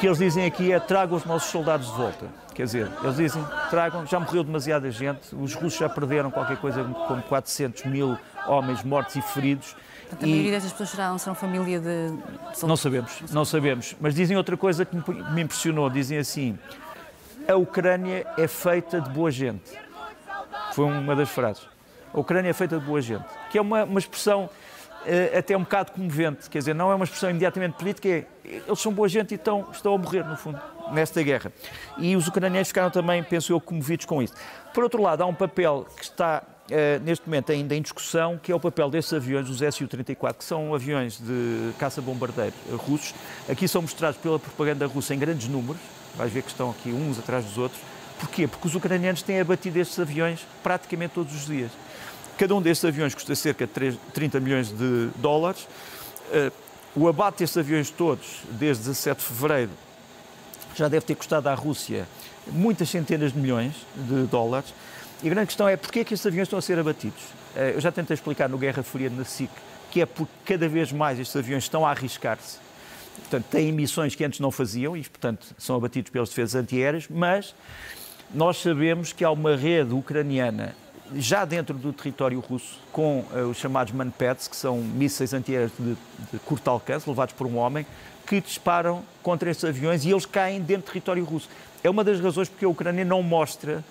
que 0.00 0.06
eles 0.06 0.18
dizem 0.18 0.44
aqui 0.44 0.72
é 0.72 0.80
tragam 0.80 1.16
os 1.16 1.24
nossos 1.24 1.50
soldados 1.50 1.86
de 1.86 1.96
volta. 1.96 2.26
Quer 2.54 2.64
dizer, 2.64 2.90
eles 3.04 3.16
dizem, 3.16 3.44
tragam, 3.70 4.04
já 4.04 4.18
morreu 4.18 4.42
demasiada 4.42 4.90
gente, 4.90 5.32
os 5.32 5.54
russos 5.54 5.78
já 5.78 5.88
perderam 5.88 6.28
qualquer 6.28 6.56
coisa 6.56 6.82
como 6.82 7.22
400 7.22 7.84
mil 7.84 8.18
homens 8.48 8.82
mortos 8.82 9.14
e 9.14 9.22
feridos. 9.22 9.76
Portanto, 10.08 10.24
a 10.24 10.26
maioria 10.26 10.52
dessas 10.52 10.72
pessoas 10.72 10.90
serão, 10.90 11.18
serão 11.18 11.34
família 11.34 11.78
de... 11.78 12.12
Não 12.62 12.76
sabemos, 12.76 13.20
não 13.30 13.44
sabemos. 13.44 13.94
Mas 14.00 14.14
dizem 14.14 14.36
outra 14.36 14.56
coisa 14.56 14.84
que 14.84 14.96
me 14.96 15.42
impressionou, 15.42 15.90
dizem 15.90 16.18
assim, 16.18 16.58
a 17.46 17.54
Ucrânia 17.56 18.26
é 18.36 18.48
feita 18.48 19.00
de 19.00 19.10
boa 19.10 19.30
gente. 19.30 19.70
Foi 20.72 20.86
uma 20.86 21.14
das 21.14 21.28
frases. 21.28 21.68
A 22.12 22.18
Ucrânia 22.18 22.50
é 22.50 22.52
feita 22.52 22.78
de 22.78 22.84
boa 22.86 23.02
gente, 23.02 23.24
que 23.50 23.58
é 23.58 23.60
uma, 23.60 23.84
uma 23.84 23.98
expressão 23.98 24.44
uh, 24.44 25.38
até 25.38 25.56
um 25.56 25.60
bocado 25.60 25.92
comovente, 25.92 26.48
quer 26.48 26.58
dizer, 26.58 26.74
não 26.74 26.90
é 26.90 26.94
uma 26.94 27.04
expressão 27.04 27.28
imediatamente 27.28 27.74
política, 27.74 28.08
é, 28.08 28.26
eles 28.44 28.80
são 28.80 28.92
boa 28.92 29.08
gente 29.08 29.32
e 29.32 29.34
estão, 29.34 29.66
estão 29.70 29.94
a 29.94 29.98
morrer, 29.98 30.24
no 30.24 30.36
fundo, 30.36 30.58
nesta 30.90 31.22
guerra. 31.22 31.52
E 31.98 32.16
os 32.16 32.26
ucranianos 32.26 32.68
ficaram 32.68 32.90
também, 32.90 33.22
penso 33.22 33.52
eu, 33.52 33.60
comovidos 33.60 34.06
com 34.06 34.22
isso. 34.22 34.34
Por 34.72 34.84
outro 34.84 35.02
lado, 35.02 35.22
há 35.22 35.26
um 35.26 35.34
papel 35.34 35.86
que 35.96 36.04
está 36.04 36.42
Uh, 36.68 37.02
neste 37.02 37.26
momento 37.26 37.50
ainda 37.50 37.74
em 37.74 37.80
discussão, 37.80 38.36
que 38.36 38.52
é 38.52 38.54
o 38.54 38.60
papel 38.60 38.90
desses 38.90 39.10
aviões, 39.14 39.48
os 39.48 39.56
Su-34, 39.56 40.34
que 40.34 40.44
são 40.44 40.74
aviões 40.74 41.18
de 41.18 41.72
caça-bombardeiro 41.78 42.54
russos. 42.76 43.14
Aqui 43.48 43.66
são 43.66 43.80
mostrados 43.80 44.20
pela 44.20 44.38
propaganda 44.38 44.86
russa 44.86 45.14
em 45.14 45.18
grandes 45.18 45.48
números, 45.48 45.80
vais 46.14 46.30
ver 46.30 46.42
que 46.42 46.50
estão 46.50 46.68
aqui 46.70 46.90
uns 46.90 47.18
atrás 47.18 47.44
dos 47.44 47.56
outros. 47.56 47.80
Porquê? 48.20 48.46
Porque 48.46 48.66
os 48.66 48.74
ucranianos 48.74 49.22
têm 49.22 49.40
abatido 49.40 49.78
estes 49.78 49.98
aviões 49.98 50.40
praticamente 50.62 51.14
todos 51.14 51.34
os 51.34 51.46
dias. 51.46 51.70
Cada 52.36 52.54
um 52.54 52.60
destes 52.60 52.84
aviões 52.84 53.14
custa 53.14 53.34
cerca 53.34 53.66
de 53.66 53.98
30 54.12 54.38
milhões 54.38 54.68
de 54.68 55.08
dólares. 55.16 55.66
Uh, 56.30 56.52
o 56.94 57.08
abate 57.08 57.38
destes 57.38 57.56
aviões 57.56 57.90
todos, 57.90 58.42
desde 58.50 58.84
17 58.84 59.20
de 59.20 59.24
fevereiro, 59.24 59.70
já 60.74 60.86
deve 60.86 61.06
ter 61.06 61.14
custado 61.14 61.48
à 61.48 61.54
Rússia 61.54 62.06
muitas 62.52 62.88
centenas 62.88 63.32
de 63.32 63.38
milhões 63.38 63.74
de 63.96 64.26
dólares. 64.26 64.72
E 65.22 65.26
a 65.26 65.30
grande 65.30 65.46
questão 65.46 65.68
é 65.68 65.76
porquê 65.76 66.00
é 66.00 66.04
que 66.04 66.14
estes 66.14 66.26
aviões 66.26 66.46
estão 66.46 66.58
a 66.58 66.62
ser 66.62 66.78
abatidos? 66.78 67.22
Uh, 67.56 67.74
eu 67.74 67.80
já 67.80 67.90
tentei 67.90 68.14
explicar 68.14 68.48
no 68.48 68.56
Guerra 68.56 68.82
Fria 68.82 69.10
na 69.10 69.24
SIC 69.24 69.50
que 69.90 70.00
é 70.00 70.06
porque 70.06 70.32
cada 70.44 70.68
vez 70.68 70.92
mais 70.92 71.18
estes 71.18 71.34
aviões 71.34 71.64
estão 71.64 71.86
a 71.86 71.90
arriscar-se. 71.90 72.58
Portanto, 73.16 73.46
têm 73.50 73.68
emissões 73.68 74.14
que 74.14 74.24
antes 74.24 74.38
não 74.38 74.50
faziam 74.50 74.96
e, 74.96 75.02
portanto, 75.02 75.46
são 75.58 75.76
abatidos 75.76 76.10
pelas 76.10 76.28
defesas 76.28 76.54
antiaéreas, 76.54 77.06
mas 77.08 77.54
nós 78.32 78.58
sabemos 78.58 79.12
que 79.12 79.24
há 79.24 79.30
uma 79.30 79.56
rede 79.56 79.92
ucraniana 79.94 80.74
já 81.16 81.46
dentro 81.46 81.74
do 81.74 81.90
território 81.90 82.38
russo, 82.38 82.78
com 82.92 83.20
uh, 83.20 83.48
os 83.50 83.56
chamados 83.56 83.94
manpads, 83.94 84.46
que 84.46 84.54
são 84.54 84.76
mísseis 84.78 85.32
antiaéreos 85.32 85.72
de, 85.78 85.96
de 86.32 86.38
curto 86.44 86.68
alcance, 86.68 87.08
levados 87.08 87.34
por 87.34 87.46
um 87.46 87.56
homem, 87.56 87.86
que 88.26 88.42
disparam 88.42 89.02
contra 89.22 89.50
esses 89.50 89.64
aviões 89.64 90.04
e 90.04 90.10
eles 90.10 90.26
caem 90.26 90.60
dentro 90.60 90.82
do 90.82 90.86
território 90.88 91.24
russo. 91.24 91.48
É 91.82 91.88
uma 91.88 92.04
das 92.04 92.20
razões 92.20 92.48
porque 92.48 92.66
a 92.66 92.68
Ucrânia 92.68 93.06
não 93.06 93.22
mostra 93.22 93.82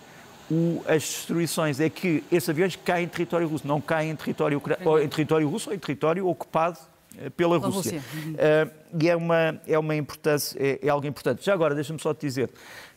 o, 0.49 0.81
as 0.87 1.03
destruições, 1.03 1.79
é 1.79 1.89
que 1.89 2.23
esses 2.31 2.49
aviões 2.49 2.75
caem 2.75 3.05
em 3.05 3.07
território 3.07 3.47
russo, 3.47 3.67
não 3.67 3.81
caem 3.81 4.11
em 4.11 4.15
território, 4.15 4.61
ou 4.85 5.01
em 5.01 5.07
território 5.07 5.49
russo 5.49 5.69
ou 5.69 5.75
em 5.75 5.79
território 5.79 6.27
ocupado 6.27 6.79
uh, 7.15 7.31
pela 7.31 7.57
Rússia. 7.57 7.99
Rússia. 7.99 8.01
Uh, 8.01 8.97
e 8.99 9.09
é, 9.09 9.15
uma, 9.15 9.61
é, 9.67 9.77
uma 9.77 9.95
importância, 9.95 10.57
é, 10.59 10.79
é 10.81 10.89
algo 10.89 11.05
importante. 11.05 11.45
Já 11.45 11.53
agora, 11.53 11.75
deixa-me 11.75 11.99
só 11.99 12.13
te 12.13 12.21
dizer, 12.21 12.49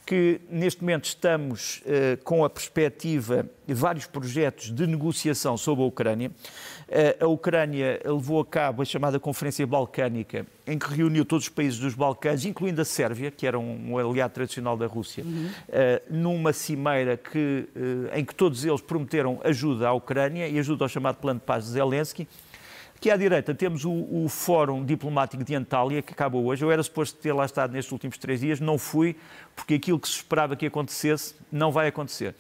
que 0.07 0.41
neste 0.51 0.81
momento 0.81 1.05
estamos 1.05 1.83
uh, 1.87 2.23
com 2.25 2.45
a 2.45 2.51
perspectiva 2.51 3.47
de 3.67 3.75
vários 3.75 4.07
projetos 4.07 4.75
de 4.75 4.87
negociação 4.87 5.57
sobre 5.57 5.85
a 5.85 5.87
Ucrânia. 5.87 6.31
A 7.21 7.27
Ucrânia 7.29 8.01
levou 8.05 8.41
a 8.41 8.45
cabo 8.45 8.83
a 8.83 8.85
chamada 8.85 9.21
Conferência 9.21 9.65
Balcânica, 9.65 10.45
em 10.67 10.77
que 10.77 10.93
reuniu 10.93 11.25
todos 11.25 11.45
os 11.45 11.49
países 11.49 11.79
dos 11.79 11.95
Balcãs, 11.95 12.45
incluindo 12.45 12.81
a 12.81 12.85
Sérvia, 12.85 13.31
que 13.31 13.47
era 13.47 13.57
um, 13.57 13.97
aliado 13.97 14.35
tradicional 14.35 14.77
da 14.77 14.87
Rússia, 14.87 15.23
uhum. 15.25 15.51
uh, 15.69 16.03
numa 16.11 16.53
cimeira 16.53 17.17
que, 17.17 17.69
em 18.13 18.25
que 18.25 18.35
todos 18.35 18.65
eles 18.65 18.81
prometeram 18.81 19.41
ajuda 19.45 19.89
à 19.89 19.93
Ucrânia 19.93 20.49
e 20.49 20.59
ajuda 20.59 20.85
ao 20.85 20.89
chamado 20.89 21.17
Plano 21.17 21.39
de 21.39 21.47
Paz 21.47 21.65
de 21.65 21.71
Zelensky. 21.71 22.27
Aqui 23.01 23.11
à 23.11 23.17
direita 23.17 23.55
temos 23.55 23.87
o, 23.87 23.91
o, 23.91 24.29
Fórum 24.29 24.85
Diplomático 24.85 25.43
de 25.43 25.55
Antália, 25.55 26.03
que 26.03 26.13
acaba 26.13 26.37
hoje. 26.37 26.63
Eu 26.63 26.71
era 26.71 26.83
suposto 26.83 27.19
ter 27.19 27.33
lá 27.33 27.47
estado 27.47 27.73
nestes 27.73 27.91
últimos 27.91 28.19
três 28.19 28.41
dias, 28.41 28.61
não 28.61 28.77
fui, 28.77 29.17
porque 29.57 29.73
aquilo 29.73 29.99
que 29.99 30.07
se 30.07 30.17
esperava 30.17 30.55
que 30.55 30.67
acontecesse 30.67 31.35
não 31.51 31.73
vai 31.73 31.89
acontecer. 31.89 32.35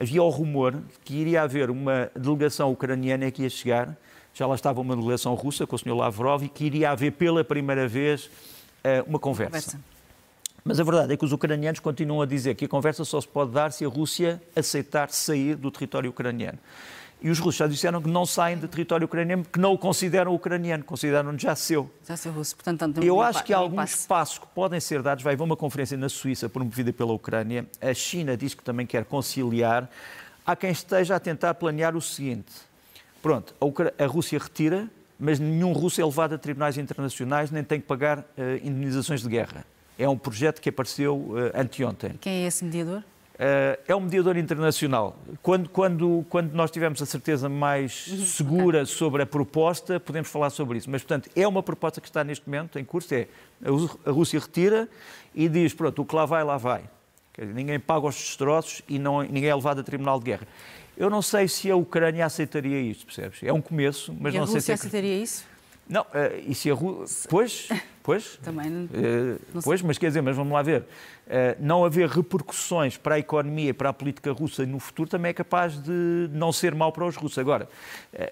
Havia 0.00 0.22
o 0.22 0.28
rumor 0.28 0.78
que 1.04 1.14
iria 1.14 1.42
haver 1.42 1.70
uma 1.70 2.10
delegação 2.14 2.72
ucraniana 2.72 3.30
que 3.30 3.42
ia 3.42 3.50
chegar, 3.50 3.96
já 4.34 4.46
lá 4.46 4.54
estava 4.54 4.80
uma 4.80 4.96
delegação 4.96 5.34
russa 5.34 5.66
com 5.66 5.76
o 5.76 5.78
Sr. 5.78 5.94
Lavrov, 5.94 6.42
e 6.42 6.48
que 6.48 6.64
iria 6.64 6.90
haver 6.90 7.12
pela 7.12 7.44
primeira 7.44 7.86
vez 7.86 8.30
eh, 8.82 9.04
uma 9.06 9.18
conversa. 9.18 9.50
conversa. 9.50 9.80
Mas 10.64 10.78
a 10.78 10.84
verdade 10.84 11.12
é 11.12 11.16
que 11.16 11.24
os 11.24 11.32
ucranianos 11.32 11.80
continuam 11.80 12.22
a 12.22 12.26
dizer 12.26 12.54
que 12.54 12.64
a 12.64 12.68
conversa 12.68 13.04
só 13.04 13.20
se 13.20 13.26
pode 13.26 13.50
dar 13.50 13.72
se 13.72 13.84
a 13.84 13.88
Rússia 13.88 14.40
aceitar 14.54 15.10
sair 15.10 15.56
do 15.56 15.70
território 15.70 16.08
ucraniano. 16.08 16.58
E 17.22 17.30
os 17.30 17.38
russos 17.38 17.56
já 17.56 17.68
disseram 17.68 18.02
que 18.02 18.10
não 18.10 18.26
saem 18.26 18.58
do 18.58 18.66
território 18.66 19.04
ucraniano, 19.04 19.44
que 19.44 19.60
não 19.60 19.72
o 19.72 19.78
consideram 19.78 20.34
ucraniano, 20.34 20.82
consideram 20.82 21.38
já 21.38 21.54
seu. 21.54 21.88
Já 22.06 22.16
seu 22.16 22.32
russo. 22.32 22.56
Portanto, 22.56 23.00
Eu 23.00 23.20
acho 23.20 23.44
que 23.44 23.54
há 23.54 23.58
alguns 23.58 24.04
passos 24.06 24.38
que 24.38 24.46
podem 24.48 24.80
ser 24.80 25.02
dados. 25.02 25.22
Vai 25.22 25.34
haver 25.34 25.44
uma 25.44 25.56
conferência 25.56 25.96
na 25.96 26.08
Suíça 26.08 26.48
promovida 26.48 26.92
pela 26.92 27.12
Ucrânia. 27.12 27.64
A 27.80 27.94
China 27.94 28.36
diz 28.36 28.54
que 28.54 28.64
também 28.64 28.84
quer 28.84 29.04
conciliar. 29.04 29.88
Há 30.44 30.56
quem 30.56 30.72
esteja 30.72 31.14
a 31.14 31.20
tentar 31.20 31.54
planear 31.54 31.94
o 31.94 32.00
seguinte. 32.00 32.52
Pronto, 33.22 33.54
a, 33.60 34.02
a 34.02 34.06
Rússia 34.08 34.36
retira, 34.36 34.90
mas 35.16 35.38
nenhum 35.38 35.72
russo 35.72 36.00
é 36.00 36.04
levado 36.04 36.34
a 36.34 36.38
tribunais 36.38 36.76
internacionais 36.76 37.52
nem 37.52 37.62
tem 37.62 37.80
que 37.80 37.86
pagar 37.86 38.18
uh, 38.18 38.24
indemnizações 38.64 39.22
de 39.22 39.28
guerra. 39.28 39.64
É 39.96 40.08
um 40.08 40.18
projeto 40.18 40.60
que 40.60 40.68
apareceu 40.68 41.16
uh, 41.16 41.52
anteontem. 41.54 42.14
Quem 42.20 42.42
é 42.42 42.46
esse 42.48 42.64
mediador? 42.64 43.04
Uh, 43.42 43.76
é 43.88 43.96
um 43.96 43.98
mediador 43.98 44.36
internacional. 44.36 45.16
Quando, 45.42 45.68
quando, 45.68 46.24
quando 46.28 46.52
nós 46.52 46.70
tivermos 46.70 47.02
a 47.02 47.06
certeza 47.06 47.48
mais 47.48 48.06
uhum. 48.06 48.24
segura 48.24 48.86
sobre 48.86 49.22
a 49.24 49.26
proposta, 49.26 49.98
podemos 49.98 50.28
falar 50.28 50.50
sobre 50.50 50.78
isso. 50.78 50.88
Mas, 50.88 51.02
portanto, 51.02 51.28
é 51.34 51.48
uma 51.48 51.60
proposta 51.60 52.00
que 52.00 52.06
está 52.06 52.22
neste 52.22 52.48
momento 52.48 52.78
em 52.78 52.84
curso, 52.84 53.12
é 53.12 53.26
a 54.06 54.10
Rússia 54.12 54.38
retira 54.38 54.88
e 55.34 55.48
diz, 55.48 55.74
pronto, 55.74 56.02
o 56.02 56.04
que 56.04 56.14
lá 56.14 56.24
vai, 56.24 56.44
lá 56.44 56.56
vai. 56.56 56.84
Dizer, 57.36 57.52
ninguém 57.52 57.80
paga 57.80 58.06
os 58.06 58.14
destroços 58.14 58.80
e 58.88 58.96
não, 58.96 59.22
ninguém 59.22 59.48
é 59.48 59.54
levado 59.56 59.80
a 59.80 59.82
tribunal 59.82 60.20
de 60.20 60.26
guerra. 60.26 60.46
Eu 60.96 61.10
não 61.10 61.20
sei 61.20 61.48
se 61.48 61.68
a 61.68 61.74
Ucrânia 61.74 62.24
aceitaria 62.24 62.80
isto, 62.80 63.06
percebes? 63.06 63.42
É 63.42 63.52
um 63.52 63.60
começo, 63.60 64.14
mas 64.20 64.32
e 64.32 64.38
não 64.38 64.46
sei 64.46 64.60
se... 64.60 64.70
a 64.70 64.74
Rússia 64.74 64.88
aceitaria 64.88 65.20
isso? 65.20 65.51
Não, 65.88 66.02
uh, 66.02 66.06
e 66.46 66.54
se 66.54 66.70
a 66.70 66.74
Rússia... 66.74 67.28
Pois, 67.28 67.68
pois. 68.02 68.38
Também 68.42 68.70
não 68.70 68.88
pois, 69.62 69.82
mas 69.82 69.98
quer 69.98 70.08
dizer, 70.08 70.22
mas 70.22 70.36
vamos 70.36 70.52
lá 70.52 70.62
ver. 70.62 70.82
Uh, 70.82 71.56
não 71.60 71.84
haver 71.84 72.08
repercussões 72.08 72.96
para 72.96 73.16
a 73.16 73.18
economia 73.18 73.70
e 73.70 73.72
para 73.72 73.90
a 73.90 73.92
política 73.92 74.32
russa 74.32 74.64
no 74.66 74.78
futuro 74.78 75.08
também 75.08 75.30
é 75.30 75.32
capaz 75.32 75.80
de 75.80 76.28
não 76.32 76.52
ser 76.52 76.74
mau 76.74 76.92
para 76.92 77.06
os 77.06 77.16
russos. 77.16 77.38
Agora, 77.38 77.68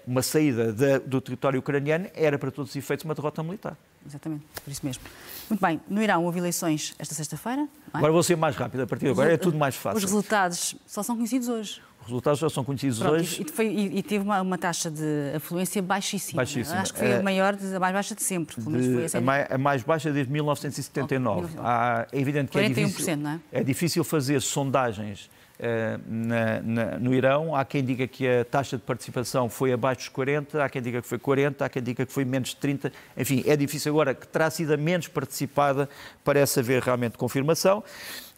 uma 0.05 0.21
saída 0.21 0.73
do 0.99 1.21
território 1.21 1.59
ucraniano 1.59 2.09
era, 2.13 2.37
para 2.37 2.51
todos 2.51 2.71
os 2.71 2.75
efeitos, 2.75 3.05
uma 3.05 3.15
derrota 3.15 3.41
militar. 3.41 3.77
Exatamente, 4.05 4.43
por 4.63 4.71
isso 4.71 4.85
mesmo. 4.85 5.03
Muito 5.49 5.61
bem, 5.61 5.81
no 5.87 6.01
Irão 6.01 6.23
houve 6.25 6.39
eleições 6.39 6.95
esta 6.97 7.13
sexta-feira. 7.13 7.61
É? 7.93 7.97
Agora 7.97 8.11
vou 8.11 8.23
ser 8.23 8.35
mais 8.35 8.55
rápido, 8.55 8.81
a 8.81 8.87
partir 8.87 9.05
de 9.05 9.11
agora 9.11 9.33
é 9.33 9.37
tudo 9.37 9.57
mais 9.57 9.75
fácil. 9.75 9.97
Os 9.97 10.03
resultados 10.03 10.75
só 10.87 11.03
são 11.03 11.15
conhecidos 11.15 11.47
hoje. 11.47 11.81
Os 12.01 12.07
resultados 12.07 12.39
já 12.39 12.49
são 12.49 12.63
conhecidos 12.63 12.99
Pronto, 12.99 13.15
hoje. 13.15 13.43
E, 13.43 13.51
foi, 13.51 13.67
e, 13.67 13.99
e 13.99 14.03
teve 14.03 14.23
uma, 14.23 14.41
uma, 14.41 14.57
taxa 14.57 14.89
de 14.89 15.33
afluência 15.35 15.81
baixíssima. 15.81 16.37
baixíssima. 16.37 16.81
Acho 16.81 16.93
que 16.93 16.99
foi 16.99 17.13
a 17.13 17.17
é. 17.17 17.21
maior, 17.21 17.53
a 17.53 17.79
mais 17.79 17.93
baixa 17.93 18.15
de 18.15 18.23
sempre. 18.23 18.55
De, 18.59 19.17
a, 19.17 19.21
mais, 19.21 19.51
a, 19.51 19.57
mais, 19.57 19.83
baixa 19.83 20.11
desde 20.11 20.31
1979. 20.31 21.55
Oh, 21.57 21.61
Há, 21.61 22.07
é 22.11 22.19
evidente 22.19 22.51
que 22.51 22.57
41%, 22.57 22.63
é 22.63 22.69
difícil, 22.69 23.17
não 23.17 23.29
é? 23.31 23.39
é 23.51 23.63
difícil 23.63 24.03
fazer 24.03 24.41
sondagens 24.41 25.29
uh, 25.59 26.01
na, 26.07 26.61
na, 26.61 26.99
no 26.99 27.13
Irão. 27.13 27.55
Há 27.55 27.63
quem 27.63 27.83
diga 27.83 28.07
que 28.07 28.27
a 28.27 28.43
taxa 28.43 28.77
de 28.77 28.83
participação 28.83 29.47
foi 29.47 29.71
abaixo 29.71 29.99
dos 30.01 30.09
40, 30.09 30.63
há 30.63 30.69
quem 30.69 30.81
diga 30.81 31.01
que 31.01 31.07
foi 31.07 31.19
40, 31.19 31.63
há 31.63 31.69
quem 31.69 31.83
diga 31.83 32.05
que 32.05 32.11
foi 32.11 32.25
menos 32.25 32.49
de 32.49 32.55
30. 32.55 32.91
Enfim, 33.15 33.43
é 33.45 33.55
difícil 33.55 33.91
agora 33.91 34.15
que 34.15 34.27
terá 34.27 34.49
sido 34.49 34.73
a 34.73 34.77
menos 34.77 35.07
participada, 35.07 35.87
parece 36.23 36.59
haver 36.59 36.81
realmente 36.81 37.17
confirmação. 37.17 37.83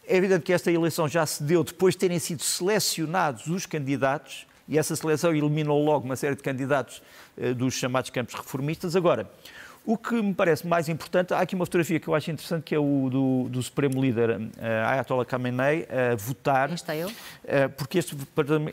É 0.08 0.18
evidente 0.18 0.44
que 0.44 0.54
esta 0.54 0.72
eleição 0.72 1.08
já 1.08 1.26
se 1.26 1.44
deu 1.44 1.64
depois 1.64 1.96
de 1.96 2.00
terem 2.00 2.20
sido 2.20 2.44
selecionados 2.44 3.48
os 3.48 3.66
candidatos, 3.66 4.46
e 4.68 4.78
essa 4.78 4.96
seleção 4.96 5.34
eliminou 5.34 5.84
logo 5.84 6.06
uma 6.06 6.16
série 6.16 6.36
de 6.36 6.42
candidatos 6.42 7.02
eh, 7.38 7.54
dos 7.54 7.74
chamados 7.74 8.10
campos 8.10 8.34
reformistas. 8.34 8.96
Agora, 8.96 9.30
o 9.86 9.98
que 9.98 10.14
me 10.22 10.34
parece 10.34 10.66
mais 10.66 10.88
importante, 10.88 11.34
há 11.34 11.40
aqui 11.40 11.56
uma 11.56 11.66
fotografia 11.66 12.00
que 12.00 12.08
eu 12.08 12.16
acho 12.16 12.32
interessante, 12.32 12.64
que 12.64 12.74
é 12.74 12.80
o 12.80 13.10
do, 13.12 13.50
do 13.50 13.62
Supremo 13.62 14.02
Líder 14.02 14.30
uh, 14.30 14.42
Ayatollah 14.88 15.26
Khamenei 15.26 15.86
a 15.90 16.16
votar. 16.16 16.72
Está 16.72 16.96
eu. 16.96 17.10
Uh, 17.10 17.14
porque 17.76 17.98
este, 17.98 18.16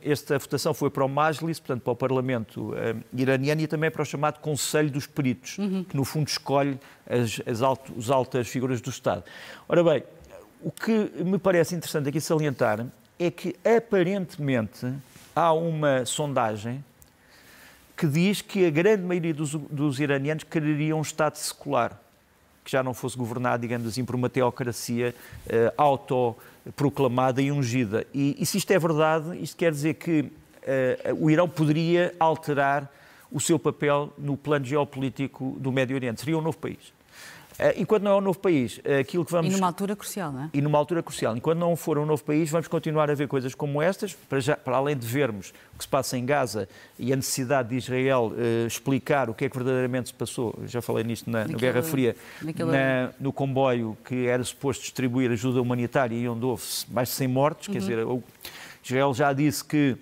esta 0.04 0.38
votação 0.38 0.72
foi 0.72 0.88
para 0.88 1.04
o 1.04 1.08
Majlis, 1.08 1.58
portanto 1.58 1.82
para 1.82 1.92
o 1.92 1.96
Parlamento 1.96 2.70
uh, 2.70 2.74
iraniano 3.12 3.60
e 3.60 3.66
também 3.66 3.90
para 3.90 4.02
o 4.02 4.04
chamado 4.04 4.38
Conselho 4.38 4.88
dos 4.88 5.08
Peritos, 5.08 5.58
uhum. 5.58 5.82
que 5.82 5.96
no 5.96 6.04
fundo 6.04 6.28
escolhe 6.28 6.78
as, 7.08 7.42
as, 7.44 7.60
alto, 7.60 7.92
as 7.98 8.08
altas 8.08 8.46
figuras 8.46 8.80
do 8.80 8.90
Estado. 8.90 9.24
Ora 9.68 9.82
bem, 9.82 10.04
o 10.62 10.70
que 10.70 11.10
me 11.24 11.38
parece 11.38 11.74
interessante 11.74 12.08
aqui 12.08 12.20
salientar 12.20 12.86
é 13.18 13.30
que, 13.30 13.54
aparentemente, 13.64 14.92
há 15.34 15.52
uma 15.52 16.04
sondagem 16.06 16.84
que 17.96 18.06
diz 18.06 18.40
que 18.40 18.66
a 18.66 18.70
grande 18.70 19.02
maioria 19.02 19.34
dos, 19.34 19.52
dos 19.52 20.00
iranianos 20.00 20.44
quereriam 20.44 20.98
um 20.98 21.02
Estado 21.02 21.36
secular, 21.36 21.90
que 22.64 22.70
que 22.70 22.76
já 22.76 22.84
não 22.84 22.94
fosse 22.94 23.16
governado, 23.16 23.62
digamos 23.62 23.86
assim, 23.88 24.04
por 24.04 24.14
uma 24.14 24.28
teocracia 24.28 25.12
uh, 25.46 25.72
autoproclamada 25.76 27.42
e 27.42 27.50
ungida. 27.50 28.06
E, 28.14 28.36
e, 28.38 28.46
se 28.46 28.58
isto 28.58 28.70
é 28.70 28.78
verdade, 28.78 29.36
isto 29.42 29.56
quer 29.56 29.72
dizer 29.72 29.94
que 29.94 30.20
uh, 30.20 31.24
o 31.24 31.28
Irão 31.28 31.48
poderia 31.48 32.14
alterar 32.20 32.88
o 33.30 33.40
seu 33.40 33.58
papel 33.58 34.12
no 34.16 34.36
plano 34.36 34.64
geopolítico 34.64 35.56
do 35.58 35.72
Médio 35.72 35.96
Oriente. 35.96 36.20
Seria 36.20 36.38
um 36.38 36.40
novo 36.40 36.58
país. 36.58 36.92
Eh, 37.60 37.74
enquanto 37.76 38.02
não 38.02 38.12
é 38.12 38.16
um 38.16 38.20
novo 38.22 38.38
país, 38.38 38.80
eh, 38.82 39.00
aquilo 39.00 39.22
que 39.22 39.30
vamos... 39.30 39.52
E 39.52 39.54
numa 39.54 39.66
altura 39.66 39.94
crucial, 39.94 40.32
não 40.32 40.44
é? 40.44 40.50
E 40.54 40.62
numa 40.62 40.78
altura 40.78 41.02
crucial. 41.02 41.36
Enquanto 41.36 41.58
não 41.58 41.76
for 41.76 41.98
um 41.98 42.06
novo 42.06 42.24
país, 42.24 42.48
vamos 42.50 42.66
continuar 42.68 43.10
a 43.10 43.14
ver 43.14 43.28
coisas 43.28 43.54
como 43.54 43.82
estas, 43.82 44.14
para, 44.14 44.40
já, 44.40 44.56
para 44.56 44.78
além 44.78 44.96
de 44.96 45.06
vermos 45.06 45.52
o 45.74 45.76
que 45.76 45.84
se 45.84 45.88
passa 45.88 46.16
em 46.16 46.24
Gaza 46.24 46.66
e 46.98 47.12
a 47.12 47.16
necessidade 47.16 47.68
de 47.68 47.76
Israel 47.76 48.32
uh, 48.32 48.66
explicar 48.66 49.28
o 49.28 49.34
que 49.34 49.44
é 49.44 49.50
que 49.50 49.54
verdadeiramente 49.54 50.08
se 50.08 50.14
passou, 50.14 50.58
já 50.66 50.80
falei 50.80 51.04
nisto 51.04 51.30
na, 51.30 51.44
Guerra 51.44 51.82
Fria, 51.82 52.16
na, 52.42 53.12
no 53.20 53.30
comboio 53.30 53.96
que 54.06 54.26
era 54.26 54.42
suposto 54.42 54.82
distribuir 54.82 55.30
ajuda 55.30 55.60
humanitária 55.60 56.16
e 56.16 56.26
onde 56.26 56.44
houve 56.46 56.62
mais 56.88 57.08
de 57.10 57.14
100 57.16 57.28
mortos, 57.28 57.68
uhum. 57.68 57.74
quer 57.74 57.78
dizer, 57.80 57.98
Israel 58.82 59.12
já 59.12 59.32
disse 59.34 59.62
que 59.62 59.98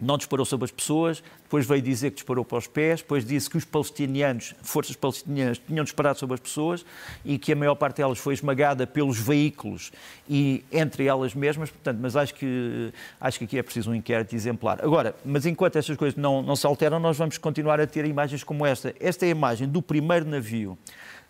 não 0.00 0.18
disparou 0.18 0.44
sobre 0.44 0.64
as 0.64 0.70
pessoas, 0.70 1.22
depois 1.42 1.66
veio 1.66 1.80
dizer 1.80 2.10
que 2.10 2.16
disparou 2.16 2.44
para 2.44 2.58
os 2.58 2.66
pés, 2.66 3.00
depois 3.00 3.24
disse 3.24 3.48
que 3.48 3.56
os 3.56 3.64
palestinianos, 3.64 4.54
forças 4.62 4.96
palestinianas, 4.96 5.58
tinham 5.58 5.84
disparado 5.84 6.18
sobre 6.18 6.34
as 6.34 6.40
pessoas 6.40 6.84
e 7.24 7.38
que 7.38 7.52
a 7.52 7.56
maior 7.56 7.74
parte 7.74 7.98
delas 7.98 8.18
foi 8.18 8.34
esmagada 8.34 8.86
pelos 8.86 9.18
veículos 9.18 9.92
e 10.28 10.64
entre 10.72 11.06
elas 11.06 11.34
mesmas, 11.34 11.70
portanto, 11.70 11.98
mas 12.00 12.16
acho 12.16 12.34
que, 12.34 12.92
acho 13.20 13.38
que 13.38 13.44
aqui 13.44 13.58
é 13.58 13.62
preciso 13.62 13.90
um 13.90 13.94
inquérito 13.94 14.34
exemplar. 14.34 14.82
Agora, 14.82 15.14
mas 15.24 15.46
enquanto 15.46 15.76
estas 15.76 15.96
coisas 15.96 16.18
não, 16.18 16.42
não 16.42 16.56
se 16.56 16.66
alteram, 16.66 16.98
nós 16.98 17.16
vamos 17.16 17.38
continuar 17.38 17.80
a 17.80 17.86
ter 17.86 18.04
imagens 18.04 18.42
como 18.42 18.66
esta. 18.66 18.94
Esta 18.98 19.24
é 19.24 19.28
a 19.28 19.30
imagem 19.30 19.68
do 19.68 19.80
primeiro 19.80 20.26
navio 20.26 20.76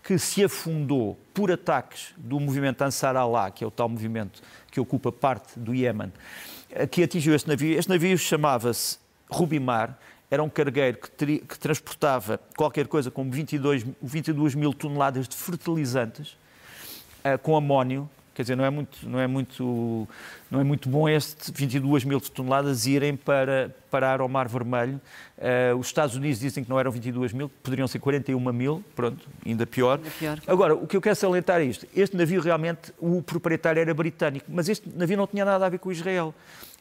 que 0.03 0.19
se 0.19 0.45
afundou 0.45 1.19
por 1.33 1.51
ataques 1.51 2.12
do 2.17 2.39
movimento 2.39 2.83
Ansar 2.83 3.17
Allah, 3.17 3.51
que 3.51 3.65
é 3.65 3.67
o 3.67 3.71
tal 3.71 3.89
movimento 3.89 4.43
que 4.71 4.79
ocupa 4.79 5.11
parte 5.11 5.59
do 5.59 5.75
Iémen, 5.75 6.12
que 6.91 7.03
atingiu 7.03 7.35
este 7.35 7.49
navio. 7.49 7.79
Este 7.79 7.91
navio 7.91 8.16
chamava-se 8.18 8.99
Rubimar, 9.31 9.99
era 10.31 10.43
um 10.43 10.49
cargueiro 10.49 10.99
que, 10.99 11.11
teria, 11.11 11.39
que, 11.41 11.59
transportava 11.59 12.41
qualquer 12.57 12.89
coisa 12.89 13.11
como 13.11 13.31
22, 13.31 13.85
22 14.03 14.55
mil 14.55 14.72
toneladas 14.72 15.29
de 15.29 15.37
fertilizantes 15.37 16.37
uh, 17.25 17.39
com 17.43 17.57
amónio. 17.57 18.09
Quer 18.35 18.43
dizer, 18.43 18.57
não 18.57 18.64
é 18.64 18.70
muito, 18.70 19.09
não 19.09 19.20
é 19.20 19.26
muito, 19.28 20.09
não 20.51 20.61
é 20.61 20.64
muito 20.64 20.89
bom 20.89 21.09
este 21.09 21.53
22 21.53 22.05
mil 22.05 22.20
toneladas 22.20 22.85
irem 22.85 23.14
para 23.14 23.72
parar 23.91 24.20
ao 24.20 24.28
Mar 24.28 24.49
Vermelho. 24.49 25.01
Uh, 25.39 25.78
os 25.78 25.87
Estados 25.87 26.16
Unidos 26.16 26.41
dizem 26.41 26.64
que 26.64 26.68
não 26.68 26.80
eram 26.80 26.91
22 26.91 27.32
mil, 27.32 27.49
poderiam 27.62 27.87
ser 27.87 28.01
41 28.01 28.53
mil, 28.53 28.82
pronto, 28.97 29.28
ainda 29.47 29.64
pior. 29.64 29.99
ainda 29.99 30.11
pior. 30.11 30.41
Agora, 30.49 30.74
o 30.74 30.85
que 30.85 30.97
eu 30.97 31.01
quero 31.01 31.14
salientar 31.14 31.61
é 31.61 31.64
isto. 31.64 31.87
Este 31.95 32.16
navio 32.16 32.41
realmente, 32.41 32.93
o 32.99 33.22
proprietário 33.22 33.80
era 33.80 33.95
britânico, 33.95 34.47
mas 34.49 34.68
este 34.68 34.89
navio 34.89 35.16
não 35.16 35.28
tinha 35.28 35.45
nada 35.45 35.64
a 35.64 35.68
ver 35.68 35.78
com 35.78 35.93
Israel. 35.93 36.35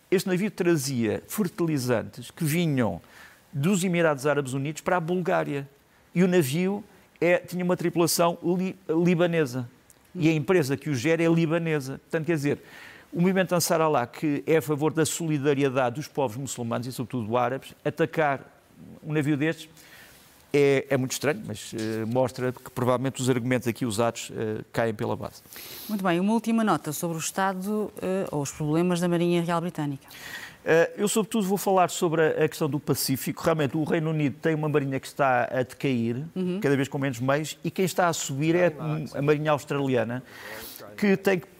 Este 0.10 0.28
navio 0.28 0.50
trazia 0.50 1.22
fertilizantes 1.28 2.32
que 2.32 2.44
vinham 2.44 3.00
dos 3.52 3.84
Emirados 3.84 4.26
Árabes 4.26 4.54
Unidos 4.54 4.82
para 4.82 4.98
a 4.98 5.00
Bulgária. 5.00 5.70
E 6.16 6.24
o 6.24 6.28
navio 6.28 6.84
é, 7.22 7.38
tinha 7.38 7.64
uma 7.64 7.78
tripulação 7.78 8.38
li, 8.44 8.76
libanesa. 8.90 9.70
E 10.16 10.30
a 10.30 10.34
empresa 10.34 10.78
que 10.78 10.90
o 10.90 10.96
gera 10.96 11.24
é 11.24 11.28
libanesa. 11.28 12.00
Portanto, 12.00 12.26
quer 12.26 12.36
dizer, 12.36 12.60
o 13.12 13.20
movimento 13.20 13.54
Ansar 13.54 13.82
Allah, 13.82 14.06
que 14.06 14.44
é 14.46 14.58
a 14.58 14.62
favor 14.62 14.94
da 14.94 15.06
solidariedade 15.06 15.96
dos 15.96 16.08
povos 16.08 16.38
muçulmanos 16.38 16.88
e, 16.88 16.92
sobretudo, 16.92 17.36
árabes, 17.38 17.74
atacar 17.84 18.42
um 19.04 19.14
navio 19.14 19.38
destes 19.38 19.70
é, 20.54 20.86
é 20.88 20.98
muito 20.98 21.14
estranho, 21.14 21.42
mas 21.48 21.74
uh, 21.74 22.06
mostra 22.06 22.54
que 22.54 22.70
provavelmente 22.70 23.20
os 23.20 23.28
argumentos 23.28 23.68
aqui 23.68 23.88
usados 23.88 24.30
uh, 24.30 24.64
caem 24.72 24.94
pela 24.94 25.16
base. 25.16 25.42
Muito 25.90 26.04
bem, 26.04 26.20
uma 26.20 26.34
última 26.34 26.64
nota 26.64 26.94
sobre 26.94 27.18
o 27.18 27.20
Estado 27.20 27.68
uh, 27.68 27.92
ou 28.32 28.44
os 28.44 28.52
problemas 28.52 29.00
da 29.00 29.08
Marinha 29.08 29.42
Real 29.42 29.60
Britânica. 29.60 30.08
Eh, 30.66 30.92
eu, 30.98 31.08
sobretudo, 31.08 31.46
vou 31.48 31.58
falar 31.58 31.90
sobre 31.90 32.26
a 32.26 32.48
questão 32.48 32.70
do 32.70 32.80
Pacífico. 32.80 33.44
Realmente, 33.44 33.76
o 33.76 33.84
Reino 33.84 34.12
Unido 34.12 34.38
tem 34.42 34.56
uma 34.56 34.70
marinha 34.70 35.00
que 35.00 35.08
está 35.08 35.46
a 35.52 35.64
decair, 35.64 36.24
uhum. 36.36 36.60
cada 36.62 36.76
vez 36.76 36.88
com 36.88 36.98
menos 36.98 37.20
meios, 37.20 37.58
e 37.64 37.70
quem 37.70 37.86
está 37.86 38.08
a 38.08 38.14
subir 38.14 38.56
é 38.56 38.74
a 39.14 39.22
marinha 39.22 39.52
australiana, 39.52 40.24
que 40.96 41.18
tem 41.18 41.40
que 41.40 41.54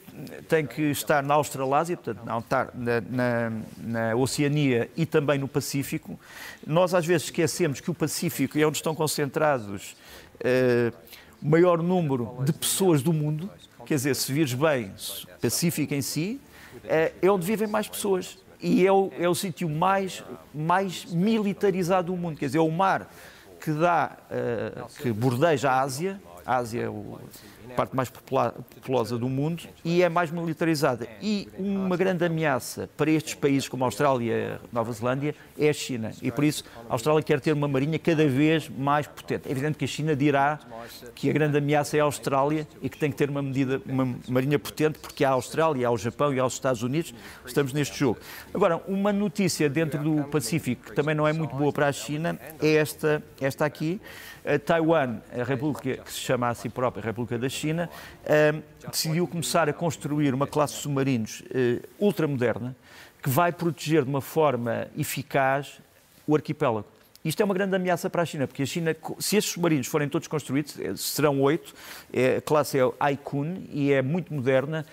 tem 0.48 0.64
que 0.64 0.82
estar 0.82 1.24
na 1.24 1.34
Australásia, 1.34 1.96
portanto, 1.96 2.24
não 2.24 2.38
estar 2.38 2.70
na, 2.72 3.00
na, 3.00 3.52
na, 3.78 4.16
Oceania 4.16 4.88
e 4.96 5.04
também 5.04 5.40
no 5.40 5.48
Pacífico. 5.48 6.16
Nós 6.64 6.94
às 6.94 7.04
vezes 7.04 7.24
esquecemos 7.24 7.80
que 7.80 7.90
o 7.90 7.94
Pacífico 7.94 8.56
é 8.56 8.64
onde 8.64 8.76
estão 8.76 8.94
concentrados 8.94 9.96
uh, 10.36 10.96
o 11.42 11.48
maior 11.48 11.82
número 11.82 12.36
de 12.44 12.52
pessoas 12.52 13.02
do 13.02 13.12
mundo. 13.12 13.50
Quer 13.84 13.94
dizer, 13.94 14.14
se 14.14 14.32
vires 14.32 14.54
bem, 14.54 14.92
Pacífico 15.42 15.92
em 15.92 16.00
si, 16.00 16.40
uh, 16.76 17.12
é 17.20 17.28
onde 17.28 17.44
vivem 17.44 17.66
mais 17.66 17.88
pessoas 17.88 18.38
e 18.64 18.86
é 18.86 18.90
o, 18.90 19.10
é 19.18 19.28
o 19.28 19.34
sítio 19.34 19.68
mais, 19.68 20.24
mais 20.54 21.04
militarizado 21.04 22.10
do 22.10 22.16
mundo. 22.16 22.38
Quer 22.38 22.46
dizer, 22.46 22.58
é 22.58 22.62
o 22.62 22.70
mar 22.70 23.10
que 23.60 23.70
dá, 23.70 24.16
uh, 24.30 25.02
que 25.02 25.12
bordeja 25.12 25.70
a 25.70 25.82
Ásia, 25.82 26.18
a 26.46 26.56
Ásia 26.56 26.84
é 26.84 26.88
o, 26.88 27.20
parte 27.76 27.94
mais 27.94 28.08
populosa 28.08 29.18
do 29.18 29.28
mundo 29.28 29.64
e 29.84 30.02
é 30.02 30.08
mais 30.08 30.30
militarizada. 30.30 31.08
E 31.20 31.48
uma 31.58 31.96
grande 31.96 32.24
ameaça 32.24 32.88
para 32.96 33.10
estes 33.10 33.34
países 33.34 33.68
como 33.68 33.84
a 33.84 33.86
Austrália 33.86 34.60
e 34.72 34.74
Nova 34.74 34.92
Zelândia 34.92 35.34
é 35.58 35.68
a 35.68 35.72
China. 35.72 36.12
E 36.22 36.30
por 36.30 36.44
isso 36.44 36.64
a 36.88 36.92
Austrália 36.92 37.22
quer 37.22 37.40
ter 37.40 37.52
uma 37.52 37.68
marinha 37.68 37.98
cada 37.98 38.26
vez 38.26 38.68
mais 38.68 39.06
potente. 39.06 39.48
É 39.48 39.50
evidente 39.50 39.78
que 39.78 39.84
a 39.84 39.88
China 39.88 40.14
dirá 40.14 40.58
que 41.14 41.30
a 41.30 41.32
grande 41.32 41.58
ameaça 41.58 41.96
é 41.96 42.00
a 42.00 42.04
Austrália 42.04 42.66
e 42.82 42.88
que 42.88 42.98
tem 42.98 43.10
que 43.10 43.16
ter 43.16 43.30
uma 43.30 43.42
medida, 43.42 43.80
uma 43.86 44.16
marinha 44.28 44.58
potente, 44.58 44.98
porque 44.98 45.24
há 45.24 45.30
a 45.30 45.32
Austrália, 45.32 45.88
há 45.88 45.90
o 45.90 45.98
Japão 45.98 46.32
e 46.32 46.38
há 46.38 46.46
os 46.46 46.54
Estados 46.54 46.82
Unidos, 46.82 47.14
estamos 47.44 47.72
neste 47.72 47.98
jogo. 47.98 48.18
Agora, 48.52 48.80
uma 48.86 49.12
notícia 49.12 49.68
dentro 49.68 50.02
do 50.02 50.24
Pacífico 50.24 50.86
que 50.86 50.94
também 50.94 51.14
não 51.14 51.26
é 51.26 51.32
muito 51.32 51.54
boa 51.54 51.72
para 51.72 51.88
a 51.88 51.92
China 51.92 52.38
é 52.60 52.74
esta, 52.76 53.22
esta 53.40 53.64
aqui. 53.64 54.00
Taiwan, 54.64 55.20
a 55.32 55.42
república 55.42 56.02
que 56.02 56.12
se 56.12 56.20
chama 56.20 56.48
a 56.48 56.54
si 56.54 56.68
própria 56.68 57.02
República 57.02 57.38
da 57.38 57.48
China, 57.48 57.88
ehm, 58.26 58.60
decidiu 58.90 59.26
começar 59.26 59.68
a 59.68 59.72
construir 59.72 60.34
uma 60.34 60.46
classe 60.46 60.74
de 60.74 60.80
submarinos 60.80 61.42
eh, 61.50 61.80
ultramoderna 61.98 62.76
que 63.22 63.30
vai 63.30 63.50
proteger 63.50 64.04
de 64.04 64.10
uma 64.10 64.20
forma 64.20 64.86
eficaz 64.98 65.80
o 66.26 66.36
arquipélago. 66.36 66.93
Isto 67.24 67.40
é 67.40 67.44
uma 67.44 67.54
grande 67.54 67.74
ameaça 67.74 68.10
para 68.10 68.20
a 68.20 68.26
China, 68.26 68.46
porque 68.46 68.62
a 68.62 68.66
China, 68.66 68.94
se 69.18 69.36
estes 69.36 69.54
submarinos 69.54 69.86
forem 69.86 70.08
todos 70.08 70.28
construídos, 70.28 70.78
eh, 70.78 70.92
serão 70.94 71.40
oito, 71.40 71.74
é, 72.12 72.36
a 72.36 72.42
classe 72.42 72.78
é 72.78 72.82
Aikun 73.00 73.64
e 73.70 73.92
é 73.92 74.02
muito 74.02 74.34
moderna, 74.34 74.84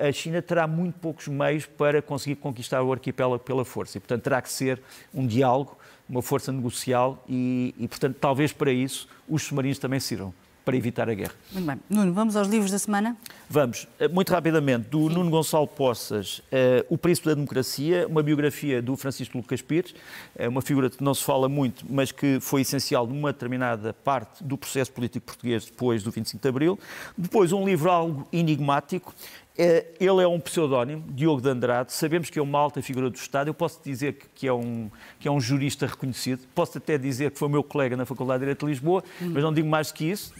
a, 0.00 0.10
China 0.10 0.42
terá 0.42 0.66
muito 0.66 0.98
poucos 0.98 1.28
meios 1.28 1.64
para 1.64 2.02
conseguir 2.02 2.34
conquistar 2.34 2.82
o 2.82 2.92
arquipélago 2.92 3.44
pela 3.44 3.64
força. 3.64 3.96
E, 3.96 4.00
portanto, 4.00 4.22
terá 4.24 4.42
que 4.42 4.50
ser 4.50 4.82
um 5.14 5.24
diálogo 5.24 5.78
uma 6.08 6.20
força 6.20 6.52
negocial 6.52 7.24
e, 7.28 7.74
e, 7.78 7.86
portanto, 7.88 8.16
talvez 8.20 8.52
para 8.52 8.72
isso 8.72 9.08
os 9.28 9.44
submarinos 9.44 9.78
também 9.78 10.00
sirvam 10.00 10.34
para 10.64 10.76
evitar 10.76 11.08
a 11.08 11.14
guerra. 11.14 11.32
Muito 11.52 11.66
bem. 11.66 11.80
Nuno, 11.88 12.12
vamos 12.12 12.36
aos 12.36 12.48
livros 12.48 12.70
da 12.70 12.78
semana? 12.78 13.16
Vamos. 13.48 13.86
Eh, 13.98 14.08
muito 14.08 14.32
rapidamente, 14.32 14.88
do 14.88 15.08
Sim. 15.08 15.14
Nuno 15.14 15.30
Gonçalo 15.30 15.66
Poças, 15.66 16.38
uh, 16.38 16.86
O 16.88 16.96
Príncipe 16.96 17.28
da 17.28 17.34
Democracia, 17.34 18.06
uma 18.08 18.22
biografia 18.22 18.80
do 18.80 18.96
Francisco 18.96 19.36
Lucas 19.36 19.60
Pires, 19.60 19.94
é 20.36 20.48
uma 20.48 20.62
figura 20.62 20.88
que 20.88 21.02
não 21.02 21.14
se 21.14 21.24
fala 21.24 21.48
muito, 21.48 21.84
mas 21.88 22.12
que 22.12 22.38
foi 22.40 22.62
essencial 22.62 23.06
numa 23.06 23.32
determinada 23.32 23.92
parte 23.92 24.42
do 24.44 24.56
processo 24.56 24.92
político 24.92 25.26
português 25.26 25.64
depois 25.64 26.02
do 26.02 26.10
25 26.10 26.42
de 26.42 26.48
Abril. 26.48 26.78
Depois, 27.16 27.52
um 27.52 27.64
livro 27.64 27.90
algo 27.90 28.26
enigmático, 28.32 29.12
ele 29.56 30.22
é 30.22 30.26
um 30.26 30.40
pseudónimo, 30.40 31.04
Diogo 31.08 31.40
de 31.40 31.48
Andrade. 31.48 31.92
Sabemos 31.92 32.30
que 32.30 32.38
é 32.38 32.42
uma 32.42 32.58
alta 32.58 32.80
figura 32.80 33.10
do 33.10 33.16
Estado. 33.16 33.48
Eu 33.48 33.54
posso 33.54 33.80
dizer 33.84 34.16
que 34.34 34.46
é 34.46 34.52
um, 34.52 34.90
que 35.20 35.28
é 35.28 35.30
um 35.30 35.40
jurista 35.40 35.86
reconhecido. 35.86 36.40
Posso 36.54 36.78
até 36.78 36.96
dizer 36.96 37.30
que 37.30 37.38
foi 37.38 37.48
meu 37.48 37.62
colega 37.62 37.96
na 37.96 38.06
Faculdade 38.06 38.38
de 38.38 38.46
Direito 38.46 38.64
de 38.64 38.72
Lisboa, 38.72 39.04
mas 39.20 39.42
não 39.42 39.52
digo 39.52 39.68
mais 39.68 39.88
do 39.88 39.94
que 39.94 40.04
isso. 40.06 40.32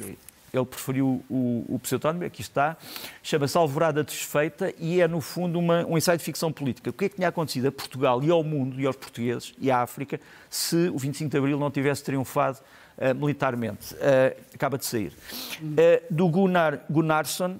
Ele 0.53 0.67
preferiu 0.67 1.25
o, 1.31 1.65
o 1.67 1.79
pseudónimo, 1.79 2.25
aqui 2.25 2.43
está. 2.43 2.77
Chama-se 3.23 3.57
Alvorada 3.57 4.05
Desfeita 4.05 4.73
e 4.79 5.01
é, 5.01 5.09
no 5.09 5.21
fundo, 5.21 5.59
uma, 5.59 5.85
um 5.87 5.97
ensaio 5.97 6.19
de 6.19 6.25
ficção 6.25 6.53
política. 6.53 6.91
O 6.91 6.93
que 6.93 7.07
é 7.07 7.09
que 7.09 7.17
tinha 7.17 7.29
acontecido 7.29 7.69
a 7.69 7.73
Portugal 7.73 8.23
e 8.23 8.31
ao 8.31 8.45
mundo 8.45 8.79
e 8.79 8.87
aos 8.87 8.97
portugueses 8.97 9.55
e 9.59 9.71
à 9.71 9.79
África 9.79 10.21
se 10.51 10.89
o 10.89 10.99
25 10.99 11.31
de 11.31 11.39
Abril 11.39 11.59
não 11.59 11.71
tivesse 11.71 12.05
triunfado 12.05 12.59
uh, 12.99 13.15
militarmente? 13.15 13.95
Uh, 13.95 14.39
acaba 14.55 14.77
de 14.77 14.85
sair. 14.85 15.15
Uh, 15.63 16.03
do 16.11 16.29
Gunnar 16.29 16.85
Gunnarsson 16.91 17.59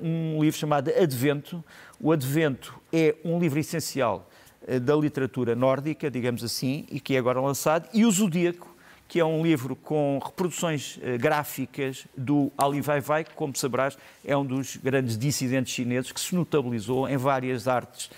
um 0.00 0.42
livro 0.42 0.58
chamado 0.58 0.90
Advento. 0.90 1.62
O 2.00 2.12
Advento 2.12 2.74
é 2.92 3.14
um 3.24 3.38
livro 3.38 3.58
essencial 3.58 4.28
eh, 4.66 4.78
da 4.78 4.94
literatura 4.96 5.54
nórdica, 5.54 6.10
digamos 6.10 6.44
assim, 6.44 6.86
e 6.90 7.00
que 7.00 7.14
é 7.14 7.18
agora 7.18 7.40
lançado, 7.40 7.88
e 7.92 8.04
o 8.04 8.10
Zodíaco, 8.10 8.68
que 9.08 9.18
é 9.18 9.24
um 9.24 9.42
livro 9.42 9.74
com 9.74 10.20
reproduções 10.24 10.98
eh, 11.02 11.18
gráficas 11.18 12.06
do 12.16 12.50
Ali 12.56 12.80
Weiwei, 12.80 13.24
que, 13.24 13.34
como 13.34 13.56
sabrás, 13.56 13.98
é 14.24 14.36
um 14.36 14.44
dos 14.44 14.76
grandes 14.76 15.18
dissidentes 15.18 15.74
chineses 15.74 16.12
que 16.12 16.20
se 16.20 16.34
notabilizou 16.34 17.08
em 17.08 17.16
várias 17.16 17.66
artes, 17.66 18.10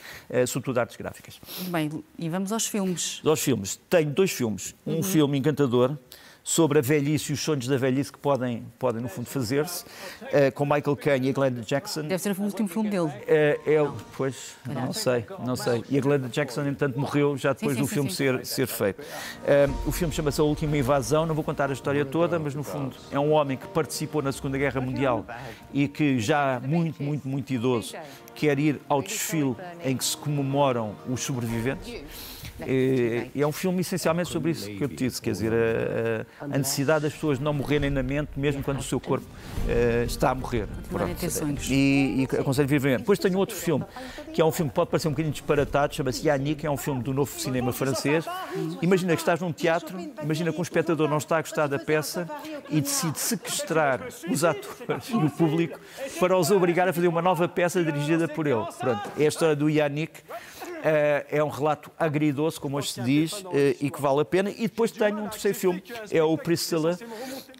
sobretudo 0.46 0.78
artes 0.78 0.96
gráficas. 0.96 1.40
Bem, 1.68 1.90
e 2.18 2.28
vamos 2.28 2.52
aos 2.52 2.66
filmes. 2.66 3.20
Aos 3.24 3.40
filmes. 3.40 3.80
Tenho 3.88 4.10
dois 4.10 4.30
filmes. 4.30 4.74
Um 4.86 4.96
uhum. 4.96 5.02
filme 5.02 5.38
encantador, 5.38 5.96
sobre 6.44 6.78
a 6.78 6.82
velhice 6.82 7.32
e 7.32 7.34
os 7.34 7.40
sonhos 7.40 7.66
da 7.66 7.76
velhice 7.76 8.12
que 8.12 8.18
podem, 8.18 8.64
podem 8.78 9.00
no 9.00 9.08
fundo, 9.08 9.26
fazer-se, 9.26 9.84
uh, 9.84 10.52
com 10.54 10.64
Michael 10.64 10.96
Caine 10.96 11.26
e 11.28 11.30
a 11.30 11.32
Glenda 11.32 11.62
Jackson. 11.62 12.02
Deve 12.02 12.18
ser 12.18 12.36
o 12.36 12.42
último 12.42 12.68
filme 12.68 12.90
dele. 12.90 13.06
Uh, 13.06 13.12
é, 13.28 13.90
pois, 14.16 14.56
não 14.66 14.92
sei, 14.92 15.24
não 15.44 15.56
sei. 15.56 15.84
E 15.88 15.98
a 15.98 16.00
Glenda 16.00 16.28
Jackson, 16.28 16.66
entanto, 16.66 16.98
morreu 16.98 17.36
já 17.36 17.52
depois 17.52 17.76
sim, 17.76 17.82
sim, 17.82 17.82
do 17.82 17.86
filme 17.86 18.10
sim, 18.10 18.16
ser, 18.16 18.46
ser 18.46 18.66
feito. 18.66 19.00
Uh, 19.00 19.88
o 19.88 19.92
filme 19.92 20.12
chama-se 20.12 20.40
A 20.40 20.44
Última 20.44 20.76
Invasão, 20.76 21.26
não 21.26 21.34
vou 21.34 21.44
contar 21.44 21.70
a 21.70 21.72
história 21.72 22.04
toda, 22.04 22.38
mas 22.38 22.54
no 22.54 22.62
fundo 22.62 22.96
é 23.10 23.18
um 23.18 23.32
homem 23.32 23.56
que 23.56 23.66
participou 23.68 24.22
na 24.22 24.32
Segunda 24.32 24.58
Guerra 24.58 24.80
Mundial 24.80 25.24
e 25.72 25.86
que 25.86 26.18
já 26.18 26.60
muito, 26.64 27.02
muito, 27.02 27.26
muito 27.28 27.52
idoso 27.52 27.94
quer 28.34 28.58
ir 28.58 28.80
ao 28.88 29.02
desfile 29.02 29.54
em 29.84 29.96
que 29.96 30.04
se 30.04 30.16
comemoram 30.16 30.94
os 31.08 31.20
sobreviventes 31.20 32.02
é, 32.60 33.28
é, 33.34 33.46
um 33.46 33.52
filme 33.52 33.80
essencialmente 33.80 34.30
sobre 34.30 34.50
isso 34.50 34.66
que 34.66 34.82
eu 34.82 34.88
te 34.88 34.96
disse, 34.96 35.20
quer 35.20 35.32
dizer, 35.32 35.52
a, 35.52 36.44
a 36.44 36.58
necessidade 36.58 37.02
das 37.02 37.12
pessoas 37.12 37.38
não 37.38 37.52
morrerem 37.52 37.90
na 37.90 38.02
mente, 38.02 38.30
mesmo 38.36 38.62
quando 38.62 38.78
o 38.78 38.82
seu 38.82 39.00
corpo 39.00 39.26
uh, 39.26 40.04
está 40.04 40.30
a 40.30 40.34
morrer. 40.34 40.66
E, 41.70 42.26
e 42.32 42.36
aconselho 42.36 42.68
vivamente. 42.68 43.00
Depois 43.00 43.18
tenho 43.18 43.38
outro 43.38 43.56
filme, 43.56 43.84
que 44.32 44.40
é 44.40 44.44
um 44.44 44.52
filme 44.52 44.70
que 44.70 44.74
pode 44.74 44.90
parecer 44.90 45.08
um 45.08 45.12
bocadinho 45.12 45.32
disparatado, 45.32 45.94
chama-se 45.94 46.26
Yannick, 46.26 46.66
é 46.66 46.70
um 46.70 46.76
filme 46.76 47.02
do 47.02 47.12
novo 47.12 47.38
cinema 47.38 47.72
francês. 47.72 48.24
Imagina 48.80 49.14
que 49.14 49.22
estás 49.22 49.40
num 49.40 49.52
teatro, 49.52 49.98
imagina 50.22 50.52
que 50.52 50.58
um 50.58 50.62
espectador 50.62 51.08
não 51.08 51.18
está 51.18 51.38
a 51.38 51.40
gostar 51.40 51.66
da 51.66 51.78
peça 51.78 52.28
e 52.68 52.80
decide 52.80 53.18
sequestrar 53.18 54.06
os 54.30 54.44
atores 54.44 55.08
e 55.08 55.16
o 55.16 55.30
público 55.30 55.80
para 56.20 56.36
os 56.36 56.50
obrigar 56.50 56.88
a 56.88 56.92
fazer 56.92 57.08
uma 57.08 57.22
nova 57.22 57.48
peça 57.48 57.82
dirigida 57.82 58.28
por 58.28 58.46
ele. 58.46 58.64
Pronto, 58.78 59.10
é 59.18 59.24
a 59.24 59.28
história 59.28 59.56
do 59.56 59.68
Yannick. 59.68 60.20
Eh, 60.84 61.26
é 61.38 61.44
um 61.44 61.48
relato 61.48 61.92
agridoce, 61.96 62.58
como 62.58 62.76
hoje 62.76 62.92
se 62.92 63.00
diz, 63.02 63.44
eh, 63.52 63.76
e 63.80 63.88
que 63.88 64.00
vale 64.00 64.20
a 64.20 64.24
pena. 64.24 64.50
E 64.50 64.62
depois 64.62 64.90
tenho 64.90 65.18
um 65.18 65.28
terceiro 65.28 65.56
filme, 65.56 65.82
é 66.10 66.22
o 66.22 66.36
Priscilla, 66.36 66.98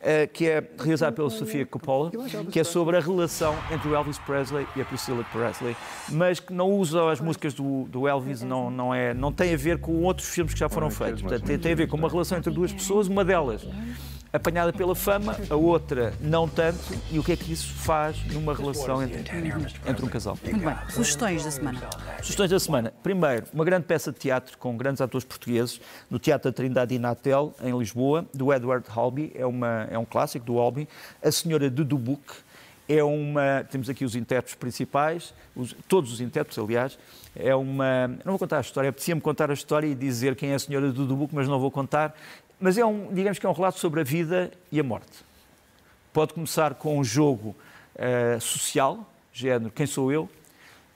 eh, 0.01 0.27
que 0.27 0.49
é 0.49 0.63
realizado 0.77 1.15
pela 1.15 1.31
Sofia 1.31 1.65
Coppola, 1.65 2.11
que 2.51 2.59
é 2.59 2.65
sobre 2.65 2.97
a 2.97 3.01
relação 3.01 3.57
entre 3.71 3.89
o 3.89 3.95
Elvis 3.95 4.19
Presley 4.19 4.67
e 4.75 4.81
a 4.81 4.85
Priscilla 4.85 5.25
Presley, 5.33 5.77
mas 6.09 6.41
que 6.41 6.53
não 6.53 6.73
usa 6.73 7.11
as 7.11 7.21
músicas 7.21 7.55
do, 7.55 7.85
do 7.85 8.09
Elvis, 8.09 8.43
não, 8.43 8.71
não, 8.71 8.93
é, 8.93 9.15
não 9.15 9.33
tem 9.33 9.55
a 9.55 9.57
ver 9.57 9.79
com 9.79 10.03
outros 10.03 10.29
filmes 10.29 10.53
que 10.53 10.59
já 10.59 10.69
foram 10.69 10.91
feitos. 10.91 11.23
Portanto, 11.23 11.45
tem, 11.45 11.59
tem 11.59 11.73
a 11.73 11.77
ver 11.77 11.87
com 11.87 11.97
uma 11.97 12.09
relação 12.09 12.37
entre 12.37 12.53
duas 12.53 12.73
pessoas, 12.73 13.07
uma 13.07 13.25
delas 13.25 13.65
apanhada 14.33 14.73
pela 14.73 14.95
fama, 14.95 15.37
a 15.51 15.55
outra 15.55 16.15
não 16.21 16.49
tanto, 16.49 16.79
e 17.11 17.19
o 17.19 17.23
que 17.23 17.33
é 17.33 17.37
que 17.37 17.53
isso 17.53 17.73
faz 17.75 18.25
numa 18.33 18.55
relação 18.55 19.03
entre, 19.03 19.19
entre 19.87 20.05
um 20.05 20.09
casal. 20.09 20.39
Muito 20.43 20.65
bem. 20.65 20.77
Sugestões 20.89 21.45
da 21.45 21.51
semana. 21.51 21.81
Sugestões 22.19 22.51
da 22.51 22.59
semana. 22.59 22.93
Primeiro, 23.03 23.47
uma 23.53 23.65
grande 23.65 23.87
peça 23.87 24.11
de 24.11 24.19
teatro 24.19 24.57
com 24.57 24.77
grandes 24.77 25.01
atores 25.01 25.25
portugueses 25.25 25.81
no 26.11 26.19
Teatro 26.19 26.51
da 26.51 26.55
Trindade 26.55 26.95
Inatel, 26.95 27.55
em 27.63 27.77
Lisboa, 27.77 28.27
do 28.33 28.53
Edward 28.53 28.87
Halby, 28.89 29.33
é, 29.35 29.45
uma, 29.45 29.87
é 29.91 29.99
um 29.99 30.05
clássico 30.05 30.47
do 30.47 30.59
Halby. 30.59 30.89
A 31.23 31.31
Senhora 31.31 31.69
de 31.69 31.85
Dubuc, 31.85 32.23
é 32.89 33.03
uma. 33.03 33.65
Temos 33.71 33.89
aqui 33.89 34.05
os 34.05 34.15
intérpretes 34.15 34.55
principais, 34.55 35.33
os, 35.55 35.75
todos 35.89 36.13
os 36.13 36.21
intérpretes, 36.21 36.59
aliás. 36.59 36.99
É 37.35 37.55
uma. 37.55 38.09
Não 38.09 38.33
vou 38.33 38.39
contar 38.39 38.59
a 38.59 38.61
história, 38.61 38.91
apetecia-me 38.91 39.21
contar 39.21 39.51
a 39.51 39.55
história 39.55 39.87
e 39.87 39.95
dizer 39.95 40.37
quem 40.37 40.51
é 40.51 40.55
a 40.55 40.59
senhora 40.59 40.93
do 40.93 41.07
Dubuc, 41.07 41.35
mas 41.35 41.49
não 41.49 41.59
vou 41.59 41.71
contar. 41.71 42.15
Mas 42.63 42.79
é 42.79 42.87
um, 42.87 43.13
digamos 43.13 43.41
que 43.41 43.45
é 43.45 43.49
um 43.49 43.53
relato 43.53 43.81
sobre 43.81 44.03
a 44.03 44.05
vida 44.05 44.53
e 44.71 44.79
a 44.79 44.85
morte. 44.85 45.25
Pode 46.13 46.33
começar 46.33 46.75
com 46.75 46.97
um 46.97 47.03
jogo 47.03 47.57
uh, 47.97 48.41
social, 48.41 49.13
género 49.33 49.69
quem 49.73 49.85
sou 49.85 50.13
eu, 50.13 50.31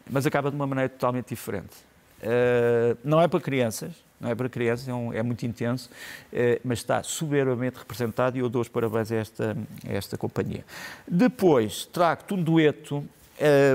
mas 0.08 0.24
acaba 0.28 0.48
de 0.48 0.54
uma 0.54 0.64
maneira 0.64 0.88
totalmente 0.88 1.30
diferente. 1.30 1.76
Uh, 2.22 2.96
não 3.02 3.20
é 3.20 3.26
para 3.26 3.40
crianças, 3.40 3.90
não 4.20 4.30
é 4.30 4.34
para 4.36 4.48
crianças, 4.48 4.86
é, 4.86 4.94
um, 4.94 5.12
é 5.12 5.24
muito 5.24 5.44
intenso, 5.44 5.90
uh, 6.32 6.60
mas 6.62 6.78
está 6.78 7.02
soberbamente 7.02 7.80
representado 7.80 8.36
e 8.36 8.40
eu 8.40 8.48
dou 8.48 8.62
os 8.62 8.68
parabéns 8.68 9.10
a 9.10 9.16
esta, 9.16 9.56
a 9.88 9.92
esta 9.92 10.16
companhia. 10.16 10.64
Depois 11.08 11.84
trago-te 11.86 12.32
um 12.32 12.40
dueto, 12.40 13.04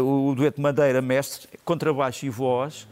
o 0.02 0.34
dueto 0.34 0.62
Madeira 0.62 1.02
Mestre, 1.02 1.50
contrabaixo 1.66 2.26
e 2.26 2.30
voz. 2.30 2.88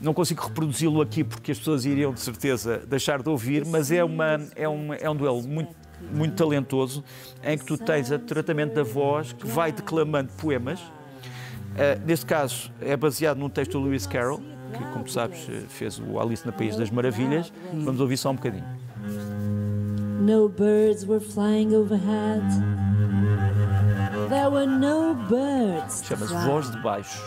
Não 0.00 0.12
consigo 0.12 0.42
reproduzi-lo 0.42 1.00
aqui 1.00 1.24
porque 1.24 1.52
as 1.52 1.58
pessoas 1.58 1.84
iriam 1.84 2.12
de 2.12 2.20
certeza 2.20 2.82
deixar 2.86 3.22
de 3.22 3.28
ouvir, 3.28 3.64
mas 3.64 3.90
é, 3.90 4.04
uma, 4.04 4.38
é, 4.54 4.68
um, 4.68 4.92
é 4.92 5.08
um 5.08 5.16
duelo 5.16 5.42
muito, 5.42 5.74
muito 6.12 6.34
talentoso 6.34 7.02
em 7.42 7.56
que 7.56 7.64
tu 7.64 7.78
tens 7.78 8.10
o 8.10 8.18
tratamento 8.18 8.74
da 8.74 8.82
voz 8.82 9.32
que 9.32 9.46
vai 9.46 9.72
declamando 9.72 10.30
poemas. 10.34 10.80
Uh, 10.80 12.00
neste 12.06 12.26
caso, 12.26 12.70
é 12.80 12.96
baseado 12.96 13.38
num 13.38 13.48
texto 13.48 13.72
do 13.72 13.84
Lewis 13.84 14.06
Carroll, 14.06 14.40
que, 14.72 14.84
como 14.92 15.04
tu 15.04 15.12
sabes, 15.12 15.46
fez 15.68 15.98
o 15.98 16.20
Alice 16.20 16.44
no 16.46 16.52
País 16.52 16.76
das 16.76 16.90
Maravilhas. 16.90 17.52
Vamos 17.72 18.00
ouvir 18.00 18.16
só 18.16 18.30
um 18.30 18.34
bocadinho. 18.34 18.64
No 20.20 20.48
birds 20.48 21.06
were 21.06 21.20
flying 21.20 21.74
overhead. 21.74 22.42
There 24.28 24.50
were 24.50 24.66
no 24.66 25.14
birds. 25.14 26.02
Chama-se 26.04 26.34
Voz 26.44 26.70
de 26.70 26.82
Baixo. 26.82 27.22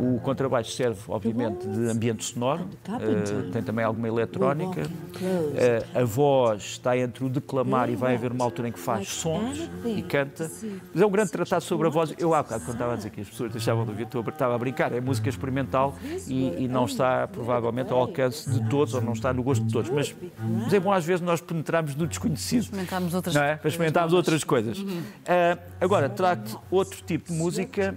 O 0.00 0.20
contrabaixo 0.20 0.72
serve, 0.72 1.00
obviamente, 1.08 1.66
de 1.66 1.90
ambiente 1.90 2.24
sonoro, 2.24 2.62
uh, 2.62 3.50
tem 3.50 3.62
também 3.62 3.84
alguma 3.84 4.08
eletrónica. 4.08 4.82
Uh, 4.82 5.98
a 5.98 6.04
voz 6.04 6.62
está 6.62 6.96
entre 6.96 7.24
o 7.24 7.28
declamar 7.28 7.90
e 7.90 7.96
vai 7.96 8.14
haver 8.14 8.32
uma 8.32 8.44
altura 8.44 8.68
em 8.68 8.72
que 8.72 8.78
faz 8.78 9.08
sons 9.08 9.68
e 9.84 10.02
canta. 10.02 10.50
Mas 10.92 11.02
é 11.02 11.06
um 11.06 11.10
grande 11.10 11.30
tratado 11.30 11.62
sobre 11.64 11.86
a 11.86 11.90
voz. 11.90 12.14
Eu, 12.18 12.34
há 12.34 12.42
bocado, 12.42 12.64
quando 12.64 12.74
estava 12.74 12.92
a 12.92 12.96
dizer 12.96 13.10
que 13.10 13.20
as 13.20 13.28
pessoas 13.28 13.52
deixavam 13.52 13.84
de 13.84 13.90
ouvir, 13.90 14.06
estava 14.06 14.54
a 14.54 14.58
brincar. 14.58 14.92
É 14.92 15.00
música 15.00 15.28
experimental 15.28 15.94
e, 16.26 16.64
e, 16.64 16.68
não 16.68 16.84
está, 16.84 17.26
provavelmente, 17.28 17.92
ao 17.92 17.98
alcance 17.98 18.48
de 18.48 18.68
todos 18.68 18.94
ou 18.94 19.00
não 19.00 19.12
está 19.12 19.32
no 19.32 19.42
gosto 19.42 19.64
de 19.64 19.72
todos. 19.72 19.90
Mas, 19.90 20.14
mas 20.38 20.72
é 20.72 20.80
bom, 20.80 20.92
às 20.92 21.04
vezes, 21.04 21.20
nós 21.20 21.40
penetrarmos 21.40 21.94
no 21.94 22.06
desconhecido. 22.06 22.62
Experimentarmos 22.62 23.14
outras, 23.14 23.36
é? 23.36 23.56
Para 23.56 23.68
experimentarmos 23.68 24.12
outras 24.12 24.44
coisas. 24.44 24.78
Uh, 24.78 25.58
agora, 25.80 26.08
trago 26.08 26.62
outro 26.70 27.02
tipo 27.04 27.32
de 27.32 27.38
música, 27.38 27.96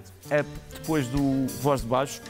depois 0.73 1.07
do 1.07 1.47
Voz 1.61 1.81
de 1.81 1.87
Baixo. 1.87 2.21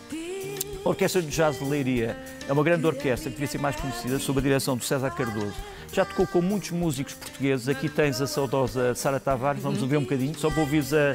A 0.83 0.89
Orquestra 0.89 1.21
de 1.21 1.29
Jazz 1.29 1.59
de 1.59 1.65
Leiria 1.65 2.17
é 2.47 2.53
uma 2.53 2.63
grande 2.63 2.85
orquestra 2.87 3.29
que 3.29 3.35
devia 3.35 3.47
ser 3.47 3.59
mais 3.59 3.75
conhecida, 3.75 4.17
sob 4.17 4.39
a 4.39 4.41
direção 4.41 4.75
de 4.75 4.83
César 4.85 5.11
Cardoso. 5.11 5.53
Já 5.93 6.05
tocou 6.05 6.25
com 6.25 6.41
muitos 6.41 6.71
músicos 6.71 7.13
portugueses. 7.13 7.67
Aqui 7.67 7.89
tens 7.89 8.21
a 8.21 8.27
saudosa 8.27 8.95
Sara 8.95 9.19
Tavares, 9.19 9.61
vamos 9.61 9.81
ouvir 9.81 9.97
um 9.97 10.01
bocadinho, 10.01 10.33
só 10.37 10.49
para 10.49 10.61
ouvires 10.61 10.93
a, 10.93 11.11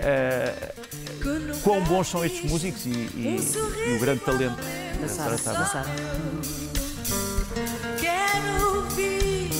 a, 0.00 0.52
quão 1.62 1.82
bons 1.84 2.08
são 2.08 2.24
estes 2.24 2.50
músicos 2.50 2.86
e, 2.86 2.90
e, 2.90 3.38
e 3.88 3.96
o 3.96 4.00
grande 4.00 4.20
talento 4.20 4.56
da 5.00 5.08
Sara 5.08 5.38
Tavares. 5.38 5.72
Quero 8.00 8.76
ouvir 8.76 9.50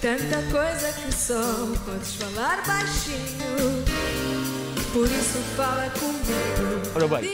tanta 0.00 0.42
coisa 0.50 0.92
que 0.92 1.14
só 1.14 1.40
podes 1.86 2.14
falar 2.16 2.62
baixinho. 2.66 4.31
Por 4.92 5.06
isso 5.06 5.38
fala 5.56 5.88
comigo. 5.90 6.82
Ora 6.94 7.08
bem, 7.08 7.30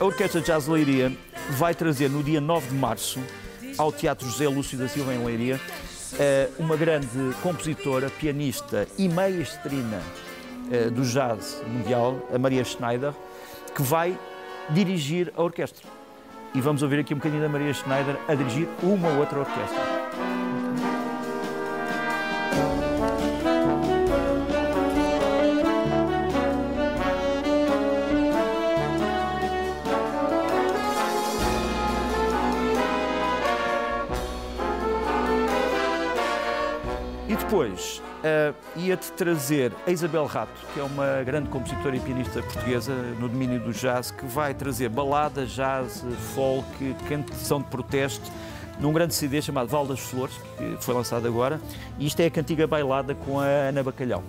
a 0.00 0.04
Orquestra 0.04 0.40
Jazz 0.40 0.66
Leiria 0.66 1.16
vai 1.50 1.74
trazer 1.74 2.10
no 2.10 2.24
dia 2.24 2.40
9 2.40 2.68
de 2.68 2.74
março 2.74 3.20
ao 3.78 3.92
Teatro 3.92 4.28
José 4.28 4.48
Lúcio 4.48 4.76
da 4.76 4.88
Silva 4.88 5.14
em 5.14 5.24
Leiria 5.24 5.60
eh, 6.18 6.48
uma 6.58 6.76
grande 6.76 7.06
compositora, 7.40 8.10
pianista 8.10 8.88
e 8.98 9.08
maestrina 9.08 10.02
eh, 10.72 10.90
do 10.90 11.02
jazz 11.02 11.62
mundial, 11.66 12.28
a 12.34 12.38
Maria 12.38 12.64
Schneider, 12.64 13.12
que 13.74 13.82
vai 13.82 14.18
dirigir 14.70 15.32
a 15.36 15.42
orquestra. 15.42 15.86
E 16.52 16.60
vamos 16.60 16.82
ouvir 16.82 16.98
aqui 16.98 17.14
um 17.14 17.18
bocadinho 17.18 17.42
da 17.42 17.48
Maria 17.48 17.72
Schneider 17.72 18.16
a 18.26 18.34
dirigir 18.34 18.68
uma 18.82 19.08
ou 19.08 19.18
outra 19.18 19.38
orquestra. 19.38 19.89
Depois 37.36 38.02
uh, 38.24 38.54
ia-te 38.76 39.12
trazer 39.12 39.72
a 39.86 39.90
Isabel 39.90 40.26
Rato, 40.26 40.52
que 40.74 40.80
é 40.80 40.82
uma 40.82 41.22
grande 41.22 41.48
compositora 41.48 41.96
e 41.96 42.00
pianista 42.00 42.42
portuguesa 42.42 42.92
no 42.92 43.28
domínio 43.28 43.60
do 43.60 43.72
jazz, 43.72 44.10
que 44.10 44.26
vai 44.26 44.52
trazer 44.52 44.88
balada, 44.88 45.46
jazz, 45.46 46.04
folk, 46.34 46.96
canção 47.08 47.60
de 47.60 47.68
protesto, 47.68 48.30
num 48.80 48.92
grande 48.92 49.14
CD 49.14 49.40
chamado 49.40 49.68
Val 49.68 49.86
das 49.86 50.00
Flores, 50.00 50.34
que 50.56 50.84
foi 50.84 50.94
lançado 50.94 51.26
agora. 51.28 51.60
E 51.98 52.06
isto 52.06 52.18
é 52.20 52.26
a 52.26 52.30
cantiga 52.30 52.66
bailada 52.66 53.14
com 53.14 53.38
a 53.38 53.44
Ana 53.44 53.82
Bacalhau. 53.82 54.24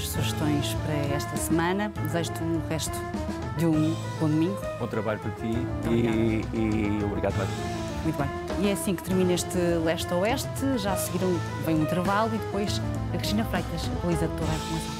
As 0.00 0.08
sugestões 0.08 0.74
para 0.84 0.94
esta 1.14 1.36
semana. 1.36 1.92
Desejo-te 2.02 2.42
um 2.42 2.60
resto 2.68 2.96
de 3.58 3.66
um 3.66 3.94
bom 4.18 4.28
domingo. 4.28 4.58
Bom 4.78 4.86
trabalho 4.86 5.20
para 5.20 5.30
ti 5.32 5.50
e, 5.90 6.44
e 6.56 7.04
obrigado 7.04 7.36
mais. 7.36 7.50
Muito 8.02 8.16
bem. 8.16 8.28
E 8.60 8.68
é 8.68 8.72
assim 8.72 8.94
que 8.94 9.02
termina 9.02 9.32
este 9.32 9.58
leste-oeste. 9.84 10.78
Já 10.78 10.96
seguiram, 10.96 11.38
vem 11.64 11.76
um 11.76 11.82
intervalo 11.82 12.34
e 12.34 12.38
depois 12.38 12.80
a 13.12 13.16
Cristina 13.18 13.44
Freitas 13.44 13.88
atualiza 13.98 14.28
toda 14.28 14.50
a 14.50 14.54
informação. 14.54 14.99